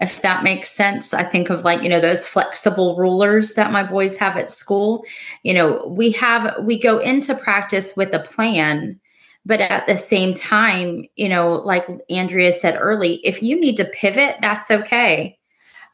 If 0.00 0.22
that 0.22 0.44
makes 0.44 0.70
sense, 0.70 1.12
I 1.12 1.24
think 1.24 1.50
of 1.50 1.64
like, 1.64 1.82
you 1.82 1.88
know, 1.88 2.00
those 2.00 2.26
flexible 2.26 2.96
rulers 2.96 3.54
that 3.54 3.72
my 3.72 3.82
boys 3.82 4.16
have 4.16 4.36
at 4.36 4.50
school. 4.50 5.04
You 5.42 5.54
know, 5.54 5.86
we 5.86 6.10
have, 6.12 6.54
we 6.62 6.78
go 6.78 6.98
into 6.98 7.34
practice 7.34 7.96
with 7.96 8.14
a 8.14 8.20
plan, 8.20 8.98
but 9.44 9.60
at 9.60 9.86
the 9.86 9.96
same 9.96 10.34
time, 10.34 11.04
you 11.16 11.28
know, 11.28 11.52
like 11.52 11.86
Andrea 12.08 12.52
said 12.52 12.78
early, 12.78 13.16
if 13.26 13.42
you 13.42 13.60
need 13.60 13.76
to 13.76 13.84
pivot, 13.84 14.36
that's 14.40 14.70
okay. 14.70 15.38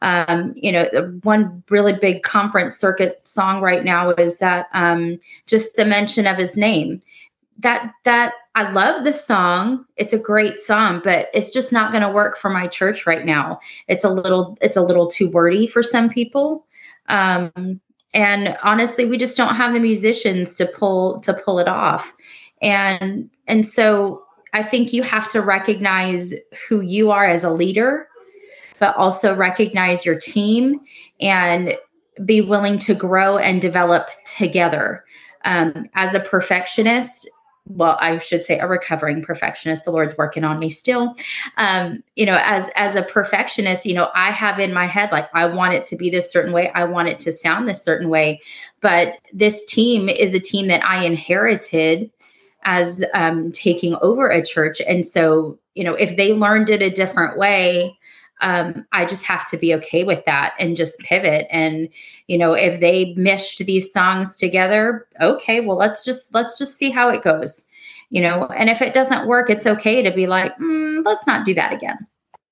Um, 0.01 0.53
you 0.55 0.71
know, 0.71 0.85
one 1.23 1.63
really 1.69 1.93
big 1.93 2.23
conference 2.23 2.77
circuit 2.77 3.21
song 3.27 3.61
right 3.61 3.83
now 3.83 4.11
is 4.11 4.37
that 4.37 4.67
um, 4.73 5.19
just 5.47 5.75
the 5.75 5.85
mention 5.85 6.27
of 6.27 6.37
his 6.37 6.57
name. 6.57 7.01
That 7.59 7.91
that 8.03 8.33
I 8.53 8.71
love 8.71 9.03
the 9.03 9.13
song. 9.13 9.85
It's 9.95 10.13
a 10.13 10.19
great 10.19 10.59
song, 10.59 11.01
but 11.03 11.29
it's 11.33 11.51
just 11.51 11.73
not 11.73 11.91
going 11.91 12.03
to 12.03 12.11
work 12.11 12.37
for 12.37 12.49
my 12.49 12.67
church 12.67 13.07
right 13.07 13.25
now. 13.25 13.59
It's 13.87 14.03
a 14.03 14.09
little 14.09 14.57
it's 14.61 14.77
a 14.77 14.83
little 14.83 15.07
too 15.07 15.29
wordy 15.29 15.65
for 15.65 15.81
some 15.81 16.09
people. 16.09 16.65
Um, 17.09 17.81
and 18.13 18.57
honestly, 18.63 19.05
we 19.05 19.17
just 19.17 19.37
don't 19.37 19.55
have 19.55 19.73
the 19.73 19.79
musicians 19.79 20.55
to 20.55 20.65
pull 20.65 21.19
to 21.21 21.33
pull 21.33 21.59
it 21.59 21.67
off. 21.67 22.13
And 22.61 23.29
and 23.47 23.67
so 23.67 24.23
I 24.53 24.63
think 24.63 24.93
you 24.93 25.03
have 25.03 25.27
to 25.29 25.41
recognize 25.41 26.33
who 26.67 26.81
you 26.81 27.11
are 27.11 27.25
as 27.25 27.43
a 27.43 27.51
leader 27.51 28.07
but 28.79 28.95
also 28.95 29.35
recognize 29.35 30.05
your 30.05 30.19
team 30.19 30.79
and 31.19 31.75
be 32.25 32.41
willing 32.41 32.77
to 32.79 32.93
grow 32.93 33.37
and 33.37 33.61
develop 33.61 34.07
together. 34.25 35.03
Um, 35.45 35.87
as 35.93 36.13
a 36.13 36.19
perfectionist, 36.19 37.29
well, 37.69 37.97
I 37.99 38.17
should 38.19 38.45
say 38.45 38.59
a 38.59 38.67
recovering 38.67 39.21
perfectionist. 39.21 39.85
The 39.85 39.91
Lord's 39.91 40.17
working 40.17 40.43
on 40.43 40.57
me 40.57 40.69
still. 40.69 41.15
Um, 41.57 42.03
you 42.15 42.25
know, 42.25 42.39
as 42.41 42.69
as 42.75 42.95
a 42.95 43.03
perfectionist, 43.03 43.85
you 43.85 43.93
know, 43.93 44.09
I 44.15 44.31
have 44.31 44.59
in 44.59 44.73
my 44.73 44.85
head 44.85 45.11
like 45.11 45.29
I 45.33 45.45
want 45.45 45.73
it 45.73 45.83
to 45.85 45.97
be 45.97 46.09
this 46.09 46.31
certain 46.31 46.53
way. 46.53 46.71
I 46.73 46.85
want 46.85 47.09
it 47.09 47.19
to 47.21 47.33
sound 47.33 47.67
this 47.67 47.83
certain 47.83 48.09
way. 48.09 48.41
But 48.79 49.19
this 49.33 49.65
team 49.65 50.07
is 50.07 50.33
a 50.33 50.39
team 50.39 50.67
that 50.67 50.83
I 50.83 51.03
inherited 51.05 52.09
as 52.63 53.03
um, 53.13 53.51
taking 53.51 53.95
over 54.01 54.29
a 54.29 54.43
church, 54.43 54.81
and 54.87 55.05
so 55.05 55.59
you 55.75 55.83
know, 55.83 55.93
if 55.93 56.17
they 56.17 56.33
learned 56.33 56.69
it 56.69 56.81
a 56.81 56.89
different 56.89 57.37
way, 57.37 57.96
um, 58.41 58.85
I 58.91 59.05
just 59.05 59.23
have 59.25 59.45
to 59.47 59.57
be 59.57 59.73
okay 59.75 60.03
with 60.03 60.23
that 60.25 60.53
and 60.59 60.75
just 60.75 60.99
pivot. 60.99 61.47
And 61.49 61.89
you 62.27 62.37
know, 62.37 62.53
if 62.53 62.79
they 62.79 63.13
meshed 63.15 63.59
these 63.59 63.91
songs 63.91 64.37
together, 64.37 65.07
okay, 65.21 65.59
well, 65.59 65.77
let's 65.77 66.05
just 66.05 66.33
let's 66.33 66.57
just 66.57 66.77
see 66.77 66.89
how 66.89 67.09
it 67.09 67.23
goes. 67.23 67.69
You 68.09 68.21
know, 68.21 68.45
and 68.45 68.69
if 68.69 68.81
it 68.81 68.93
doesn't 68.93 69.27
work, 69.27 69.49
it's 69.49 69.65
okay 69.65 70.01
to 70.01 70.11
be 70.11 70.27
like, 70.27 70.57
mm, 70.57 71.03
let's 71.03 71.27
not 71.27 71.45
do 71.45 71.53
that 71.55 71.73
again. 71.73 71.97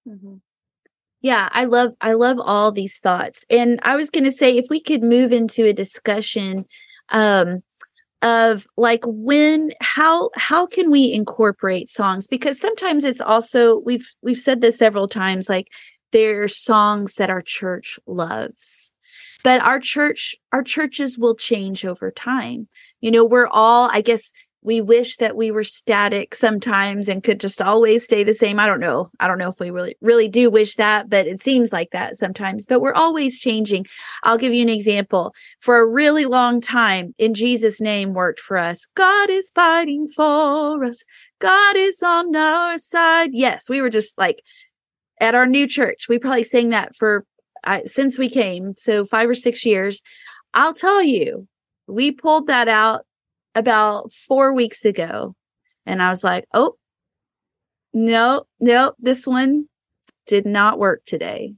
Mm-hmm. 0.07 0.36
Yeah, 1.21 1.49
I 1.51 1.65
love 1.65 1.93
I 2.01 2.13
love 2.13 2.38
all 2.39 2.71
these 2.71 2.99
thoughts. 2.99 3.45
And 3.49 3.79
I 3.83 3.95
was 3.95 4.09
going 4.09 4.25
to 4.25 4.31
say 4.31 4.57
if 4.57 4.67
we 4.69 4.79
could 4.79 5.03
move 5.03 5.31
into 5.31 5.65
a 5.65 5.73
discussion 5.73 6.65
um 7.09 7.61
of 8.26 8.65
like 8.76 9.03
when 9.05 9.71
how 9.82 10.32
how 10.36 10.65
can 10.65 10.89
we 10.89 11.13
incorporate 11.13 11.89
songs? 11.89 12.26
Because 12.26 12.59
sometimes 12.59 13.03
it's 13.03 13.21
also 13.21 13.78
we've 13.80 14.09
we've 14.23 14.39
said 14.39 14.59
this 14.59 14.80
several 14.80 15.07
times 15.07 15.47
like 15.47 15.67
there 16.11 16.43
are 16.43 16.47
songs 16.47 17.15
that 17.15 17.30
our 17.30 17.43
church 17.43 17.99
loves 18.07 18.91
but 19.43 19.61
our 19.61 19.80
church 19.80 20.36
our 20.51 20.63
churches 20.63 21.19
will 21.19 21.36
change 21.36 21.86
over 21.86 22.09
time. 22.09 22.67
You 22.99 23.11
know 23.11 23.23
we're 23.23 23.47
all 23.47 23.89
i 23.93 24.01
guess 24.01 24.32
we 24.66 24.82
wish 24.82 25.18
that 25.18 25.38
we 25.38 25.51
were 25.51 25.63
static 25.63 26.34
sometimes 26.34 27.07
and 27.07 27.24
could 27.24 27.39
just 27.39 27.61
always 27.61 28.03
stay 28.03 28.24
the 28.24 28.34
same. 28.34 28.59
I 28.59 28.66
don't 28.66 28.80
know. 28.80 29.11
I 29.20 29.28
don't 29.28 29.38
know 29.38 29.49
if 29.49 29.59
we 29.59 29.70
really 29.70 29.95
really 30.01 30.28
do 30.28 30.49
wish 30.49 30.76
that 30.76 31.09
but 31.09 31.28
it 31.28 31.39
seems 31.41 31.72
like 31.72 31.91
that 31.91 32.18
sometimes 32.18 32.66
but 32.66 32.82
we're 32.82 32.93
always 32.93 33.39
changing. 33.39 33.86
I'll 34.24 34.39
give 34.39 34.53
you 34.53 34.63
an 34.63 34.70
example. 34.70 35.34
For 35.61 35.78
a 35.78 35.86
really 35.88 36.26
long 36.26 36.61
time 36.61 37.13
in 37.18 37.34
jesus 37.36 37.80
name 37.80 38.13
worked 38.13 38.39
for 38.39 38.57
us. 38.57 38.88
God 38.95 39.30
is 39.30 39.51
fighting 39.53 40.07
for 40.07 40.84
us. 40.84 41.05
God 41.39 41.76
is 41.78 42.01
on 42.01 42.36
our 42.36 42.78
side. 42.80 43.30
Yes 43.34 43.70
we 43.70 43.82
were 43.82 43.91
just 43.91 44.18
like 44.18 44.41
at 45.22 45.36
our 45.36 45.45
new 45.45 45.68
church. 45.68 46.09
We 46.09 46.18
probably 46.18 46.43
sang 46.43 46.70
that 46.70 46.95
for 46.95 47.26
uh, 47.63 47.82
since 47.86 48.18
we 48.18 48.30
came 48.30 48.74
so 48.78 49.05
five 49.05 49.30
or 49.30 49.36
six 49.36 49.63
years. 49.63 50.01
I'll 50.55 50.74
tell 50.74 51.03
you 51.03 51.47
we 51.88 52.11
pulled 52.11 52.47
that 52.47 52.68
out 52.68 53.05
about 53.56 54.12
four 54.12 54.53
weeks 54.53 54.86
ago. 54.86 55.36
And 55.86 56.01
I 56.01 56.10
was 56.10 56.24
like, 56.24 56.45
oh, 56.53 56.76
no, 57.93 58.45
no, 58.60 58.93
this 58.99 59.26
one 59.26 59.68
did 60.28 60.45
not 60.45 60.80
work 60.80 61.03
today. 61.06 61.53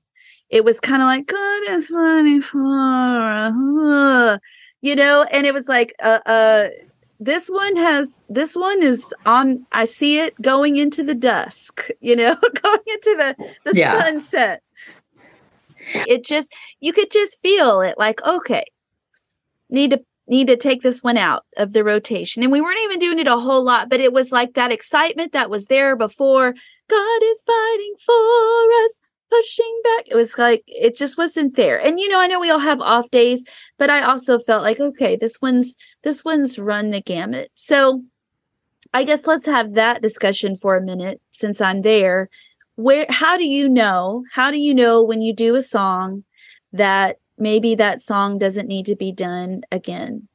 It 0.50 0.64
was 0.64 0.80
kind 0.80 1.02
of 1.02 1.08
like, 1.08 1.26
God 1.26 1.70
is 1.70 1.88
funny 1.88 2.40
for, 2.40 4.40
you 4.82 4.96
know, 4.96 5.26
and 5.32 5.46
it 5.46 5.54
was 5.54 5.68
like, 5.68 5.94
uh, 6.02 6.20
uh, 6.26 6.68
this 7.20 7.50
one 7.50 7.76
has, 7.76 8.22
this 8.30 8.56
one 8.56 8.82
is 8.84 9.14
on, 9.26 9.66
I 9.72 9.86
see 9.86 10.20
it 10.20 10.40
going 10.42 10.78
into 10.78 11.04
the 11.04 11.16
dusk, 11.16 11.90
you 12.02 12.16
know, 12.16 12.36
going 12.64 12.80
into 12.88 13.16
the, 13.18 13.36
the 13.66 13.78
Yeah. 13.78 14.04
sunset. 14.04 14.62
It 16.08 16.24
just 16.24 16.54
you 16.80 16.94
could 16.94 17.12
just 17.12 17.42
feel 17.42 17.82
it 17.82 17.96
like, 17.98 18.26
okay, 18.26 18.64
need 19.70 19.92
to 19.92 20.02
need 20.28 20.48
to 20.48 20.58
take 20.58 20.82
this 20.82 21.02
one 21.02 21.18
out 21.18 21.46
of 21.58 21.74
the 21.74 21.84
rotation. 21.84 22.44
And 22.44 22.52
we 22.52 22.62
weren't 22.62 22.80
even 22.84 23.00
doing 23.00 23.20
it 23.20 23.28
a 23.28 23.38
whole 23.38 23.64
lot, 23.64 23.90
but 23.90 24.00
it 24.00 24.14
was 24.14 24.32
like 24.32 24.54
that 24.54 24.72
excitement 24.72 25.32
that 25.34 25.50
was 25.50 25.68
there 25.68 25.96
before. 25.96 26.54
God 26.90 27.24
is 27.24 27.44
fighting 27.46 27.94
for 28.06 28.84
us, 28.84 29.00
pushing 29.30 29.82
back. 29.84 30.06
It 30.08 30.16
was 30.16 30.38
like 30.38 30.64
it 30.68 30.98
just 30.98 31.18
wasn't 31.18 31.56
there. 31.56 31.80
And 31.80 32.00
you 32.00 32.10
know, 32.10 32.20
I 32.20 32.28
know 32.28 32.40
we 32.40 32.50
all 32.50 32.60
have 32.60 32.82
off 32.82 33.10
days, 33.10 33.44
but 33.78 33.90
I 33.90 34.04
also 34.04 34.40
felt 34.40 34.64
like, 34.64 34.80
okay, 34.80 35.16
this 35.16 35.42
one's 35.42 35.76
this 36.04 36.26
one's 36.26 36.60
run 36.60 36.92
the 36.92 37.02
gamut. 37.02 37.52
So 37.56 38.04
I 38.94 39.04
guess 39.04 39.28
let's 39.28 39.46
have 39.46 39.74
that 39.74 40.02
discussion 40.02 40.56
for 40.56 40.76
a 40.76 40.82
minute 40.82 41.22
since 41.32 41.62
I'm 41.62 41.82
there. 41.82 42.30
Where 42.76 43.06
how 43.10 43.38
do 43.38 43.46
you 43.46 43.70
know? 43.70 44.24
How 44.34 44.52
do 44.52 44.60
you 44.60 44.74
know 44.74 45.04
when 45.04 45.22
you 45.22 45.34
do 45.34 45.56
a 45.56 45.62
song 45.62 46.24
that 46.74 47.18
maybe 47.38 47.76
that 47.76 48.02
song 48.02 48.40
doesn't 48.40 48.68
need 48.68 48.86
to 48.88 48.96
be 48.96 49.12
done 49.12 49.62
again. 49.72 50.28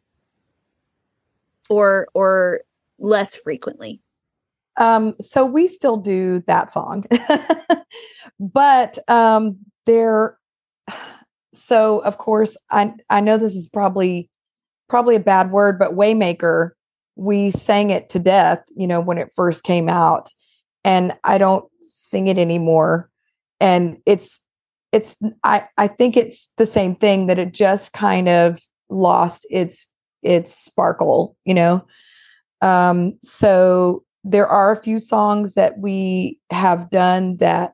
Or 1.70 2.08
or 2.14 2.62
less 2.98 3.36
frequently. 3.36 4.00
Um 4.78 5.14
so 5.20 5.44
we 5.44 5.68
still 5.68 5.96
do 5.96 6.42
that 6.46 6.72
song. 6.72 7.04
But 8.40 8.98
um 9.08 9.58
there 9.86 10.36
so 11.54 12.00
of 12.00 12.18
course 12.18 12.56
i 12.70 12.92
i 13.10 13.20
know 13.20 13.36
this 13.36 13.54
is 13.54 13.68
probably 13.68 14.28
probably 14.88 15.14
a 15.14 15.20
bad 15.20 15.52
word 15.52 15.78
but 15.78 15.92
waymaker 15.92 16.70
we 17.14 17.50
sang 17.50 17.90
it 17.90 18.08
to 18.08 18.18
death 18.18 18.62
you 18.74 18.86
know 18.86 19.00
when 19.00 19.18
it 19.18 19.32
first 19.34 19.62
came 19.62 19.88
out. 19.88 20.30
And 20.84 21.12
i 21.22 21.38
don't 21.38 21.64
sing 21.92 22.26
it 22.26 22.38
anymore. 22.38 23.08
And 23.58 23.98
it's 24.06 24.41
it's 24.92 25.16
I 25.44 25.66
I 25.78 25.88
think 25.88 26.16
it's 26.16 26.50
the 26.58 26.66
same 26.66 26.94
thing 26.94 27.26
that 27.26 27.38
it 27.38 27.52
just 27.52 27.92
kind 27.92 28.28
of 28.28 28.60
lost 28.90 29.46
its 29.50 29.86
its 30.22 30.54
sparkle, 30.54 31.36
you 31.44 31.54
know. 31.54 31.84
Um 32.62 33.18
so 33.22 34.04
there 34.24 34.46
are 34.46 34.70
a 34.72 34.82
few 34.82 34.98
songs 35.00 35.54
that 35.54 35.78
we 35.78 36.38
have 36.50 36.90
done 36.90 37.38
that 37.38 37.72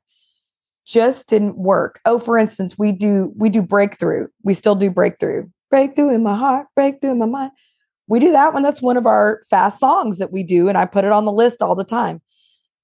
just 0.86 1.28
didn't 1.28 1.58
work. 1.58 2.00
Oh, 2.06 2.18
for 2.18 2.38
instance, 2.38 2.78
we 2.78 2.92
do 2.92 3.32
we 3.36 3.50
do 3.50 3.62
breakthrough. 3.62 4.28
We 4.44 4.54
still 4.54 4.74
do 4.74 4.90
breakthrough. 4.90 5.46
Breakthrough 5.70 6.10
in 6.14 6.22
my 6.22 6.36
heart, 6.36 6.66
breakthrough 6.74 7.12
in 7.12 7.18
my 7.18 7.26
mind. 7.26 7.52
We 8.08 8.20
do 8.20 8.32
that 8.32 8.54
one. 8.54 8.62
That's 8.62 8.80
one 8.80 8.96
of 8.96 9.06
our 9.06 9.42
fast 9.50 9.78
songs 9.80 10.18
that 10.18 10.32
we 10.32 10.42
do, 10.42 10.68
and 10.68 10.78
I 10.78 10.86
put 10.86 11.04
it 11.04 11.12
on 11.12 11.26
the 11.26 11.32
list 11.32 11.60
all 11.62 11.74
the 11.74 11.84
time 11.84 12.22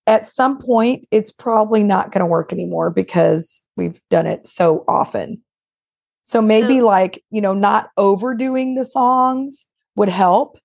at 0.06 0.28
some 0.28 0.60
point 0.60 1.06
it's 1.10 1.32
probably 1.32 1.82
not 1.82 2.12
going 2.12 2.20
to 2.20 2.26
work 2.26 2.52
anymore 2.52 2.90
because 2.90 3.62
we've 3.76 4.00
done 4.10 4.26
it 4.26 4.46
so 4.46 4.84
often. 4.86 5.42
So 6.24 6.40
maybe 6.40 6.78
so, 6.78 6.86
like, 6.86 7.22
you 7.30 7.40
know, 7.40 7.54
not 7.54 7.90
overdoing 7.96 8.74
the 8.74 8.84
songs 8.84 9.64
would 9.96 10.08
help 10.08 10.58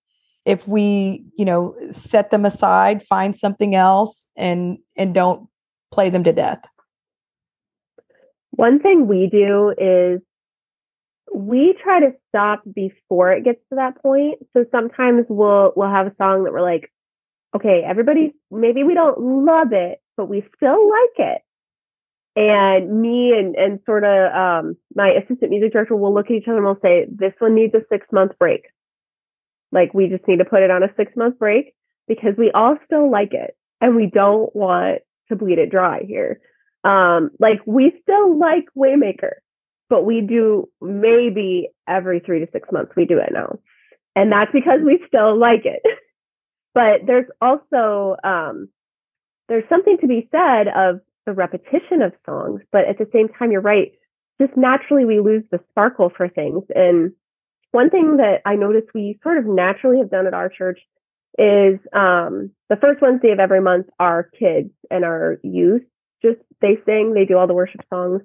if 0.45 0.67
we, 0.67 1.25
you 1.37 1.45
know, 1.45 1.75
set 1.91 2.31
them 2.31 2.45
aside, 2.45 3.03
find 3.03 3.35
something 3.35 3.75
else 3.75 4.25
and 4.35 4.77
and 4.95 5.13
don't 5.13 5.47
play 5.91 6.09
them 6.09 6.23
to 6.23 6.33
death. 6.33 6.63
One 8.51 8.79
thing 8.79 9.07
we 9.07 9.27
do 9.31 9.73
is 9.77 10.21
we 11.33 11.75
try 11.83 11.99
to 11.99 12.13
stop 12.29 12.63
before 12.73 13.31
it 13.33 13.43
gets 13.43 13.59
to 13.69 13.75
that 13.75 14.01
point. 14.01 14.39
So 14.53 14.65
sometimes 14.71 15.25
we'll 15.29 15.73
we'll 15.75 15.89
have 15.89 16.07
a 16.07 16.15
song 16.17 16.45
that 16.45 16.53
we're 16.53 16.61
like, 16.61 16.91
okay, 17.55 17.83
everybody, 17.87 18.33
maybe 18.51 18.83
we 18.83 18.93
don't 18.93 19.45
love 19.45 19.71
it, 19.71 20.01
but 20.17 20.29
we 20.29 20.43
still 20.55 20.89
like 20.89 21.17
it. 21.17 21.41
And 22.35 23.01
me 23.01 23.33
and, 23.37 23.55
and 23.55 23.79
sort 23.85 24.03
of 24.03 24.33
um, 24.33 24.77
my 24.95 25.09
assistant 25.09 25.49
music 25.49 25.73
director 25.73 25.95
will 25.95 26.13
look 26.13 26.27
at 26.27 26.33
each 26.33 26.47
other 26.47 26.57
and 26.57 26.65
we'll 26.65 26.79
say, 26.81 27.05
this 27.09 27.33
one 27.39 27.55
needs 27.55 27.73
a 27.73 27.81
six 27.89 28.07
month 28.11 28.33
break. 28.39 28.67
Like 29.71 29.93
we 29.93 30.07
just 30.07 30.27
need 30.27 30.39
to 30.39 30.45
put 30.45 30.61
it 30.63 30.71
on 30.71 30.83
a 30.83 30.93
six 30.95 31.11
month 31.15 31.37
break 31.39 31.73
because 32.07 32.35
we 32.37 32.51
all 32.51 32.77
still 32.85 33.09
like 33.11 33.33
it 33.33 33.57
and 33.81 33.95
we 33.95 34.07
don't 34.07 34.55
want 34.55 34.99
to 35.29 35.35
bleed 35.35 35.59
it 35.59 35.71
dry 35.71 36.01
here. 36.07 36.39
Um, 36.83 37.31
like 37.39 37.59
we 37.65 37.93
still 38.01 38.37
like 38.37 38.65
Waymaker, 38.77 39.33
but 39.89 40.05
we 40.05 40.21
do 40.21 40.69
maybe 40.81 41.69
every 41.87 42.19
three 42.19 42.39
to 42.39 42.47
six 42.51 42.69
months 42.71 42.93
we 42.95 43.05
do 43.05 43.17
it 43.17 43.31
now. 43.33 43.59
And 44.15 44.31
that's 44.31 44.51
because 44.51 44.79
we 44.83 45.03
still 45.07 45.37
like 45.37 45.65
it. 45.65 45.81
But 46.73 47.01
there's 47.05 47.25
also 47.41 48.15
um, 48.23 48.69
there's 49.47 49.67
something 49.69 49.97
to 50.01 50.07
be 50.07 50.29
said 50.31 50.67
of 50.67 51.01
the 51.25 51.33
repetition 51.33 52.01
of 52.01 52.13
songs, 52.25 52.61
but 52.71 52.85
at 52.85 52.97
the 52.97 53.09
same 53.13 53.29
time, 53.29 53.51
you're 53.51 53.61
right. 53.61 53.91
Just 54.41 54.55
naturally, 54.55 55.05
we 55.05 55.19
lose 55.19 55.43
the 55.51 55.59
sparkle 55.71 56.11
for 56.15 56.29
things. 56.29 56.63
And 56.73 57.13
one 57.71 57.89
thing 57.89 58.17
that 58.17 58.41
I 58.45 58.55
noticed 58.55 58.93
we 58.93 59.19
sort 59.21 59.37
of 59.37 59.45
naturally 59.45 59.99
have 59.99 60.09
done 60.09 60.27
at 60.27 60.33
our 60.33 60.49
church 60.49 60.79
is 61.37 61.79
um, 61.93 62.51
the 62.69 62.77
first 62.79 63.01
Wednesday 63.01 63.31
of 63.31 63.39
every 63.39 63.61
month, 63.61 63.87
our 63.99 64.23
kids 64.23 64.71
and 64.89 65.03
our 65.03 65.39
youth 65.43 65.83
just 66.21 66.39
they 66.61 66.77
sing, 66.85 67.13
they 67.13 67.25
do 67.25 67.37
all 67.37 67.47
the 67.47 67.53
worship 67.53 67.81
songs, 67.89 68.21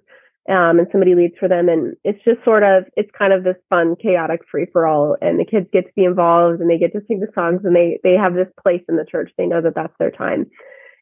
um, 0.49 0.79
and 0.79 0.89
somebody 0.93 1.15
leads 1.15 1.35
for 1.39 1.49
them. 1.49 1.69
And 1.69 1.97
it's 2.05 2.23
just 2.25 2.45
sort 2.45 2.63
of, 2.63 2.85
it's 2.97 3.11
kind 3.17 3.33
of 3.33 3.45
this 3.45 3.57
fun, 3.71 3.97
chaotic 4.01 4.41
free 4.51 4.67
for 4.73 4.87
all. 4.87 5.17
And 5.21 5.39
the 5.39 5.45
kids 5.45 5.67
get 5.73 5.87
to 5.87 5.93
be 5.97 6.05
involved 6.05 6.61
and 6.61 6.69
they 6.69 6.79
get 6.79 6.93
to 6.93 7.01
sing 7.09 7.21
the 7.21 7.33
songs 7.35 7.63
and 7.65 7.75
they, 7.75 7.99
they 8.03 8.15
have 8.15 8.35
this 8.35 8.49
place 8.63 8.83
in 8.89 8.97
the 8.97 9.07
church. 9.11 9.31
They 9.39 9.47
know 9.47 9.63
that 9.63 9.75
that's 9.75 9.95
their 9.99 10.11
time. 10.11 10.51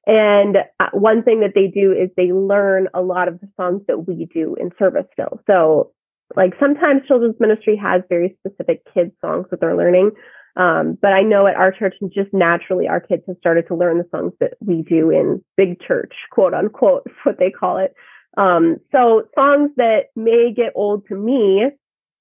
And 0.07 0.59
uh, 0.80 0.90
one 0.93 1.22
thing 1.22 1.40
that 1.40 1.53
they 1.55 1.68
do 1.68 1.93
is 1.93 2.11
they 2.16 2.32
learn 2.32 2.88
a 2.95 3.03
lot 3.03 3.28
of 3.28 3.40
the 3.40 3.49
songs 3.57 3.82
that 3.88 4.07
we 4.07 4.28
do 4.32 4.57
in 4.61 4.70
service 4.78 5.07
still. 5.12 5.40
So 5.47 5.93
like 6.36 6.55
sometimes 6.61 7.03
children's 7.07 7.38
ministry 7.40 7.76
has 7.76 8.03
very 8.09 8.36
specific 8.40 8.82
kids 8.95 9.12
songs 9.20 9.47
that 9.51 9.61
they're 9.61 9.76
learning. 9.76 10.12
Um, 10.55 10.99
but 11.01 11.12
I 11.12 11.22
know 11.22 11.47
at 11.47 11.57
our 11.57 11.72
church, 11.72 11.95
just 12.14 12.32
naturally, 12.32 12.86
our 12.86 13.01
kids 13.01 13.22
have 13.26 13.36
started 13.38 13.66
to 13.68 13.74
learn 13.74 13.99
the 13.99 14.09
songs 14.11 14.32
that 14.40 14.55
we 14.61 14.82
do 14.82 15.11
in 15.11 15.43
big 15.57 15.80
church, 15.80 16.12
quote 16.30 16.53
unquote, 16.55 17.07
what 17.24 17.38
they 17.38 17.51
call 17.51 17.78
it. 17.78 17.95
Um, 18.37 18.78
so 18.93 19.28
songs 19.35 19.70
that 19.76 20.07
may 20.16 20.53
get 20.55 20.72
old 20.74 21.07
to 21.09 21.14
me 21.14 21.66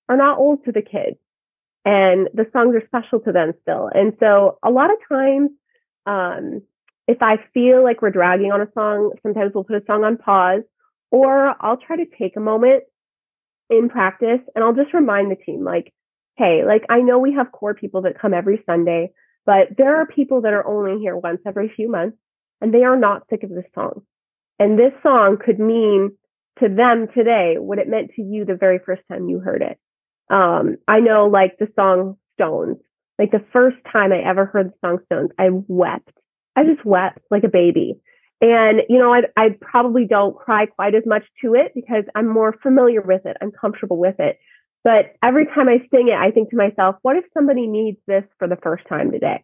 are 0.09 0.18
not 0.18 0.38
old 0.38 0.66
to 0.66 0.72
the 0.72 0.82
kids. 0.82 1.18
And 1.84 2.30
the 2.34 2.45
songs 2.53 2.76
are 2.76 2.86
special 2.86 3.20
to 3.22 3.32
them 3.32 3.53
still. 3.62 3.89
And 3.93 4.14
so 4.20 4.59
a 4.64 4.70
lot 4.70 4.91
of 4.91 4.97
times, 5.09 5.49
um, 6.05 6.62
if 7.07 7.22
I 7.22 7.38
feel 7.53 7.84
like 7.84 8.01
we're 8.01 8.12
dragging 8.12 8.51
on 8.51 8.62
a 8.62 8.72
song, 8.74 9.12
sometimes 9.24 9.51
we'll 9.53 9.64
put 9.64 9.82
a 9.82 9.86
song 9.88 10.03
on 10.03 10.18
pause, 10.18 10.62
or 11.09 11.55
I'll 11.59 11.78
try 11.78 11.97
to 11.97 12.05
take 12.05 12.38
a 12.38 12.39
moment 12.39 12.84
in 13.70 13.89
practice 13.89 14.41
and 14.53 14.64
I'll 14.64 14.76
just 14.76 14.93
remind 14.93 15.32
the 15.32 15.36
team, 15.36 15.64
like, 15.64 15.93
hey, 16.38 16.64
like 16.66 16.84
I 16.89 16.99
know 16.99 17.20
we 17.20 17.34
have 17.34 17.51
core 17.51 17.74
people 17.74 18.03
that 18.03 18.20
come 18.20 18.34
every 18.34 18.64
Sunday, 18.66 19.12
but 19.45 19.70
there 19.78 19.97
are 19.97 20.05
people 20.05 20.41
that 20.41 20.53
are 20.53 20.66
only 20.68 21.01
here 21.01 21.18
once 21.18 21.41
every 21.45 21.72
few 21.76 21.89
months 21.89 22.18
and 22.62 22.74
they 22.74 22.84
are 22.84 22.97
not 22.97 23.24
sick 23.30 23.43
of 23.43 23.49
this 23.49 23.66
song. 23.74 24.03
And 24.62 24.78
this 24.78 24.93
song 25.01 25.39
could 25.43 25.59
mean 25.59 26.12
to 26.59 26.70
them 26.70 27.07
today 27.16 27.55
what 27.57 27.80
it 27.80 27.88
meant 27.88 28.12
to 28.16 28.22
you 28.22 28.45
the 28.45 28.53
very 28.53 28.78
first 28.78 29.01
time 29.12 29.28
you 29.28 29.39
heard 29.39 29.64
it. 29.64 29.80
Um, 30.32 30.78
I 30.88 30.99
know 30.99 31.26
like 31.26 31.57
the 31.57 31.68
song 31.76 32.18
Stones, 32.36 32.78
like 33.18 33.32
the 33.32 33.43
first 33.51 33.78
time 33.91 34.14
I 34.14 34.20
ever 34.20 34.45
heard 34.45 34.68
the 34.68 34.88
song 34.88 34.99
Stones, 35.07 35.32
I 35.39 35.49
wept. 35.68 36.12
I 36.55 36.64
just 36.64 36.86
wept 36.86 37.18
like 37.32 37.43
a 37.43 37.49
baby. 37.49 38.01
And, 38.39 38.82
you 38.88 38.99
know, 38.99 39.12
I, 39.12 39.22
I 39.36 39.55
probably 39.59 40.05
don't 40.05 40.38
cry 40.38 40.68
quite 40.68 40.93
as 40.93 41.07
much 41.07 41.24
to 41.43 41.55
it 41.55 41.72
because 41.74 42.03
I'm 42.14 42.28
more 42.28 42.55
familiar 42.62 43.01
with 43.01 43.26
it. 43.26 43.38
I'm 43.41 43.51
comfortable 43.51 43.97
with 43.97 44.20
it. 44.20 44.38
But 44.84 45.16
every 45.24 45.47
time 45.47 45.70
I 45.70 45.80
sing 45.89 46.09
it, 46.09 46.20
I 46.20 46.30
think 46.30 46.51
to 46.51 46.55
myself, 46.55 46.97
what 47.01 47.16
if 47.16 47.26
somebody 47.34 47.66
needs 47.66 47.97
this 48.05 48.26
for 48.38 48.47
the 48.47 48.57
first 48.57 48.88
time 48.88 49.12
today? 49.12 49.43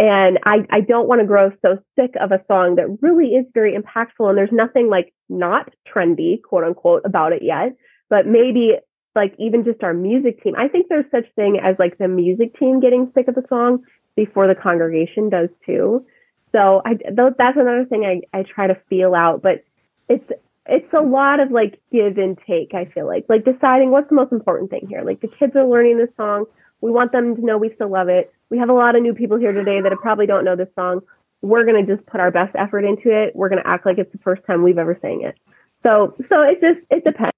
And 0.00 0.38
I, 0.46 0.66
I 0.70 0.80
don't 0.80 1.08
want 1.08 1.20
to 1.20 1.26
grow 1.26 1.52
so 1.60 1.76
sick 1.94 2.14
of 2.18 2.32
a 2.32 2.42
song 2.48 2.76
that 2.76 2.86
really 3.02 3.34
is 3.34 3.44
very 3.52 3.76
impactful. 3.76 4.30
And 4.30 4.38
there's 4.38 4.50
nothing 4.50 4.88
like 4.88 5.12
not 5.28 5.74
trendy, 5.86 6.40
quote 6.42 6.64
unquote, 6.64 7.02
about 7.04 7.34
it 7.34 7.42
yet. 7.42 7.76
But 8.08 8.26
maybe 8.26 8.76
like 9.14 9.34
even 9.38 9.62
just 9.62 9.82
our 9.82 9.92
music 9.92 10.42
team. 10.42 10.54
I 10.56 10.68
think 10.68 10.86
there's 10.88 11.04
such 11.10 11.26
thing 11.36 11.60
as 11.62 11.76
like 11.78 11.98
the 11.98 12.08
music 12.08 12.58
team 12.58 12.80
getting 12.80 13.12
sick 13.14 13.28
of 13.28 13.34
the 13.34 13.44
song 13.50 13.84
before 14.16 14.48
the 14.48 14.54
congregation 14.54 15.28
does 15.28 15.50
too. 15.66 16.06
So 16.52 16.80
I 16.82 16.94
that's 17.14 17.58
another 17.58 17.84
thing 17.84 18.06
I, 18.06 18.38
I 18.38 18.44
try 18.44 18.68
to 18.68 18.80
feel 18.88 19.14
out. 19.14 19.42
But 19.42 19.64
it's 20.08 20.24
it's 20.64 20.94
a 20.94 21.02
lot 21.02 21.40
of 21.40 21.50
like 21.50 21.78
give 21.92 22.16
and 22.16 22.38
take, 22.46 22.72
I 22.72 22.86
feel 22.86 23.06
like. 23.06 23.26
Like 23.28 23.44
deciding 23.44 23.90
what's 23.90 24.08
the 24.08 24.14
most 24.14 24.32
important 24.32 24.70
thing 24.70 24.86
here. 24.88 25.02
Like 25.02 25.20
the 25.20 25.28
kids 25.28 25.54
are 25.56 25.66
learning 25.66 25.98
this 25.98 26.08
song. 26.16 26.46
We 26.80 26.90
want 26.90 27.12
them 27.12 27.36
to 27.36 27.44
know 27.44 27.58
we 27.58 27.72
still 27.74 27.90
love 27.90 28.08
it. 28.08 28.32
We 28.50 28.58
have 28.58 28.68
a 28.68 28.74
lot 28.74 28.96
of 28.96 29.02
new 29.02 29.14
people 29.14 29.38
here 29.38 29.52
today 29.52 29.80
that 29.80 29.92
probably 30.00 30.26
don't 30.26 30.44
know 30.44 30.56
this 30.56 30.68
song. 30.74 31.00
We're 31.42 31.64
going 31.64 31.84
to 31.84 31.96
just 31.96 32.06
put 32.06 32.20
our 32.20 32.30
best 32.30 32.54
effort 32.56 32.84
into 32.84 33.10
it. 33.10 33.34
We're 33.34 33.48
going 33.48 33.62
to 33.62 33.68
act 33.68 33.86
like 33.86 33.98
it's 33.98 34.12
the 34.12 34.18
first 34.18 34.42
time 34.46 34.62
we've 34.62 34.78
ever 34.78 34.98
sang 35.00 35.22
it. 35.22 35.36
So, 35.82 36.14
so 36.28 36.42
it 36.42 36.60
just, 36.60 36.80
it 36.90 37.04
depends. 37.04 37.32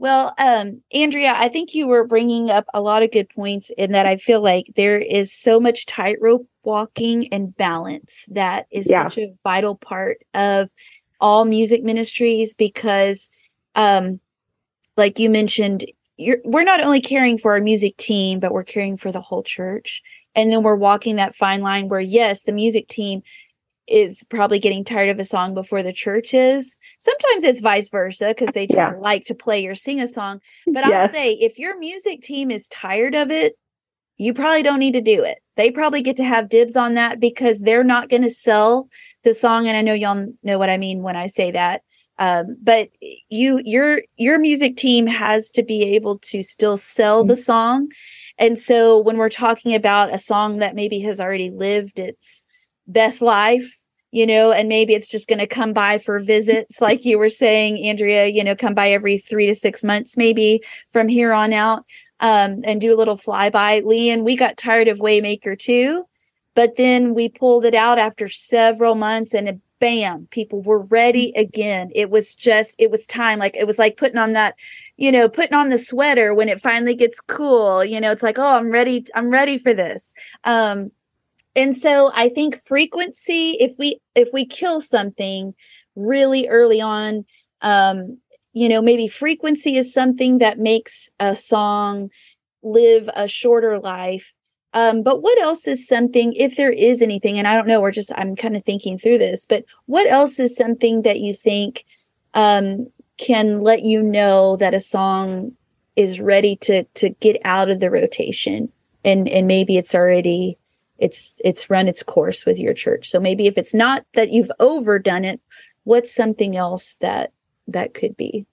Well, 0.00 0.34
um, 0.38 0.82
Andrea, 0.92 1.34
I 1.36 1.48
think 1.48 1.74
you 1.74 1.86
were 1.86 2.06
bringing 2.06 2.50
up 2.50 2.66
a 2.74 2.80
lot 2.80 3.02
of 3.02 3.10
good 3.10 3.28
points 3.28 3.70
in 3.76 3.92
that 3.92 4.06
I 4.06 4.16
feel 4.16 4.40
like 4.40 4.66
there 4.76 4.98
is 4.98 5.32
so 5.32 5.60
much 5.60 5.86
tightrope 5.86 6.46
walking 6.62 7.32
and 7.32 7.56
balance 7.56 8.26
that 8.30 8.66
is 8.70 8.90
yeah. 8.90 9.04
such 9.04 9.18
a 9.18 9.34
vital 9.44 9.76
part 9.76 10.18
of 10.34 10.70
all 11.20 11.44
music 11.44 11.82
ministries 11.82 12.54
because 12.54 13.30
um, 13.74 14.20
like 14.96 15.18
you 15.18 15.30
mentioned, 15.30 15.84
we're 16.18 16.64
not 16.64 16.80
only 16.80 17.00
caring 17.00 17.38
for 17.38 17.52
our 17.52 17.60
music 17.60 17.96
team, 17.96 18.40
but 18.40 18.52
we're 18.52 18.62
caring 18.62 18.96
for 18.96 19.10
the 19.12 19.20
whole 19.20 19.42
church. 19.42 20.02
And 20.34 20.50
then 20.50 20.62
we're 20.62 20.74
walking 20.74 21.16
that 21.16 21.34
fine 21.34 21.60
line 21.60 21.88
where, 21.88 22.00
yes, 22.00 22.42
the 22.42 22.52
music 22.52 22.88
team 22.88 23.22
is 23.86 24.24
probably 24.30 24.58
getting 24.58 24.84
tired 24.84 25.10
of 25.10 25.18
a 25.18 25.24
song 25.24 25.54
before 25.54 25.82
the 25.82 25.92
church 25.92 26.32
is. 26.32 26.78
Sometimes 27.00 27.44
it's 27.44 27.60
vice 27.60 27.90
versa 27.90 28.28
because 28.28 28.54
they 28.54 28.66
just 28.66 28.76
yeah. 28.76 28.98
like 28.98 29.24
to 29.24 29.34
play 29.34 29.66
or 29.66 29.74
sing 29.74 30.00
a 30.00 30.06
song. 30.06 30.40
But 30.66 30.86
yes. 30.86 31.02
I'll 31.02 31.08
say 31.08 31.32
if 31.32 31.58
your 31.58 31.78
music 31.78 32.22
team 32.22 32.50
is 32.50 32.68
tired 32.68 33.14
of 33.14 33.30
it, 33.30 33.56
you 34.16 34.32
probably 34.32 34.62
don't 34.62 34.78
need 34.78 34.92
to 34.92 35.00
do 35.00 35.24
it. 35.24 35.38
They 35.56 35.70
probably 35.70 36.00
get 36.00 36.16
to 36.16 36.24
have 36.24 36.48
dibs 36.48 36.76
on 36.76 36.94
that 36.94 37.20
because 37.20 37.60
they're 37.60 37.84
not 37.84 38.08
going 38.08 38.22
to 38.22 38.30
sell 38.30 38.88
the 39.24 39.34
song. 39.34 39.66
And 39.66 39.76
I 39.76 39.82
know 39.82 39.94
y'all 39.94 40.28
know 40.42 40.58
what 40.58 40.70
I 40.70 40.78
mean 40.78 41.02
when 41.02 41.16
I 41.16 41.26
say 41.26 41.50
that. 41.50 41.82
Um, 42.18 42.56
but 42.62 42.90
you, 43.28 43.60
your, 43.64 44.02
your 44.16 44.38
music 44.38 44.76
team 44.76 45.06
has 45.06 45.50
to 45.52 45.62
be 45.62 45.82
able 45.96 46.18
to 46.20 46.42
still 46.42 46.76
sell 46.76 47.24
the 47.24 47.36
song. 47.36 47.90
And 48.38 48.58
so 48.58 48.98
when 48.98 49.16
we're 49.16 49.28
talking 49.28 49.74
about 49.74 50.14
a 50.14 50.18
song 50.18 50.58
that 50.58 50.74
maybe 50.74 51.00
has 51.00 51.20
already 51.20 51.50
lived 51.50 51.98
its 51.98 52.44
best 52.86 53.22
life, 53.22 53.80
you 54.10 54.26
know, 54.26 54.52
and 54.52 54.68
maybe 54.68 54.94
it's 54.94 55.08
just 55.08 55.28
going 55.28 55.40
to 55.40 55.46
come 55.46 55.72
by 55.72 55.98
for 55.98 56.20
visits, 56.20 56.80
like 56.80 57.04
you 57.04 57.18
were 57.18 57.28
saying, 57.28 57.84
Andrea, 57.84 58.26
you 58.28 58.44
know, 58.44 58.54
come 58.54 58.74
by 58.74 58.90
every 58.90 59.18
three 59.18 59.46
to 59.46 59.54
six 59.54 59.82
months, 59.82 60.16
maybe 60.16 60.62
from 60.88 61.08
here 61.08 61.32
on 61.32 61.52
out, 61.52 61.84
um, 62.20 62.60
and 62.64 62.80
do 62.80 62.94
a 62.94 62.96
little 62.96 63.16
flyby. 63.16 63.82
Leeann, 63.82 64.24
we 64.24 64.36
got 64.36 64.56
tired 64.56 64.86
of 64.86 64.98
Waymaker 64.98 65.58
too, 65.58 66.04
but 66.54 66.76
then 66.76 67.12
we 67.12 67.28
pulled 67.28 67.64
it 67.64 67.74
out 67.74 67.98
after 67.98 68.28
several 68.28 68.94
months 68.94 69.34
and 69.34 69.60
bam, 69.84 70.26
people 70.30 70.62
were 70.62 70.78
ready 70.78 71.30
again. 71.36 71.90
It 71.94 72.08
was 72.08 72.34
just, 72.34 72.74
it 72.78 72.90
was 72.90 73.06
time. 73.06 73.38
Like 73.38 73.54
it 73.54 73.66
was 73.66 73.78
like 73.78 73.98
putting 73.98 74.16
on 74.16 74.32
that, 74.32 74.54
you 74.96 75.12
know, 75.12 75.28
putting 75.28 75.52
on 75.52 75.68
the 75.68 75.76
sweater 75.76 76.32
when 76.32 76.48
it 76.48 76.58
finally 76.58 76.94
gets 76.94 77.20
cool. 77.20 77.84
You 77.84 78.00
know, 78.00 78.10
it's 78.10 78.22
like, 78.22 78.38
oh, 78.38 78.56
I'm 78.56 78.70
ready. 78.70 79.04
I'm 79.14 79.28
ready 79.28 79.58
for 79.58 79.74
this. 79.74 80.14
Um, 80.44 80.90
and 81.56 81.76
so 81.76 82.10
i 82.16 82.28
think 82.28 82.56
frequency 82.66 83.56
if 83.60 83.72
we 83.78 84.00
if 84.16 84.28
we 84.32 84.44
kill 84.44 84.80
something 84.80 85.54
really 85.94 86.48
early 86.48 86.80
on 86.80 87.24
um 87.62 88.18
you 88.54 88.68
know 88.68 88.82
maybe 88.82 89.06
frequency 89.06 89.76
is 89.76 89.92
something 89.92 90.38
that 90.38 90.58
makes 90.58 91.08
a 91.20 91.36
song 91.36 92.08
live 92.64 93.08
a 93.14 93.28
shorter 93.28 93.78
life 93.78 94.34
um 94.74 95.02
but 95.02 95.22
what 95.22 95.38
else 95.38 95.66
is 95.66 95.86
something 95.86 96.32
if 96.34 96.56
there 96.56 96.72
is 96.72 97.00
anything 97.00 97.38
and 97.38 97.48
i 97.48 97.54
don't 97.54 97.66
know 97.66 97.80
we're 97.80 97.90
just 97.90 98.12
i'm 98.16 98.36
kind 98.36 98.56
of 98.56 98.64
thinking 98.64 98.98
through 98.98 99.18
this 99.18 99.46
but 99.46 99.64
what 99.86 100.06
else 100.06 100.38
is 100.38 100.54
something 100.54 101.02
that 101.02 101.20
you 101.20 101.32
think 101.32 101.84
um 102.34 102.86
can 103.16 103.60
let 103.60 103.82
you 103.82 104.02
know 104.02 104.56
that 104.56 104.74
a 104.74 104.80
song 104.80 105.52
is 105.96 106.20
ready 106.20 106.56
to 106.56 106.84
to 106.94 107.10
get 107.10 107.40
out 107.44 107.70
of 107.70 107.80
the 107.80 107.90
rotation? 107.90 108.70
And 109.04 109.28
and 109.28 109.46
maybe 109.46 109.76
it's 109.76 109.94
already 109.94 110.58
it's 110.98 111.36
it's 111.44 111.70
run 111.70 111.88
its 111.88 112.02
course 112.02 112.44
with 112.44 112.58
your 112.58 112.74
church. 112.74 113.08
So 113.08 113.20
maybe 113.20 113.46
if 113.46 113.58
it's 113.58 113.74
not 113.74 114.04
that 114.14 114.30
you've 114.30 114.50
overdone 114.60 115.24
it 115.24 115.40
what's 115.84 116.14
something 116.14 116.56
else 116.56 116.96
that 117.00 117.32
that 117.68 117.94
could 117.94 118.16
be? 118.16 118.46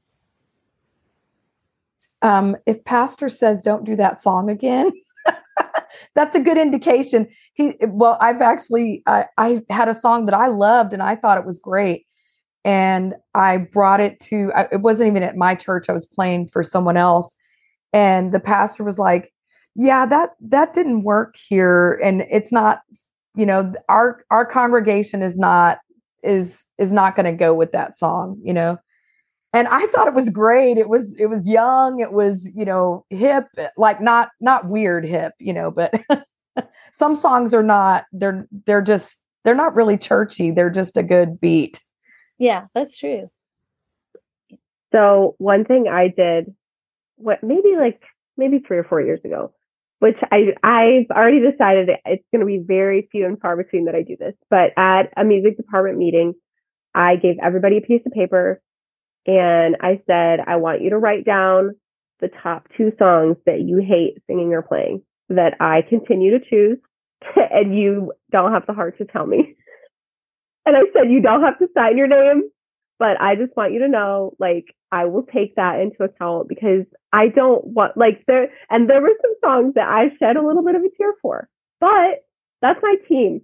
Um 2.22 2.58
if 2.66 2.84
pastor 2.84 3.30
says 3.30 3.62
don't 3.62 3.86
do 3.86 3.96
that 3.96 4.22
song 4.22 4.50
again 4.50 4.92
that's 6.16 6.36
a 6.36 6.42
good 6.42 6.58
indication. 6.58 7.28
He 7.54 7.76
well 7.88 8.18
i've 8.22 8.42
actually 8.42 9.04
I, 9.08 9.26
I 9.38 9.62
had 9.70 9.88
a 9.88 9.96
song 9.96 10.26
that 10.26 10.36
i 10.36 10.48
loved 10.48 10.94
and 10.94 11.04
i 11.04 11.16
thought 11.16 11.38
it 11.38 11.46
was 11.46 11.60
great. 11.60 12.06
And 12.64 13.16
i 13.34 13.58
brought 13.58 14.00
it 14.00 14.20
to 14.22 14.52
it 14.72 14.82
wasn't 14.82 15.08
even 15.08 15.24
at 15.24 15.36
my 15.36 15.56
church. 15.56 15.90
I 15.90 15.94
was 15.94 16.06
playing 16.06 16.48
for 16.50 16.64
someone 16.64 16.98
else. 16.98 17.36
And 17.94 18.32
the 18.32 18.40
pastor 18.40 18.84
was 18.84 19.00
like 19.00 19.34
yeah 19.76 20.06
that 20.06 20.32
that 20.42 20.74
didn't 20.74 21.04
work 21.04 21.36
here. 21.36 22.00
And 22.04 22.26
it's 22.32 22.52
not 22.52 22.82
you 23.36 23.46
know 23.46 23.74
our 23.90 24.24
our 24.30 24.46
congregation 24.46 25.22
is 25.22 25.38
not 25.38 25.80
is 26.24 26.66
is 26.78 26.94
not 26.94 27.16
going 27.16 27.26
to 27.26 27.32
go 27.32 27.54
with 27.54 27.72
that 27.72 27.98
song 27.98 28.40
you 28.44 28.54
know 28.54 28.78
and 29.54 29.68
i 29.68 29.86
thought 29.88 30.08
it 30.08 30.14
was 30.14 30.30
great. 30.30 30.78
It 30.78 30.90
was 30.90 31.16
it 31.20 31.28
was 31.28 31.48
young. 31.48 32.00
It 32.00 32.14
was 32.14 32.50
you 32.56 32.66
know 32.66 33.06
hip 33.10 33.48
eh, 33.58 33.70
like 33.78 34.02
not 34.02 34.30
not 34.40 34.68
weird 34.68 35.06
hip 35.06 35.34
you 35.40 35.54
know 35.54 35.72
but 35.72 35.94
some 36.92 37.16
songs 37.16 37.54
are 37.54 37.64
not 37.64 38.06
they're 38.12 38.48
they're 38.66 38.82
just 38.82 39.20
they're 39.44 39.56
not 39.56 39.76
really 39.76 39.98
churchy. 39.98 40.52
They're 40.52 40.70
just 40.70 40.98
a 40.98 41.04
good 41.04 41.40
beat. 41.40 41.82
Yeah 42.38 42.66
that's 42.74 42.98
true. 42.98 43.30
So 44.92 45.36
one 45.38 45.66
thing 45.66 45.88
i 45.88 46.08
did 46.08 46.54
what 47.16 47.44
maybe 47.44 47.76
like 47.78 48.02
maybe 48.38 48.60
three 48.60 48.78
or 48.78 48.84
four 48.84 49.02
years 49.02 49.22
ago 49.24 49.54
which 50.02 50.18
I 50.32 50.56
I've 50.64 51.16
already 51.16 51.40
decided 51.40 51.90
it's 52.06 52.26
going 52.32 52.40
to 52.40 52.46
be 52.46 52.58
very 52.58 53.08
few 53.12 53.28
and 53.28 53.40
far 53.40 53.56
between 53.56 53.86
that 53.86 53.94
I 53.94 54.02
do 54.02 54.18
this. 54.18 54.34
But 54.50 54.72
at 54.76 55.14
a 55.16 55.24
music 55.24 55.58
department 55.58 56.00
meeting, 56.00 56.34
I 56.96 57.18
gave 57.18 57.36
everybody 57.42 57.78
a 57.78 57.82
piece 57.82 58.02
of 58.08 58.12
paper 58.12 58.64
and 59.26 59.78
I 59.82 60.02
said, 60.08 60.40
I 60.46 60.58
want 60.58 60.82
you 60.82 60.92
to 60.92 60.98
write 60.98 61.26
down 61.26 61.76
the 62.20 62.30
top 62.44 62.68
two 62.78 62.92
songs 63.00 63.38
that 63.46 63.62
you 63.62 63.78
hate 63.78 64.22
singing 64.28 64.54
or 64.54 64.62
playing 64.62 65.02
that 65.30 65.56
I 65.60 65.82
continue 65.82 66.38
to 66.38 66.46
choose, 66.46 66.78
and 67.36 67.78
you 67.78 68.14
don't 68.32 68.54
have 68.54 68.66
the 68.68 68.74
heart 68.74 68.98
to 68.98 69.06
tell 69.06 69.26
me. 69.26 69.56
And 70.66 70.78
I 70.78 70.82
said, 70.94 71.10
you 71.10 71.22
don't 71.22 71.42
have 71.42 71.58
to 71.60 71.68
sign 71.76 71.98
your 71.98 72.08
name, 72.08 72.50
but 73.00 73.20
I 73.20 73.36
just 73.36 73.56
want 73.58 73.74
you 73.74 73.80
to 73.80 73.88
know, 73.88 74.34
like, 74.40 74.66
I 74.92 75.06
will 75.06 75.24
take 75.24 75.56
that 75.56 75.80
into 75.80 76.04
account 76.04 76.50
because 76.50 76.86
I 77.14 77.30
don't 77.30 77.66
want 77.66 77.96
like 77.96 78.24
there 78.28 78.50
and 78.70 78.90
there 78.90 79.02
were 79.02 79.16
some 79.22 79.36
songs 79.44 79.74
that 79.76 79.88
I 79.88 80.10
shed 80.20 80.36
a 80.36 80.46
little 80.46 80.64
bit 80.64 80.76
of 80.76 80.82
a 80.82 80.90
tear 80.98 81.14
for. 81.22 81.48
But 81.80 82.26
that's 82.62 82.80
my 82.84 82.96
team. 83.08 83.42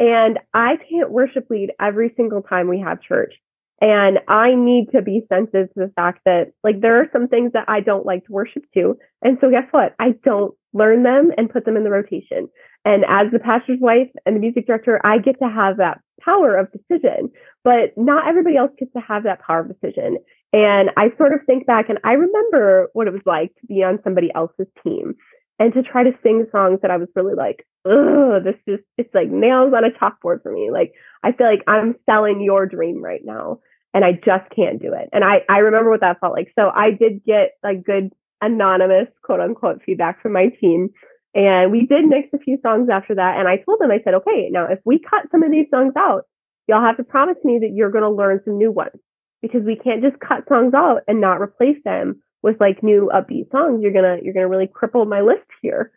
And 0.00 0.40
I 0.52 0.76
can't 0.90 1.10
worship 1.10 1.46
lead 1.48 1.70
every 1.80 2.12
single 2.16 2.42
time 2.42 2.68
we 2.68 2.80
have 2.80 3.00
church. 3.00 3.34
And 3.80 4.18
I 4.28 4.54
need 4.54 4.88
to 4.92 5.02
be 5.02 5.26
sensitive 5.28 5.68
to 5.74 5.80
the 5.86 5.92
fact 5.96 6.20
that 6.24 6.52
like 6.62 6.80
there 6.80 7.00
are 7.00 7.08
some 7.12 7.28
things 7.28 7.52
that 7.52 7.64
I 7.68 7.80
don't 7.80 8.06
like 8.06 8.24
to 8.26 8.32
worship 8.32 8.64
to. 8.74 8.96
And 9.22 9.36
so 9.40 9.50
guess 9.50 9.66
what? 9.72 9.94
I 9.98 10.14
don't 10.24 10.54
learn 10.72 11.02
them 11.02 11.32
and 11.36 11.50
put 11.50 11.64
them 11.64 11.76
in 11.76 11.84
the 11.84 11.90
rotation. 11.90 12.48
And 12.84 13.04
as 13.08 13.32
the 13.32 13.38
pastor's 13.38 13.80
wife 13.80 14.10
and 14.26 14.36
the 14.36 14.40
music 14.40 14.66
director, 14.66 15.00
I 15.04 15.18
get 15.18 15.38
to 15.40 15.48
have 15.48 15.78
that 15.78 16.00
power 16.20 16.56
of 16.56 16.68
decision, 16.72 17.30
but 17.62 17.92
not 17.96 18.28
everybody 18.28 18.56
else 18.56 18.72
gets 18.78 18.92
to 18.92 19.00
have 19.00 19.24
that 19.24 19.40
power 19.40 19.60
of 19.60 19.68
decision. 19.68 20.18
And 20.52 20.90
I 20.96 21.08
sort 21.18 21.32
of 21.32 21.40
think 21.46 21.66
back 21.66 21.88
and 21.88 21.98
I 22.04 22.12
remember 22.12 22.88
what 22.92 23.08
it 23.08 23.12
was 23.12 23.22
like 23.26 23.52
to 23.60 23.66
be 23.66 23.82
on 23.82 23.98
somebody 24.04 24.30
else's 24.34 24.68
team 24.84 25.14
and 25.58 25.72
to 25.74 25.82
try 25.82 26.02
to 26.02 26.18
sing 26.22 26.46
songs 26.50 26.80
that 26.82 26.90
I 26.90 26.96
was 26.96 27.08
really 27.14 27.34
like, 27.34 27.66
oh, 27.84 28.40
this 28.42 28.56
just, 28.68 28.82
it's 28.98 29.14
like 29.14 29.28
nails 29.28 29.72
on 29.74 29.84
a 29.84 29.90
chalkboard 29.90 30.42
for 30.42 30.52
me. 30.52 30.70
Like, 30.72 30.92
I 31.22 31.32
feel 31.32 31.46
like 31.46 31.62
I'm 31.68 31.94
selling 32.06 32.40
your 32.40 32.66
dream 32.66 33.02
right 33.02 33.22
now 33.24 33.60
and 33.92 34.04
I 34.04 34.12
just 34.12 34.50
can't 34.54 34.82
do 34.82 34.92
it. 34.92 35.08
And 35.12 35.22
I, 35.22 35.42
I 35.48 35.58
remember 35.58 35.90
what 35.90 36.00
that 36.00 36.18
felt 36.20 36.32
like. 36.32 36.52
So 36.58 36.70
I 36.74 36.90
did 36.90 37.24
get 37.24 37.52
like 37.62 37.84
good 37.84 38.12
anonymous 38.42 39.08
quote 39.22 39.40
unquote 39.40 39.82
feedback 39.86 40.20
from 40.20 40.32
my 40.32 40.48
team. 40.60 40.90
And 41.34 41.70
we 41.70 41.86
did 41.86 42.04
mix 42.04 42.28
a 42.34 42.38
few 42.38 42.58
songs 42.62 42.88
after 42.90 43.14
that. 43.14 43.38
And 43.38 43.48
I 43.48 43.56
told 43.58 43.80
them, 43.80 43.90
I 43.90 44.00
said, 44.04 44.14
okay, 44.14 44.48
now 44.50 44.66
if 44.66 44.80
we 44.84 44.98
cut 44.98 45.30
some 45.30 45.42
of 45.42 45.50
these 45.50 45.66
songs 45.70 45.94
out, 45.96 46.24
y'all 46.66 46.84
have 46.84 46.96
to 46.96 47.04
promise 47.04 47.38
me 47.44 47.58
that 47.60 47.72
you're 47.74 47.90
going 47.90 48.04
to 48.04 48.10
learn 48.10 48.40
some 48.44 48.58
new 48.58 48.72
ones 48.72 49.00
because 49.42 49.62
we 49.62 49.76
can't 49.76 50.02
just 50.02 50.18
cut 50.20 50.48
songs 50.48 50.74
out 50.74 51.02
and 51.06 51.20
not 51.20 51.40
replace 51.40 51.76
them 51.84 52.22
with 52.44 52.60
like 52.60 52.82
new 52.82 53.10
upbeat 53.12 53.50
songs. 53.50 53.82
You're 53.82 53.92
gonna 53.92 54.18
you're 54.22 54.34
gonna 54.34 54.48
really 54.48 54.68
cripple 54.68 55.08
my 55.08 55.22
list 55.22 55.48
here. 55.62 55.90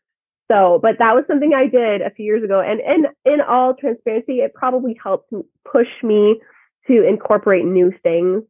So, 0.50 0.80
but 0.82 0.96
that 1.00 1.14
was 1.14 1.26
something 1.28 1.52
I 1.54 1.68
did 1.68 2.02
a 2.02 2.10
few 2.10 2.26
years 2.26 2.42
ago, 2.42 2.62
and 2.62 2.80
in 2.80 3.06
in 3.32 3.42
all 3.42 3.76
transparency, 3.76 4.38
it 4.40 4.54
probably 4.54 4.98
helped 5.04 5.32
push 5.70 5.90
me 6.02 6.40
to 6.88 7.06
incorporate 7.06 7.66
new 7.66 7.92
things. 8.02 8.44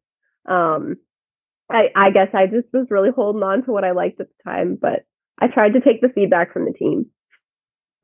Um, 0.48 0.98
I, 1.72 1.88
I 1.96 2.12
guess 2.12 2.30
I 2.34 2.46
just 2.46 2.68
was 2.72 2.86
really 2.92 3.10
holding 3.10 3.42
on 3.42 3.66
to 3.66 3.72
what 3.72 3.84
I 3.84 3.92
liked 3.92 4.22
at 4.22 4.28
the 4.28 4.44
time, 4.50 4.78
but 4.80 5.04
I 5.40 5.48
tried 5.48 5.74
to 5.74 5.82
take 5.82 6.02
the 6.02 6.10
feedback 6.10 6.54
from 6.54 6.66
the 6.66 6.74
team. 6.74 7.08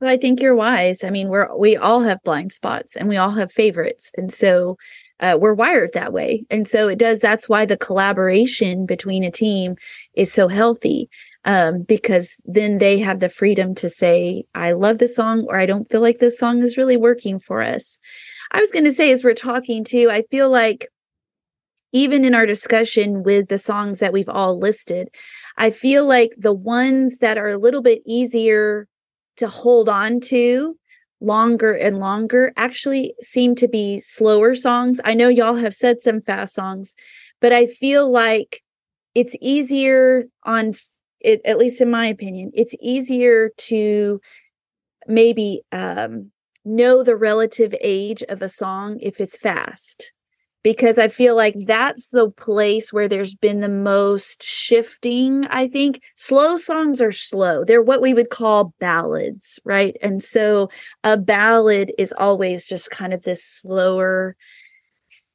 Well, 0.02 0.12
I 0.12 0.18
think 0.18 0.42
you're 0.42 0.56
wise. 0.56 1.04
I 1.04 1.12
mean, 1.12 1.30
we're 1.30 1.56
we 1.56 1.78
all 1.78 2.02
have 2.02 2.24
blind 2.24 2.52
spots 2.52 2.96
and 2.96 3.08
we 3.08 3.18
all 3.18 3.30
have 3.30 3.52
favorites, 3.52 4.12
and 4.18 4.34
so 4.34 4.76
uh, 5.24 5.38
we're 5.40 5.54
wired 5.54 5.92
that 5.94 6.12
way. 6.12 6.46
And 6.50 6.68
so 6.68 6.90
it 6.90 7.00
does. 7.00 7.22
That's 7.22 7.48
why 7.48 7.66
the 7.66 7.78
collaboration 7.78 8.86
between 8.86 9.24
a 9.24 9.32
team 9.32 9.76
is 10.16 10.34
so 10.34 10.50
healthy 10.50 11.10
um, 11.46 11.84
because 11.84 12.36
then 12.44 12.78
they 12.78 13.00
have 13.00 13.22
the 13.22 13.30
freedom 13.30 13.74
to 13.76 13.90
say, 13.90 14.44
I 14.54 14.74
love 14.74 14.98
this 14.98 15.16
song, 15.16 15.46
or 15.48 15.58
I 15.58 15.66
don't 15.66 15.90
feel 15.90 16.02
like 16.02 16.20
this 16.20 16.38
song 16.38 16.62
is 16.62 16.78
really 16.78 16.98
working 16.98 17.40
for 17.40 17.62
us. 17.62 18.00
I 18.52 18.60
was 18.60 18.72
going 18.72 18.84
to 18.84 18.92
say, 18.92 19.12
as 19.12 19.24
we're 19.24 19.34
talking 19.34 19.86
too, 19.86 20.10
I 20.12 20.24
feel 20.30 20.50
like 20.50 20.90
even 21.94 22.26
in 22.26 22.36
our 22.36 22.46
discussion 22.46 23.24
with 23.24 23.48
the 23.48 23.58
songs 23.58 24.00
that 24.00 24.12
we've 24.12 24.30
all 24.30 24.60
listed, 24.60 25.08
I 25.58 25.70
feel 25.70 26.06
like 26.06 26.32
the 26.38 26.54
ones 26.54 27.20
that 27.20 27.38
are 27.38 27.48
a 27.48 27.58
little 27.58 27.82
bit 27.82 28.02
easier 28.06 28.88
to 29.38 29.48
hold 29.48 29.88
on 29.88 30.20
to 30.20 30.78
longer 31.24 31.74
and 31.74 32.00
longer 32.00 32.54
actually 32.58 33.16
seem 33.22 33.56
to 33.56 33.68
be 33.68 34.02
slower 34.02 34.54
songs. 34.56 35.00
I 35.04 35.14
know 35.14 35.30
y'all 35.30 35.56
have 35.56 35.74
said 35.74 36.02
some 36.02 36.22
fast 36.22 36.54
songs, 36.54 36.96
but 37.42 37.54
I 37.54 37.66
feel 37.66 38.12
like 38.12 38.62
it's 39.16 39.36
easier 39.42 40.26
on 40.44 40.74
it 41.20 41.42
at 41.46 41.58
least 41.58 41.82
in 41.82 41.90
my 41.90 42.06
opinion 42.08 42.52
it's 42.54 42.76
easier 42.82 43.50
to 43.58 44.20
maybe 45.08 45.62
um 45.72 46.32
know 46.66 47.04
the 47.04 47.16
relative 47.16 47.74
age 47.82 48.24
of 48.24 48.42
a 48.42 48.50
song 48.50 48.98
if 49.02 49.20
it's 49.20 49.38
fast 49.38 50.14
because 50.64 50.98
I 50.98 51.10
feel 51.10 51.36
like 51.36 51.56
that's 51.66 52.10
the 52.10 52.30
place 52.32 52.94
where 52.94 53.10
there's 53.10 53.36
been 53.36 53.60
the 53.60 53.70
most 53.70 54.42
shifting. 54.42 55.46
I 55.48 55.68
think 55.68 56.02
slow 56.16 56.58
songs 56.58 57.02
are 57.02 57.12
slow. 57.12 57.66
They're 57.66 57.82
what 57.82 58.02
we 58.02 58.14
would 58.14 58.30
call 58.30 58.74
ballads, 58.80 59.60
right? 59.66 59.96
And 60.02 60.24
so 60.24 60.70
a 61.04 61.18
ballad 61.18 61.92
is 61.98 62.14
always 62.18 62.66
just 62.66 62.90
kind 62.92 63.14
of 63.14 63.24
this 63.24 63.44
slower, 63.44 64.36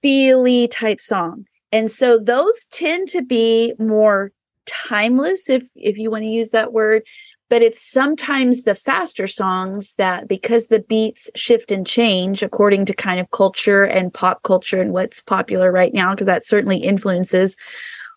feely 0.01 0.67
type 0.69 1.01
song. 1.01 1.45
And 1.73 1.91
so 1.91 2.19
those 2.19 2.67
tend 2.73 3.09
to 3.09 3.23
be 3.23 3.75
more 3.79 4.33
timeless 4.65 5.49
if 5.49 5.65
if 5.75 5.97
you 5.97 6.11
want 6.11 6.23
to 6.23 6.29
use 6.29 6.51
that 6.51 6.73
word 6.73 7.03
but 7.49 7.63
it's 7.63 7.81
sometimes 7.81 8.63
the 8.63 8.75
faster 8.75 9.27
songs 9.27 9.95
that 9.95 10.29
because 10.29 10.67
the 10.67 10.81
beats 10.81 11.31
shift 11.35 11.71
and 11.71 11.87
change 11.87 12.43
according 12.43 12.85
to 12.85 12.95
kind 12.95 13.21
of 13.21 13.31
culture 13.31 13.85
and 13.85 14.13
pop 14.13 14.43
culture 14.43 14.81
and 14.81 14.93
what's 14.93 15.23
popular 15.23 15.73
right 15.73 15.95
now 15.95 16.15
because 16.15 16.27
that 16.27 16.47
certainly 16.47 16.79
influences 16.79 17.57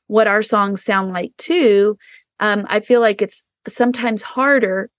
what 0.08 0.28
our 0.28 0.44
songs 0.44 0.84
sound 0.84 1.12
like 1.12 1.32
too 1.38 1.98
um, 2.40 2.66
i 2.70 2.80
feel 2.80 3.02
like 3.02 3.22
it's 3.22 3.46
sometimes 3.68 4.22
harder 4.22 4.90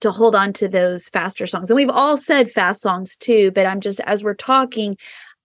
to 0.00 0.10
hold 0.10 0.34
on 0.34 0.54
to 0.54 0.66
those 0.66 1.10
faster 1.10 1.46
songs. 1.46 1.68
And 1.68 1.76
we've 1.76 1.90
all 1.90 2.16
said 2.16 2.50
fast 2.50 2.80
songs 2.82 3.16
too 3.16 3.50
but 3.52 3.66
i'm 3.66 3.80
just 3.80 4.00
as 4.00 4.24
we're 4.24 4.34
talking 4.34 4.96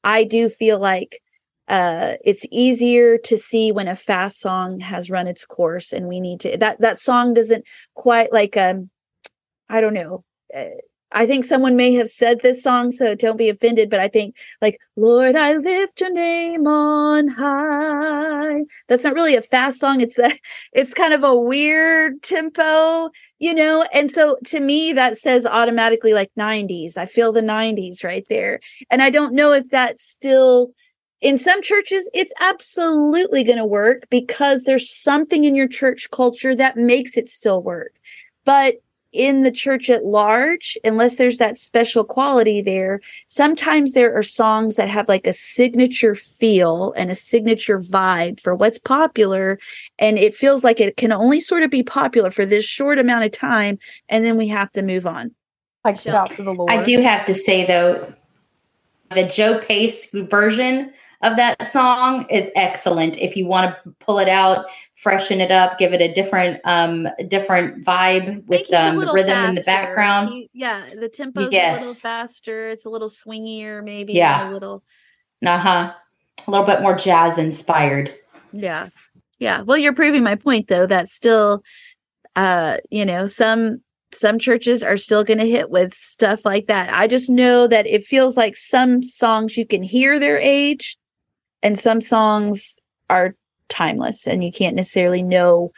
i 0.04 0.24
do 0.24 0.50
feel 0.50 0.80
like 0.80 1.22
uh 1.68 2.14
it's 2.24 2.46
easier 2.52 3.18
to 3.18 3.38
see 3.38 3.72
when 3.72 3.88
a 3.88 3.96
fast 3.96 4.40
song 4.40 4.80
has 4.80 5.10
run 5.10 5.28
its 5.28 5.46
course 5.46 5.92
and 5.92 6.08
we 6.08 6.20
need 6.20 6.40
to 6.40 6.56
that 6.58 6.80
that 6.80 7.00
song 7.00 7.34
doesn't 7.34 7.66
quite 7.96 8.32
like 8.32 8.56
um 8.56 8.90
i 9.70 9.82
don't 9.82 9.96
know 9.96 10.24
uh, 10.56 10.66
i 11.12 11.26
think 11.26 11.44
someone 11.44 11.76
may 11.76 11.94
have 11.94 12.10
said 12.10 12.40
this 12.42 12.62
song 12.62 12.92
so 12.92 13.16
don't 13.16 13.38
be 13.38 13.50
offended 13.50 13.90
but 13.90 14.00
i 14.00 14.08
think 14.08 14.36
like 14.62 14.78
lord 14.96 15.36
i 15.36 15.54
lift 15.54 16.00
your 16.02 16.14
name 16.14 16.68
on 16.68 17.28
high. 17.28 18.62
That's 18.88 19.04
not 19.04 19.16
really 19.16 19.36
a 19.36 19.42
fast 19.42 19.80
song 19.80 20.02
it's 20.02 20.16
that 20.16 20.38
it's 20.74 20.94
kind 20.94 21.14
of 21.14 21.24
a 21.24 21.36
weird 21.36 22.22
tempo 22.22 23.10
you 23.38 23.54
know? 23.54 23.86
And 23.94 24.10
so 24.10 24.38
to 24.46 24.62
me 24.62 24.94
that 24.94 25.18
says 25.18 25.46
automatically 25.46 26.14
like 26.14 26.32
90s 26.38 26.96
i 26.96 27.06
feel 27.08 27.32
the 27.32 27.42
90s 27.42 28.04
right 28.04 28.26
there. 28.30 28.60
And 28.92 29.02
i 29.02 29.10
don't 29.10 29.34
know 29.34 29.52
if 29.52 29.70
that's 29.70 30.04
still 30.04 30.72
in 31.22 31.38
some 31.38 31.62
churches, 31.62 32.10
it's 32.14 32.34
absolutely 32.40 33.44
going 33.44 33.58
to 33.58 33.66
work 33.66 34.08
because 34.10 34.64
there's 34.64 34.90
something 34.90 35.44
in 35.44 35.56
your 35.56 35.68
church 35.68 36.10
culture 36.12 36.56
that 36.56 36.78
makes 36.78 37.18
it 37.18 37.28
still 37.28 37.64
work. 37.64 37.94
But 38.44 38.76
in 39.16 39.44
the 39.44 39.52
church 39.52 39.90
at 39.90 40.06
large, 40.06 40.78
unless 40.84 41.16
there's 41.16 41.38
that 41.38 41.58
special 41.58 42.04
quality 42.04 42.62
there, 42.62 43.00
sometimes 43.28 43.94
there 43.94 44.14
are 44.14 44.22
songs 44.22 44.76
that 44.76 44.90
have 44.90 45.08
like 45.08 45.26
a 45.26 45.32
signature 45.32 46.16
feel 46.16 46.94
and 46.98 47.10
a 47.10 47.16
signature 47.16 47.80
vibe 47.80 48.42
for 48.42 48.54
what's 48.54 48.78
popular. 48.78 49.58
And 49.98 50.18
it 50.18 50.36
feels 50.36 50.66
like 50.66 50.82
it 50.82 50.98
can 50.98 51.14
only 51.14 51.40
sort 51.40 51.64
of 51.64 51.72
be 51.72 51.82
popular 51.82 52.30
for 52.30 52.46
this 52.46 52.66
short 52.66 53.00
amount 53.00 53.24
of 53.24 53.32
time. 53.32 53.80
And 54.10 54.26
then 54.26 54.36
we 54.38 54.50
have 54.50 54.72
to 54.74 54.82
move 54.82 55.08
on. 55.08 55.34
Like 55.86 55.98
shout 55.98 56.32
to 56.32 56.44
the 56.44 56.54
Lord. 56.54 56.72
I 56.72 56.84
do 56.84 57.00
have 57.00 57.26
to 57.26 57.34
say 57.34 57.66
though, 57.66 58.14
the 59.12 59.28
Joe 59.28 59.60
Pace 59.60 60.10
version 60.12 60.92
of 61.26 61.38
that 61.38 61.66
song 61.66 62.28
is 62.30 62.50
excellent. 62.56 63.18
If 63.18 63.36
you 63.36 63.48
want 63.48 63.76
to 63.84 63.92
pull 64.00 64.20
it 64.20 64.30
out, 64.30 64.68
freshen 64.96 65.42
it 65.42 65.52
up, 65.52 65.80
give 65.80 65.92
it 65.94 66.02
a 66.02 66.14
different 66.14 66.62
um 66.66 67.08
different 67.28 67.84
vibe 67.84 68.46
with 68.46 68.72
um, 68.74 68.98
the 68.98 69.12
rhythm 69.12 69.30
faster. 69.30 69.50
in 69.50 69.56
the 69.56 69.62
background. 69.62 70.30
He, 70.30 70.50
yeah, 70.54 70.90
the 71.00 71.10
tempo 71.10 71.50
yes. 71.50 71.78
a 71.78 71.82
little 71.82 71.96
faster. 71.96 72.70
It's 72.70 72.86
a 72.86 72.90
little 72.90 73.10
swingier, 73.10 73.84
maybe. 73.84 74.14
Yeah, 74.14 74.50
a 74.50 74.52
little. 74.52 74.84
Uh 75.46 75.58
huh. 75.58 75.94
A 76.48 76.52
little 76.52 76.66
bit 76.66 76.82
more 76.82 76.96
jazz 76.96 77.38
inspired. 77.38 78.14
Yeah, 78.52 78.90
yeah. 79.40 79.62
Well, 79.62 79.78
you're 79.78 79.94
proving 79.94 80.24
my 80.24 80.36
point, 80.36 80.68
though. 80.68 80.86
That 80.86 81.10
still, 81.10 81.64
uh, 82.36 82.78
you 82.92 83.06
know, 83.06 83.26
some 83.26 83.82
some 84.14 84.38
churches 84.38 84.84
are 84.84 84.98
still 84.98 85.24
going 85.24 85.40
to 85.40 85.50
hit 85.50 85.70
with 85.70 85.94
stuff 85.94 86.46
like 86.46 86.68
that. 86.68 86.94
I 86.94 87.08
just 87.08 87.30
know 87.30 87.68
that 87.68 87.88
it 87.88 88.04
feels 88.04 88.38
like 88.38 88.56
some 88.56 89.02
songs 89.04 89.58
you 89.58 89.66
can 89.66 89.84
hear 89.84 90.20
their 90.20 90.38
age 90.38 90.98
and 91.66 91.80
some 91.80 92.00
songs 92.00 92.76
are 93.10 93.36
timeless 93.70 94.28
and 94.28 94.44
you 94.44 94.52
can't 94.52 94.76
necessarily 94.76 95.24
know 95.24 95.72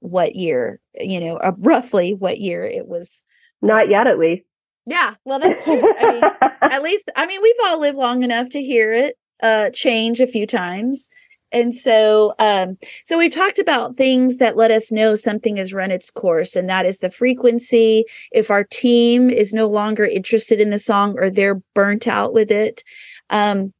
what 0.00 0.34
year 0.34 0.80
you 0.98 1.20
know 1.20 1.36
uh, 1.36 1.52
roughly 1.58 2.14
what 2.14 2.40
year 2.40 2.64
it 2.64 2.88
was. 2.88 3.22
Not 3.60 3.90
yet 3.90 4.06
at 4.06 4.18
least. 4.18 4.44
Yeah 4.86 5.14
well 5.24 5.38
that's 5.38 5.62
true. 5.64 5.82
I 6.00 6.12
mean 6.12 6.22
at 6.72 6.82
least 6.82 7.10
i 7.14 7.26
mean 7.26 7.40
we've 7.42 7.54
all 7.66 7.80
lived 7.80 7.98
long 7.98 8.22
enough 8.22 8.48
to 8.50 8.62
hear 8.62 8.92
it 8.92 9.16
uh 9.42 9.70
change 9.70 10.20
a 10.20 10.26
few 10.26 10.46
times. 10.46 11.08
And 11.52 11.74
so 11.74 12.34
um 12.38 12.78
so 13.04 13.18
we've 13.18 13.34
talked 13.34 13.58
about 13.58 13.96
things 13.96 14.38
that 14.38 14.56
let 14.56 14.70
us 14.70 14.90
know 14.90 15.14
something 15.14 15.56
has 15.56 15.74
run 15.74 15.90
its 15.90 16.10
course 16.10 16.56
and 16.56 16.70
that 16.70 16.86
is 16.86 17.00
the 17.00 17.10
frequency. 17.10 18.04
If 18.32 18.50
our 18.50 18.64
team 18.64 19.28
is 19.28 19.52
no 19.52 19.68
longer 19.68 20.06
interested 20.06 20.58
in 20.58 20.70
the 20.70 20.78
song 20.78 21.18
or 21.18 21.28
they're 21.28 21.60
burnt 21.74 22.08
out 22.08 22.32
with 22.32 22.50
it 22.50 22.82
um 23.28 23.74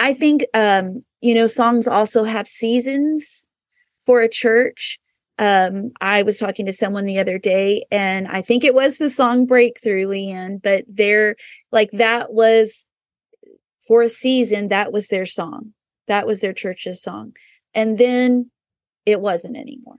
I 0.00 0.14
think 0.14 0.44
um, 0.54 1.04
you 1.20 1.34
know, 1.34 1.46
songs 1.46 1.86
also 1.86 2.24
have 2.24 2.48
seasons 2.48 3.46
for 4.06 4.20
a 4.20 4.28
church. 4.28 4.98
Um, 5.38 5.92
I 6.00 6.22
was 6.22 6.38
talking 6.38 6.66
to 6.66 6.72
someone 6.72 7.04
the 7.04 7.18
other 7.18 7.38
day, 7.38 7.84
and 7.90 8.26
I 8.26 8.42
think 8.42 8.64
it 8.64 8.74
was 8.74 8.98
the 8.98 9.10
song 9.10 9.46
Breakthrough, 9.46 10.06
Leeann, 10.06 10.60
but 10.62 10.84
they're 10.88 11.36
like 11.70 11.90
that 11.92 12.32
was 12.32 12.86
for 13.86 14.02
a 14.02 14.10
season, 14.10 14.68
that 14.68 14.92
was 14.92 15.08
their 15.08 15.26
song. 15.26 15.72
That 16.06 16.26
was 16.26 16.40
their 16.40 16.52
church's 16.52 17.02
song. 17.02 17.32
And 17.74 17.98
then 17.98 18.50
it 19.06 19.20
wasn't 19.20 19.56
anymore 19.56 19.96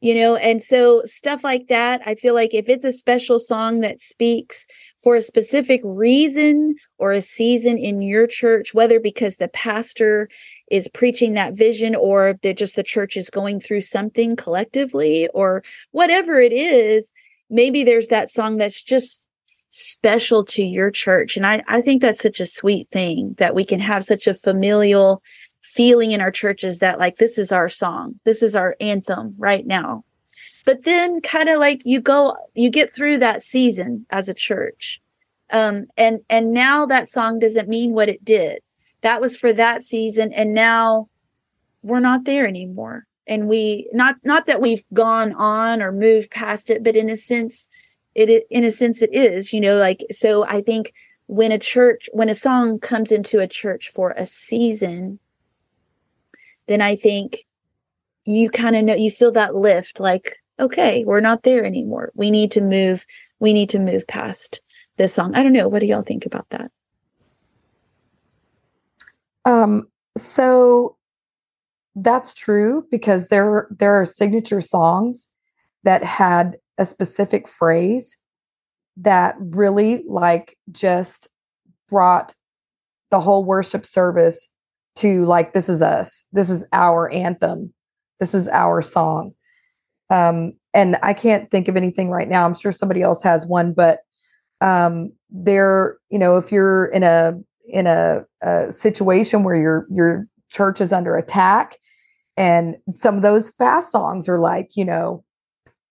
you 0.00 0.14
know 0.14 0.36
and 0.36 0.62
so 0.62 1.02
stuff 1.04 1.44
like 1.44 1.68
that 1.68 2.00
i 2.06 2.14
feel 2.14 2.34
like 2.34 2.54
if 2.54 2.68
it's 2.68 2.84
a 2.84 2.92
special 2.92 3.38
song 3.38 3.80
that 3.80 4.00
speaks 4.00 4.66
for 5.02 5.14
a 5.16 5.22
specific 5.22 5.80
reason 5.84 6.74
or 6.98 7.12
a 7.12 7.20
season 7.20 7.78
in 7.78 8.02
your 8.02 8.26
church 8.26 8.74
whether 8.74 8.98
because 8.98 9.36
the 9.36 9.48
pastor 9.48 10.28
is 10.70 10.88
preaching 10.88 11.34
that 11.34 11.54
vision 11.54 11.94
or 11.94 12.38
that 12.42 12.56
just 12.56 12.76
the 12.76 12.82
church 12.82 13.16
is 13.16 13.30
going 13.30 13.60
through 13.60 13.80
something 13.80 14.36
collectively 14.36 15.28
or 15.34 15.62
whatever 15.92 16.40
it 16.40 16.52
is 16.52 17.12
maybe 17.50 17.84
there's 17.84 18.08
that 18.08 18.28
song 18.28 18.56
that's 18.56 18.82
just 18.82 19.26
special 19.70 20.44
to 20.44 20.64
your 20.64 20.90
church. 20.90 21.36
And 21.36 21.46
i 21.46 21.62
i 21.68 21.80
think 21.80 22.02
that's 22.02 22.22
such 22.22 22.40
a 22.40 22.46
sweet 22.46 22.88
thing 22.90 23.34
that 23.38 23.54
we 23.54 23.64
can 23.64 23.80
have 23.80 24.04
such 24.04 24.26
a 24.26 24.34
familial 24.34 25.22
feeling 25.70 26.10
in 26.10 26.20
our 26.20 26.30
churches 26.30 26.78
that 26.78 26.98
like 26.98 27.16
this 27.16 27.38
is 27.38 27.52
our 27.52 27.68
song 27.68 28.18
this 28.24 28.42
is 28.42 28.56
our 28.56 28.76
anthem 28.80 29.34
right 29.38 29.66
now. 29.66 30.04
But 30.66 30.84
then 30.84 31.20
kind 31.20 31.48
of 31.48 31.58
like 31.58 31.82
you 31.84 32.00
go 32.00 32.36
you 32.54 32.70
get 32.70 32.92
through 32.92 33.18
that 33.18 33.42
season 33.42 34.06
as 34.10 34.28
a 34.28 34.34
church. 34.34 35.00
Um 35.50 35.86
and 35.96 36.20
and 36.28 36.52
now 36.52 36.86
that 36.86 37.08
song 37.08 37.38
doesn't 37.38 37.68
mean 37.68 37.92
what 37.92 38.08
it 38.08 38.24
did. 38.24 38.60
That 39.02 39.20
was 39.20 39.36
for 39.36 39.52
that 39.52 39.82
season 39.82 40.32
and 40.32 40.54
now 40.54 41.08
we're 41.82 42.00
not 42.00 42.24
there 42.24 42.46
anymore. 42.46 43.06
And 43.26 43.48
we 43.48 43.88
not 43.92 44.16
not 44.24 44.46
that 44.46 44.60
we've 44.60 44.84
gone 44.92 45.32
on 45.34 45.82
or 45.82 45.92
moved 45.92 46.30
past 46.30 46.68
it 46.68 46.82
but 46.82 46.96
in 46.96 47.08
a 47.08 47.16
sense 47.16 47.68
it 48.14 48.44
in 48.50 48.64
a 48.64 48.70
sense 48.70 49.02
it 49.02 49.14
is 49.14 49.52
you 49.52 49.60
know 49.60 49.76
like 49.76 50.04
so 50.10 50.44
i 50.46 50.60
think 50.60 50.92
when 51.26 51.52
a 51.52 51.58
church 51.58 52.08
when 52.12 52.28
a 52.28 52.34
song 52.34 52.78
comes 52.80 53.12
into 53.12 53.38
a 53.38 53.46
church 53.46 53.88
for 53.88 54.10
a 54.16 54.26
season 54.26 55.20
then 56.70 56.80
I 56.80 56.94
think 56.94 57.38
you 58.24 58.48
kind 58.48 58.76
of 58.76 58.84
know, 58.84 58.94
you 58.94 59.10
feel 59.10 59.32
that 59.32 59.56
lift 59.56 59.98
like, 59.98 60.36
okay, 60.60 61.02
we're 61.04 61.20
not 61.20 61.42
there 61.42 61.64
anymore. 61.64 62.12
We 62.14 62.30
need 62.30 62.52
to 62.52 62.60
move, 62.60 63.04
we 63.40 63.52
need 63.52 63.68
to 63.70 63.80
move 63.80 64.06
past 64.06 64.62
this 64.96 65.12
song. 65.12 65.34
I 65.34 65.42
don't 65.42 65.52
know. 65.52 65.66
What 65.66 65.80
do 65.80 65.86
y'all 65.86 66.02
think 66.02 66.26
about 66.26 66.48
that? 66.50 66.70
Um, 69.44 69.88
so 70.16 70.96
that's 71.96 72.34
true 72.34 72.86
because 72.88 73.26
there 73.28 73.66
there 73.70 74.00
are 74.00 74.04
signature 74.04 74.60
songs 74.60 75.26
that 75.82 76.04
had 76.04 76.56
a 76.78 76.86
specific 76.86 77.48
phrase 77.48 78.16
that 78.98 79.34
really 79.40 80.04
like 80.06 80.56
just 80.70 81.26
brought 81.88 82.36
the 83.10 83.18
whole 83.18 83.44
worship 83.44 83.84
service 83.84 84.49
to 84.96 85.24
like 85.24 85.52
this 85.52 85.68
is 85.68 85.82
us. 85.82 86.24
This 86.32 86.50
is 86.50 86.66
our 86.72 87.10
anthem. 87.10 87.72
This 88.18 88.34
is 88.34 88.48
our 88.48 88.82
song. 88.82 89.32
Um 90.10 90.54
and 90.72 90.96
i 91.02 91.12
can't 91.12 91.50
think 91.50 91.66
of 91.68 91.76
anything 91.76 92.10
right 92.10 92.28
now. 92.28 92.44
I'm 92.44 92.54
sure 92.54 92.72
somebody 92.72 93.02
else 93.02 93.22
has 93.22 93.46
one 93.46 93.72
but 93.72 94.00
um 94.60 95.12
there 95.30 95.98
you 96.10 96.18
know 96.18 96.36
if 96.36 96.52
you're 96.52 96.86
in 96.86 97.02
a 97.02 97.34
in 97.68 97.86
a, 97.86 98.24
a 98.42 98.72
situation 98.72 99.44
where 99.44 99.56
your 99.56 99.86
your 99.90 100.26
church 100.50 100.80
is 100.80 100.92
under 100.92 101.16
attack 101.16 101.76
And 102.36 102.76
some 102.90 103.16
of 103.16 103.22
those 103.22 103.50
fast 103.50 103.92
songs 103.92 104.28
are 104.28 104.38
like, 104.38 104.70
you 104.74 104.84
know, 104.84 105.24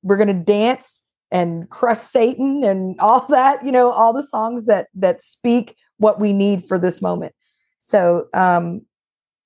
we're 0.02 0.18
going 0.18 0.28
to 0.28 0.34
dance 0.34 1.02
and 1.32 1.70
crush 1.70 2.00
Satan 2.00 2.64
and 2.64 3.00
all 3.02 3.26
that, 3.30 3.64
you 3.66 3.72
know, 3.72 3.92
all 3.92 4.14
the 4.14 4.28
songs 4.28 4.66
that 4.66 4.88
that 4.96 5.22
speak 5.22 5.76
what 5.98 6.20
we 6.20 6.34
need 6.34 6.64
for 6.66 6.80
this 6.80 7.02
moment. 7.02 7.34
So 7.82 8.28
um 8.34 8.82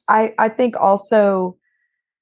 I 0.08 0.34
I 0.40 0.50
think 0.50 0.76
also 0.80 1.58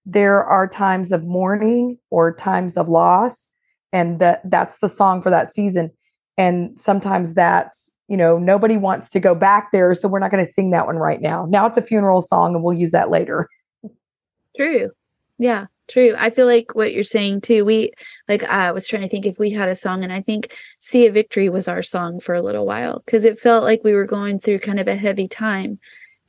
there 0.06 0.44
are 0.44 0.68
times 0.68 1.12
of 1.12 1.24
mourning 1.24 1.98
or 2.10 2.34
times 2.34 2.78
of 2.78 2.90
loss 2.90 3.48
and 3.94 4.20
that 4.20 4.42
that's 4.50 4.80
the 4.80 4.90
song 4.90 5.22
for 5.22 5.30
that 5.30 5.54
season. 5.54 5.92
And 6.38 6.80
sometimes 6.80 7.34
that's 7.34 7.92
you 8.08 8.18
know 8.18 8.38
nobody 8.38 8.78
wants 8.78 9.10
to 9.10 9.20
go 9.20 9.36
back 9.36 9.72
there 9.72 9.94
so 9.96 10.08
we're 10.08 10.20
not 10.20 10.32
going 10.32 10.46
to 10.46 10.52
sing 10.52 10.72
that 10.72 10.86
one 10.86 10.98
right 10.98 11.22
now. 11.22 11.46
Now 11.46 11.66
it's 11.66 11.78
a 11.78 11.82
funeral 11.82 12.22
song 12.22 12.56
and 12.56 12.64
we'll 12.64 12.78
use 12.78 12.92
that 12.92 13.10
later. 13.10 13.48
True. 14.56 14.92
Yeah 15.38 15.68
true. 15.92 16.16
I 16.18 16.30
feel 16.30 16.46
like 16.46 16.74
what 16.74 16.94
you're 16.94 17.04
saying 17.04 17.42
too 17.42 17.66
we 17.66 17.92
like 18.30 18.44
i 18.46 18.72
was 18.72 18.88
trying 18.88 19.02
to 19.02 19.10
think 19.10 19.26
if 19.26 19.38
we 19.38 19.50
had 19.50 19.68
a 19.68 19.76
song 19.76 20.04
and 20.04 20.14
i 20.14 20.22
think 20.22 20.56
"See 20.80 21.06
a 21.06 21.12
victory 21.12 21.50
was 21.50 21.68
our 21.68 21.82
song 21.82 22.20
for 22.20 22.34
a 22.34 22.42
little 22.42 22.66
while 22.66 23.02
because 23.06 23.26
it 23.26 23.40
felt 23.40 23.64
like 23.64 23.84
we 23.84 23.94
were 23.94 24.06
going 24.06 24.40
through 24.40 24.60
kind 24.60 24.80
of 24.80 24.88
a 24.88 24.96
heavy 24.96 25.28
time. 25.28 25.80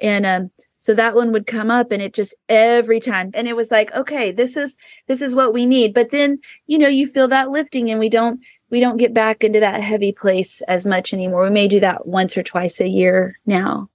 And 0.01 0.27
um 0.27 0.51
so 0.83 0.95
that 0.95 1.15
one 1.15 1.31
would 1.31 1.47
come 1.47 1.71
up 1.71 1.93
and 1.93 2.03
it 2.03 2.13
just 2.13 2.35
every 2.49 2.99
time 2.99 3.31
and 3.35 3.47
it 3.47 3.55
was 3.55 3.71
like 3.71 3.95
okay 3.95 4.33
this 4.33 4.57
is 4.57 4.77
this 5.07 5.23
is 5.23 5.33
what 5.33 5.55
we 5.55 5.65
need. 5.65 5.95
But 5.95 6.11
then 6.11 6.41
you 6.67 6.77
know 6.77 6.89
you 6.89 7.07
feel 7.07 7.29
that 7.29 7.51
lifting 7.51 7.89
and 7.89 8.01
we 8.01 8.09
don't 8.09 8.45
we 8.69 8.81
don't 8.81 8.97
get 8.97 9.15
back 9.15 9.45
into 9.45 9.61
that 9.61 9.81
heavy 9.81 10.11
place 10.11 10.61
as 10.63 10.85
much 10.85 11.15
anymore. 11.15 11.45
We 11.45 11.51
may 11.51 11.69
do 11.69 11.79
that 11.79 12.07
once 12.09 12.37
or 12.37 12.43
twice 12.43 12.81
a 12.81 12.89
year 12.89 13.39
now. 13.47 13.91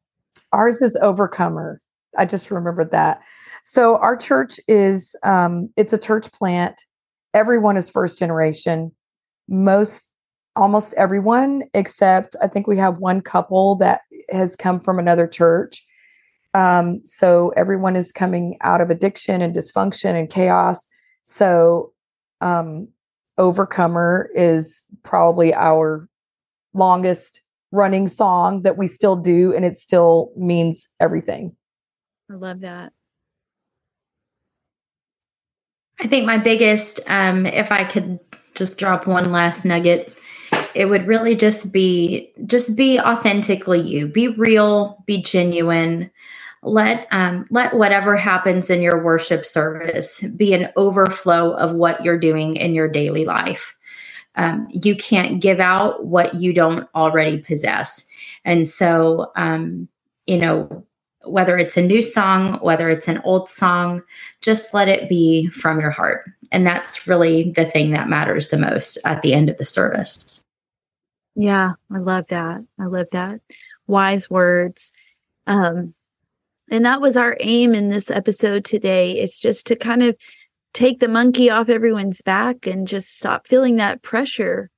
Ours 0.54 0.82
is 0.82 0.96
overcomer. 1.02 1.82
I 2.18 2.24
just 2.24 2.50
remembered 2.50 2.92
that. 2.92 3.22
So 3.64 3.98
our 3.98 4.16
church 4.16 4.58
is 4.70 5.14
um 5.24 5.70
it's 5.76 5.92
a 5.92 5.98
church 5.98 6.32
plant. 6.32 6.86
Everyone 7.34 7.76
is 7.76 7.90
first 7.90 8.18
generation. 8.18 8.94
Most 9.50 10.10
almost 10.56 10.92
everyone 10.96 11.62
except 11.76 12.36
i 12.42 12.48
think 12.48 12.66
we 12.66 12.80
have 12.80 12.98
one 12.98 13.22
couple 13.22 13.76
that 13.76 14.02
has 14.32 14.56
come 14.56 14.80
from 14.80 14.98
another 14.98 15.28
church 15.28 15.84
um, 16.54 17.02
so 17.04 17.50
everyone 17.56 17.96
is 17.96 18.12
coming 18.12 18.58
out 18.62 18.82
of 18.82 18.90
addiction 18.90 19.42
and 19.42 19.56
dysfunction 19.56 20.14
and 20.16 20.30
chaos. 20.30 20.88
So 21.24 21.94
um, 22.42 22.88
Overcomer 23.38 24.30
is 24.34 24.86
probably 25.04 25.54
our 25.54 26.08
longest 26.74 27.42
running 27.72 28.08
song 28.08 28.62
that 28.64 28.78
we 28.78 28.88
still 28.88 29.16
do, 29.16 29.54
and 29.54 29.66
it 29.66 29.78
still 29.78 30.32
means 30.36 30.88
everything. 31.00 31.56
I 32.32 32.36
love 32.36 32.62
that. 32.62 32.94
I 36.00 36.08
think 36.08 36.26
my 36.26 36.38
biggest, 36.38 37.00
um, 37.08 37.46
if 37.46 37.72
I 37.72 37.84
could 37.84 38.20
just 38.54 38.78
drop 38.78 39.08
one 39.08 39.32
last 39.32 39.66
nugget, 39.66 40.17
it 40.78 40.86
would 40.86 41.08
really 41.08 41.36
just 41.36 41.72
be 41.74 42.32
just 42.46 42.78
be 42.78 43.00
authentically 43.00 43.82
you, 43.82 44.08
be 44.08 44.28
real, 44.28 45.04
be 45.08 45.24
genuine. 45.24 46.12
Let 46.62 47.08
um, 47.10 47.48
let 47.50 47.74
whatever 47.74 48.16
happens 48.16 48.70
in 48.70 48.84
your 48.84 49.04
worship 49.04 49.44
service 49.44 50.22
be 50.22 50.54
an 50.54 50.70
overflow 50.76 51.54
of 51.54 51.74
what 51.74 52.06
you're 52.06 52.20
doing 52.20 52.58
in 52.58 52.76
your 52.76 52.88
daily 52.88 53.26
life. 53.26 53.76
Um, 54.36 54.68
you 54.70 54.96
can't 54.96 55.42
give 55.42 55.60
out 55.60 56.06
what 56.06 56.36
you 56.36 56.54
don't 56.54 56.88
already 56.94 57.40
possess. 57.40 58.08
And 58.46 58.70
so 58.70 59.32
um, 59.36 59.88
you 60.28 60.38
know 60.38 60.86
whether 61.24 61.58
it's 61.58 61.76
a 61.76 61.82
new 61.82 62.04
song 62.04 62.60
whether 62.62 62.88
it's 62.90 63.08
an 63.08 63.20
old 63.26 63.50
song 63.50 64.02
just 64.42 64.74
let 64.76 64.88
it 64.88 65.10
be 65.10 65.48
from 65.48 65.80
your 65.80 65.92
heart. 65.92 66.30
And 66.52 66.66
that's 66.68 67.08
really 67.08 67.52
the 67.52 67.66
thing 67.66 67.92
that 67.92 68.08
matters 68.08 68.50
the 68.50 68.58
most 68.58 68.98
at 69.04 69.24
the 69.24 69.34
end 69.34 69.50
of 69.50 69.58
the 69.58 69.66
service 69.66 70.46
yeah 71.38 71.74
i 71.94 71.98
love 71.98 72.28
that 72.28 72.60
i 72.80 72.86
love 72.86 73.08
that 73.12 73.40
wise 73.86 74.30
words 74.30 74.92
um 75.46 75.94
and 76.70 76.84
that 76.84 77.00
was 77.00 77.16
our 77.16 77.38
aim 77.40 77.74
in 77.74 77.90
this 77.90 78.12
episode 78.12 78.66
today 78.66 79.18
is 79.18 79.40
just 79.40 79.66
to 79.68 79.76
kind 79.76 80.04
of 80.04 80.18
take 80.74 81.00
the 81.00 81.08
monkey 81.08 81.50
off 81.50 81.70
everyone's 81.70 82.22
back 82.22 82.68
and 82.68 82.88
just 82.88 83.14
stop 83.14 83.48
feeling 83.48 83.78
that 83.78 84.02
pressure 84.02 84.70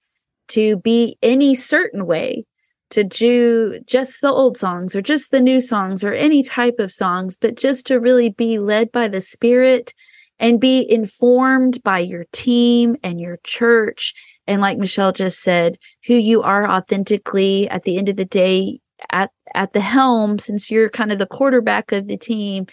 to 0.49 0.77
be 0.77 1.17
any 1.23 1.55
certain 1.55 2.05
way 2.05 2.43
to 2.89 3.03
do 3.03 3.79
just 3.85 4.21
the 4.21 4.31
old 4.31 4.57
songs 4.57 4.95
or 4.95 5.01
just 5.01 5.31
the 5.31 5.39
new 5.39 5.61
songs 5.61 6.03
or 6.03 6.11
any 6.13 6.43
type 6.43 6.75
of 6.79 6.91
songs, 6.91 7.37
but 7.37 7.55
just 7.55 7.85
to 7.87 7.99
really 7.99 8.29
be 8.29 8.59
led 8.59 8.91
by 8.91 9.07
the 9.07 9.21
Spirit 9.21 9.93
and 10.39 10.59
be 10.59 10.89
informed 10.89 11.83
by 11.83 11.99
your 11.99 12.25
team 12.31 12.95
and 13.03 13.19
your 13.19 13.37
church. 13.43 14.13
And 14.49 14.61
like 14.61 14.77
Michelle 14.77 15.13
just 15.13 15.41
said, 15.41 15.77
who 16.07 16.15
you 16.15 16.41
are 16.41 16.67
authentically 16.67 17.69
at 17.69 17.83
the 17.83 17.97
end 17.97 18.09
of 18.09 18.17
the 18.17 18.25
day, 18.25 18.79
at 19.11 19.31
at 19.55 19.73
the 19.73 19.79
helm 19.79 20.39
since 20.39 20.69
you're 20.69 20.89
kind 20.89 21.11
of 21.11 21.19
the 21.19 21.25
quarterback 21.25 21.91
of 21.91 22.07
the 22.07 22.17
team 22.17 22.65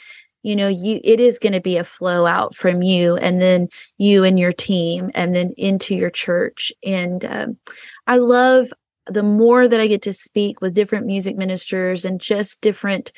you 0.42 0.56
know 0.56 0.68
you 0.68 1.00
it 1.04 1.20
is 1.20 1.38
going 1.38 1.52
to 1.52 1.60
be 1.60 1.76
a 1.76 1.84
flow 1.84 2.26
out 2.26 2.54
from 2.54 2.82
you 2.82 3.16
and 3.16 3.40
then 3.40 3.68
you 3.98 4.24
and 4.24 4.38
your 4.38 4.52
team 4.52 5.10
and 5.14 5.34
then 5.34 5.52
into 5.56 5.94
your 5.94 6.10
church. 6.10 6.72
And 6.84 7.24
um, 7.24 7.58
i 8.06 8.16
love 8.16 8.72
the 9.06 9.22
more 9.22 9.68
that 9.68 9.80
i 9.80 9.86
get 9.86 10.02
to 10.02 10.12
speak 10.12 10.60
with 10.60 10.74
different 10.74 11.06
music 11.06 11.36
ministers 11.36 12.04
and 12.04 12.20
just 12.20 12.60
different 12.60 13.12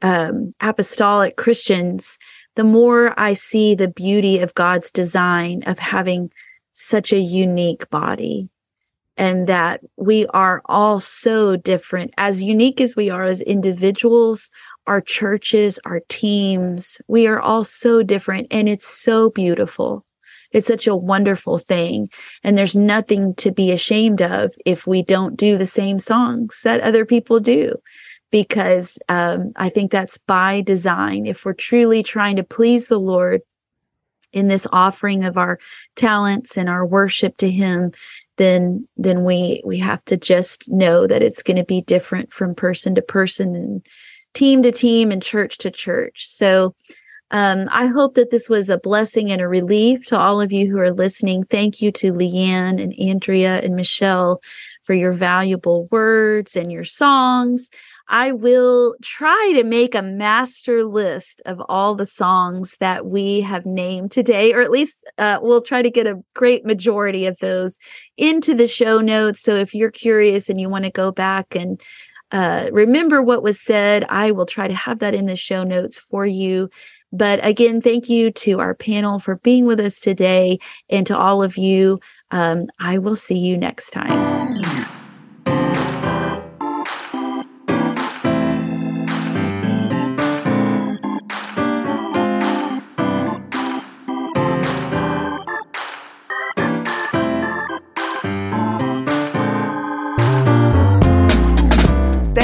um, 0.00 0.52
apostolic 0.60 1.36
christians 1.36 2.18
the 2.54 2.64
more 2.64 3.18
i 3.18 3.34
see 3.34 3.74
the 3.74 3.88
beauty 3.88 4.38
of 4.38 4.54
god's 4.54 4.90
design 4.90 5.62
of 5.66 5.78
having 5.78 6.30
such 6.78 7.12
a 7.12 7.18
unique 7.18 7.90
body 7.90 8.48
and 9.16 9.48
that 9.48 9.80
we 9.96 10.26
are 10.28 10.62
all 10.66 11.00
so 11.00 11.56
different, 11.56 12.14
as 12.16 12.40
unique 12.40 12.80
as 12.80 12.94
we 12.94 13.10
are 13.10 13.24
as 13.24 13.40
individuals, 13.40 14.48
our 14.86 15.00
churches, 15.00 15.80
our 15.84 16.00
teams, 16.08 17.02
we 17.08 17.26
are 17.26 17.40
all 17.40 17.64
so 17.64 18.04
different. 18.04 18.46
And 18.52 18.68
it's 18.68 18.86
so 18.86 19.30
beautiful. 19.30 20.06
It's 20.52 20.68
such 20.68 20.86
a 20.86 20.96
wonderful 20.96 21.58
thing. 21.58 22.06
And 22.44 22.56
there's 22.56 22.76
nothing 22.76 23.34
to 23.34 23.50
be 23.50 23.72
ashamed 23.72 24.22
of 24.22 24.54
if 24.64 24.86
we 24.86 25.02
don't 25.02 25.36
do 25.36 25.58
the 25.58 25.66
same 25.66 25.98
songs 25.98 26.60
that 26.62 26.80
other 26.80 27.04
people 27.04 27.40
do. 27.40 27.74
Because 28.30 28.98
um, 29.08 29.52
I 29.56 29.68
think 29.68 29.90
that's 29.90 30.16
by 30.18 30.60
design. 30.60 31.26
If 31.26 31.44
we're 31.44 31.54
truly 31.54 32.02
trying 32.04 32.36
to 32.36 32.44
please 32.44 32.86
the 32.86 33.00
Lord 33.00 33.40
in 34.32 34.48
this 34.48 34.66
offering 34.72 35.24
of 35.24 35.36
our 35.36 35.58
talents 35.96 36.56
and 36.56 36.68
our 36.68 36.86
worship 36.86 37.36
to 37.38 37.50
Him, 37.50 37.92
then 38.36 38.88
then 38.96 39.24
we 39.24 39.62
we 39.64 39.78
have 39.78 40.04
to 40.06 40.16
just 40.16 40.70
know 40.70 41.06
that 41.06 41.22
it's 41.22 41.42
going 41.42 41.56
to 41.56 41.64
be 41.64 41.82
different 41.82 42.32
from 42.32 42.54
person 42.54 42.94
to 42.94 43.02
person 43.02 43.54
and 43.54 43.86
team 44.34 44.62
to 44.62 44.72
team 44.72 45.10
and 45.10 45.22
church 45.22 45.58
to 45.58 45.70
church 45.70 46.26
so 46.26 46.74
um, 47.30 47.68
I 47.70 47.86
hope 47.86 48.14
that 48.14 48.30
this 48.30 48.48
was 48.48 48.70
a 48.70 48.78
blessing 48.78 49.30
and 49.30 49.42
a 49.42 49.48
relief 49.48 50.06
to 50.06 50.18
all 50.18 50.40
of 50.40 50.50
you 50.50 50.70
who 50.70 50.78
are 50.78 50.90
listening. 50.90 51.44
Thank 51.44 51.82
you 51.82 51.92
to 51.92 52.12
Leeann 52.12 52.82
and 52.82 52.98
Andrea 52.98 53.60
and 53.60 53.76
Michelle 53.76 54.40
for 54.82 54.94
your 54.94 55.12
valuable 55.12 55.88
words 55.90 56.56
and 56.56 56.72
your 56.72 56.84
songs. 56.84 57.68
I 58.08 58.32
will 58.32 58.94
try 59.02 59.52
to 59.56 59.64
make 59.64 59.94
a 59.94 60.02
master 60.02 60.84
list 60.84 61.42
of 61.44 61.60
all 61.68 61.94
the 61.94 62.06
songs 62.06 62.76
that 62.80 63.06
we 63.06 63.42
have 63.42 63.66
named 63.66 64.12
today, 64.12 64.52
or 64.54 64.60
at 64.60 64.70
least 64.70 65.04
uh, 65.18 65.38
we'll 65.42 65.62
try 65.62 65.82
to 65.82 65.90
get 65.90 66.06
a 66.06 66.22
great 66.34 66.64
majority 66.64 67.26
of 67.26 67.38
those 67.38 67.78
into 68.16 68.54
the 68.54 68.66
show 68.66 69.00
notes. 69.00 69.40
So 69.42 69.56
if 69.56 69.74
you're 69.74 69.90
curious 69.90 70.48
and 70.48 70.60
you 70.60 70.68
want 70.68 70.84
to 70.84 70.90
go 70.90 71.12
back 71.12 71.54
and 71.54 71.80
uh, 72.30 72.68
remember 72.72 73.22
what 73.22 73.42
was 73.42 73.60
said, 73.60 74.04
I 74.08 74.32
will 74.32 74.46
try 74.46 74.68
to 74.68 74.74
have 74.74 74.98
that 75.00 75.14
in 75.14 75.26
the 75.26 75.36
show 75.36 75.64
notes 75.64 75.98
for 75.98 76.26
you. 76.26 76.70
But 77.10 77.44
again, 77.44 77.80
thank 77.80 78.08
you 78.08 78.30
to 78.32 78.60
our 78.60 78.74
panel 78.74 79.18
for 79.18 79.36
being 79.36 79.66
with 79.66 79.80
us 79.80 80.00
today 80.00 80.58
and 80.90 81.06
to 81.06 81.16
all 81.16 81.42
of 81.42 81.56
you. 81.56 82.00
Um, 82.30 82.68
I 82.78 82.98
will 82.98 83.16
see 83.16 83.38
you 83.38 83.56
next 83.56 83.90
time. 83.90 84.97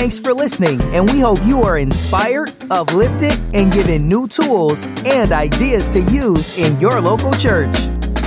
Thanks 0.04 0.18
for 0.18 0.34
listening, 0.34 0.82
and 0.94 1.10
we 1.10 1.18
hope 1.18 1.38
you 1.46 1.62
are 1.62 1.78
inspired, 1.78 2.52
uplifted, 2.70 3.40
and 3.54 3.72
given 3.72 4.06
new 4.06 4.28
tools 4.28 4.84
and 5.06 5.32
ideas 5.32 5.88
to 5.88 6.00
use 6.00 6.58
in 6.58 6.78
your 6.78 7.00
local 7.00 7.32
church. 7.32 7.74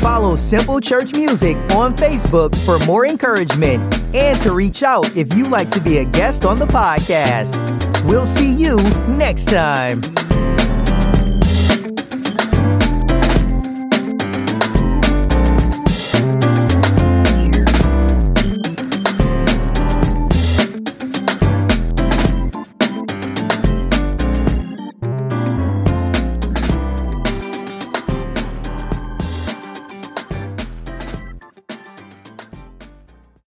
Follow 0.02 0.36
Simple 0.36 0.80
Church 0.80 1.14
Music 1.14 1.56
on 1.76 1.96
Facebook 1.96 2.56
for 2.66 2.84
more 2.88 3.06
encouragement 3.06 3.94
and 4.16 4.40
to 4.40 4.56
reach 4.56 4.82
out 4.82 5.16
if 5.16 5.36
you'd 5.36 5.52
like 5.52 5.70
to 5.70 5.80
be 5.80 6.00
a 6.00 6.06
guest 6.06 6.46
on 6.46 6.58
the 6.58 6.66
podcast. 6.66 7.62
We'll 8.06 8.26
see 8.26 8.56
you 8.56 8.78
next 9.08 9.46
time. 9.46 10.02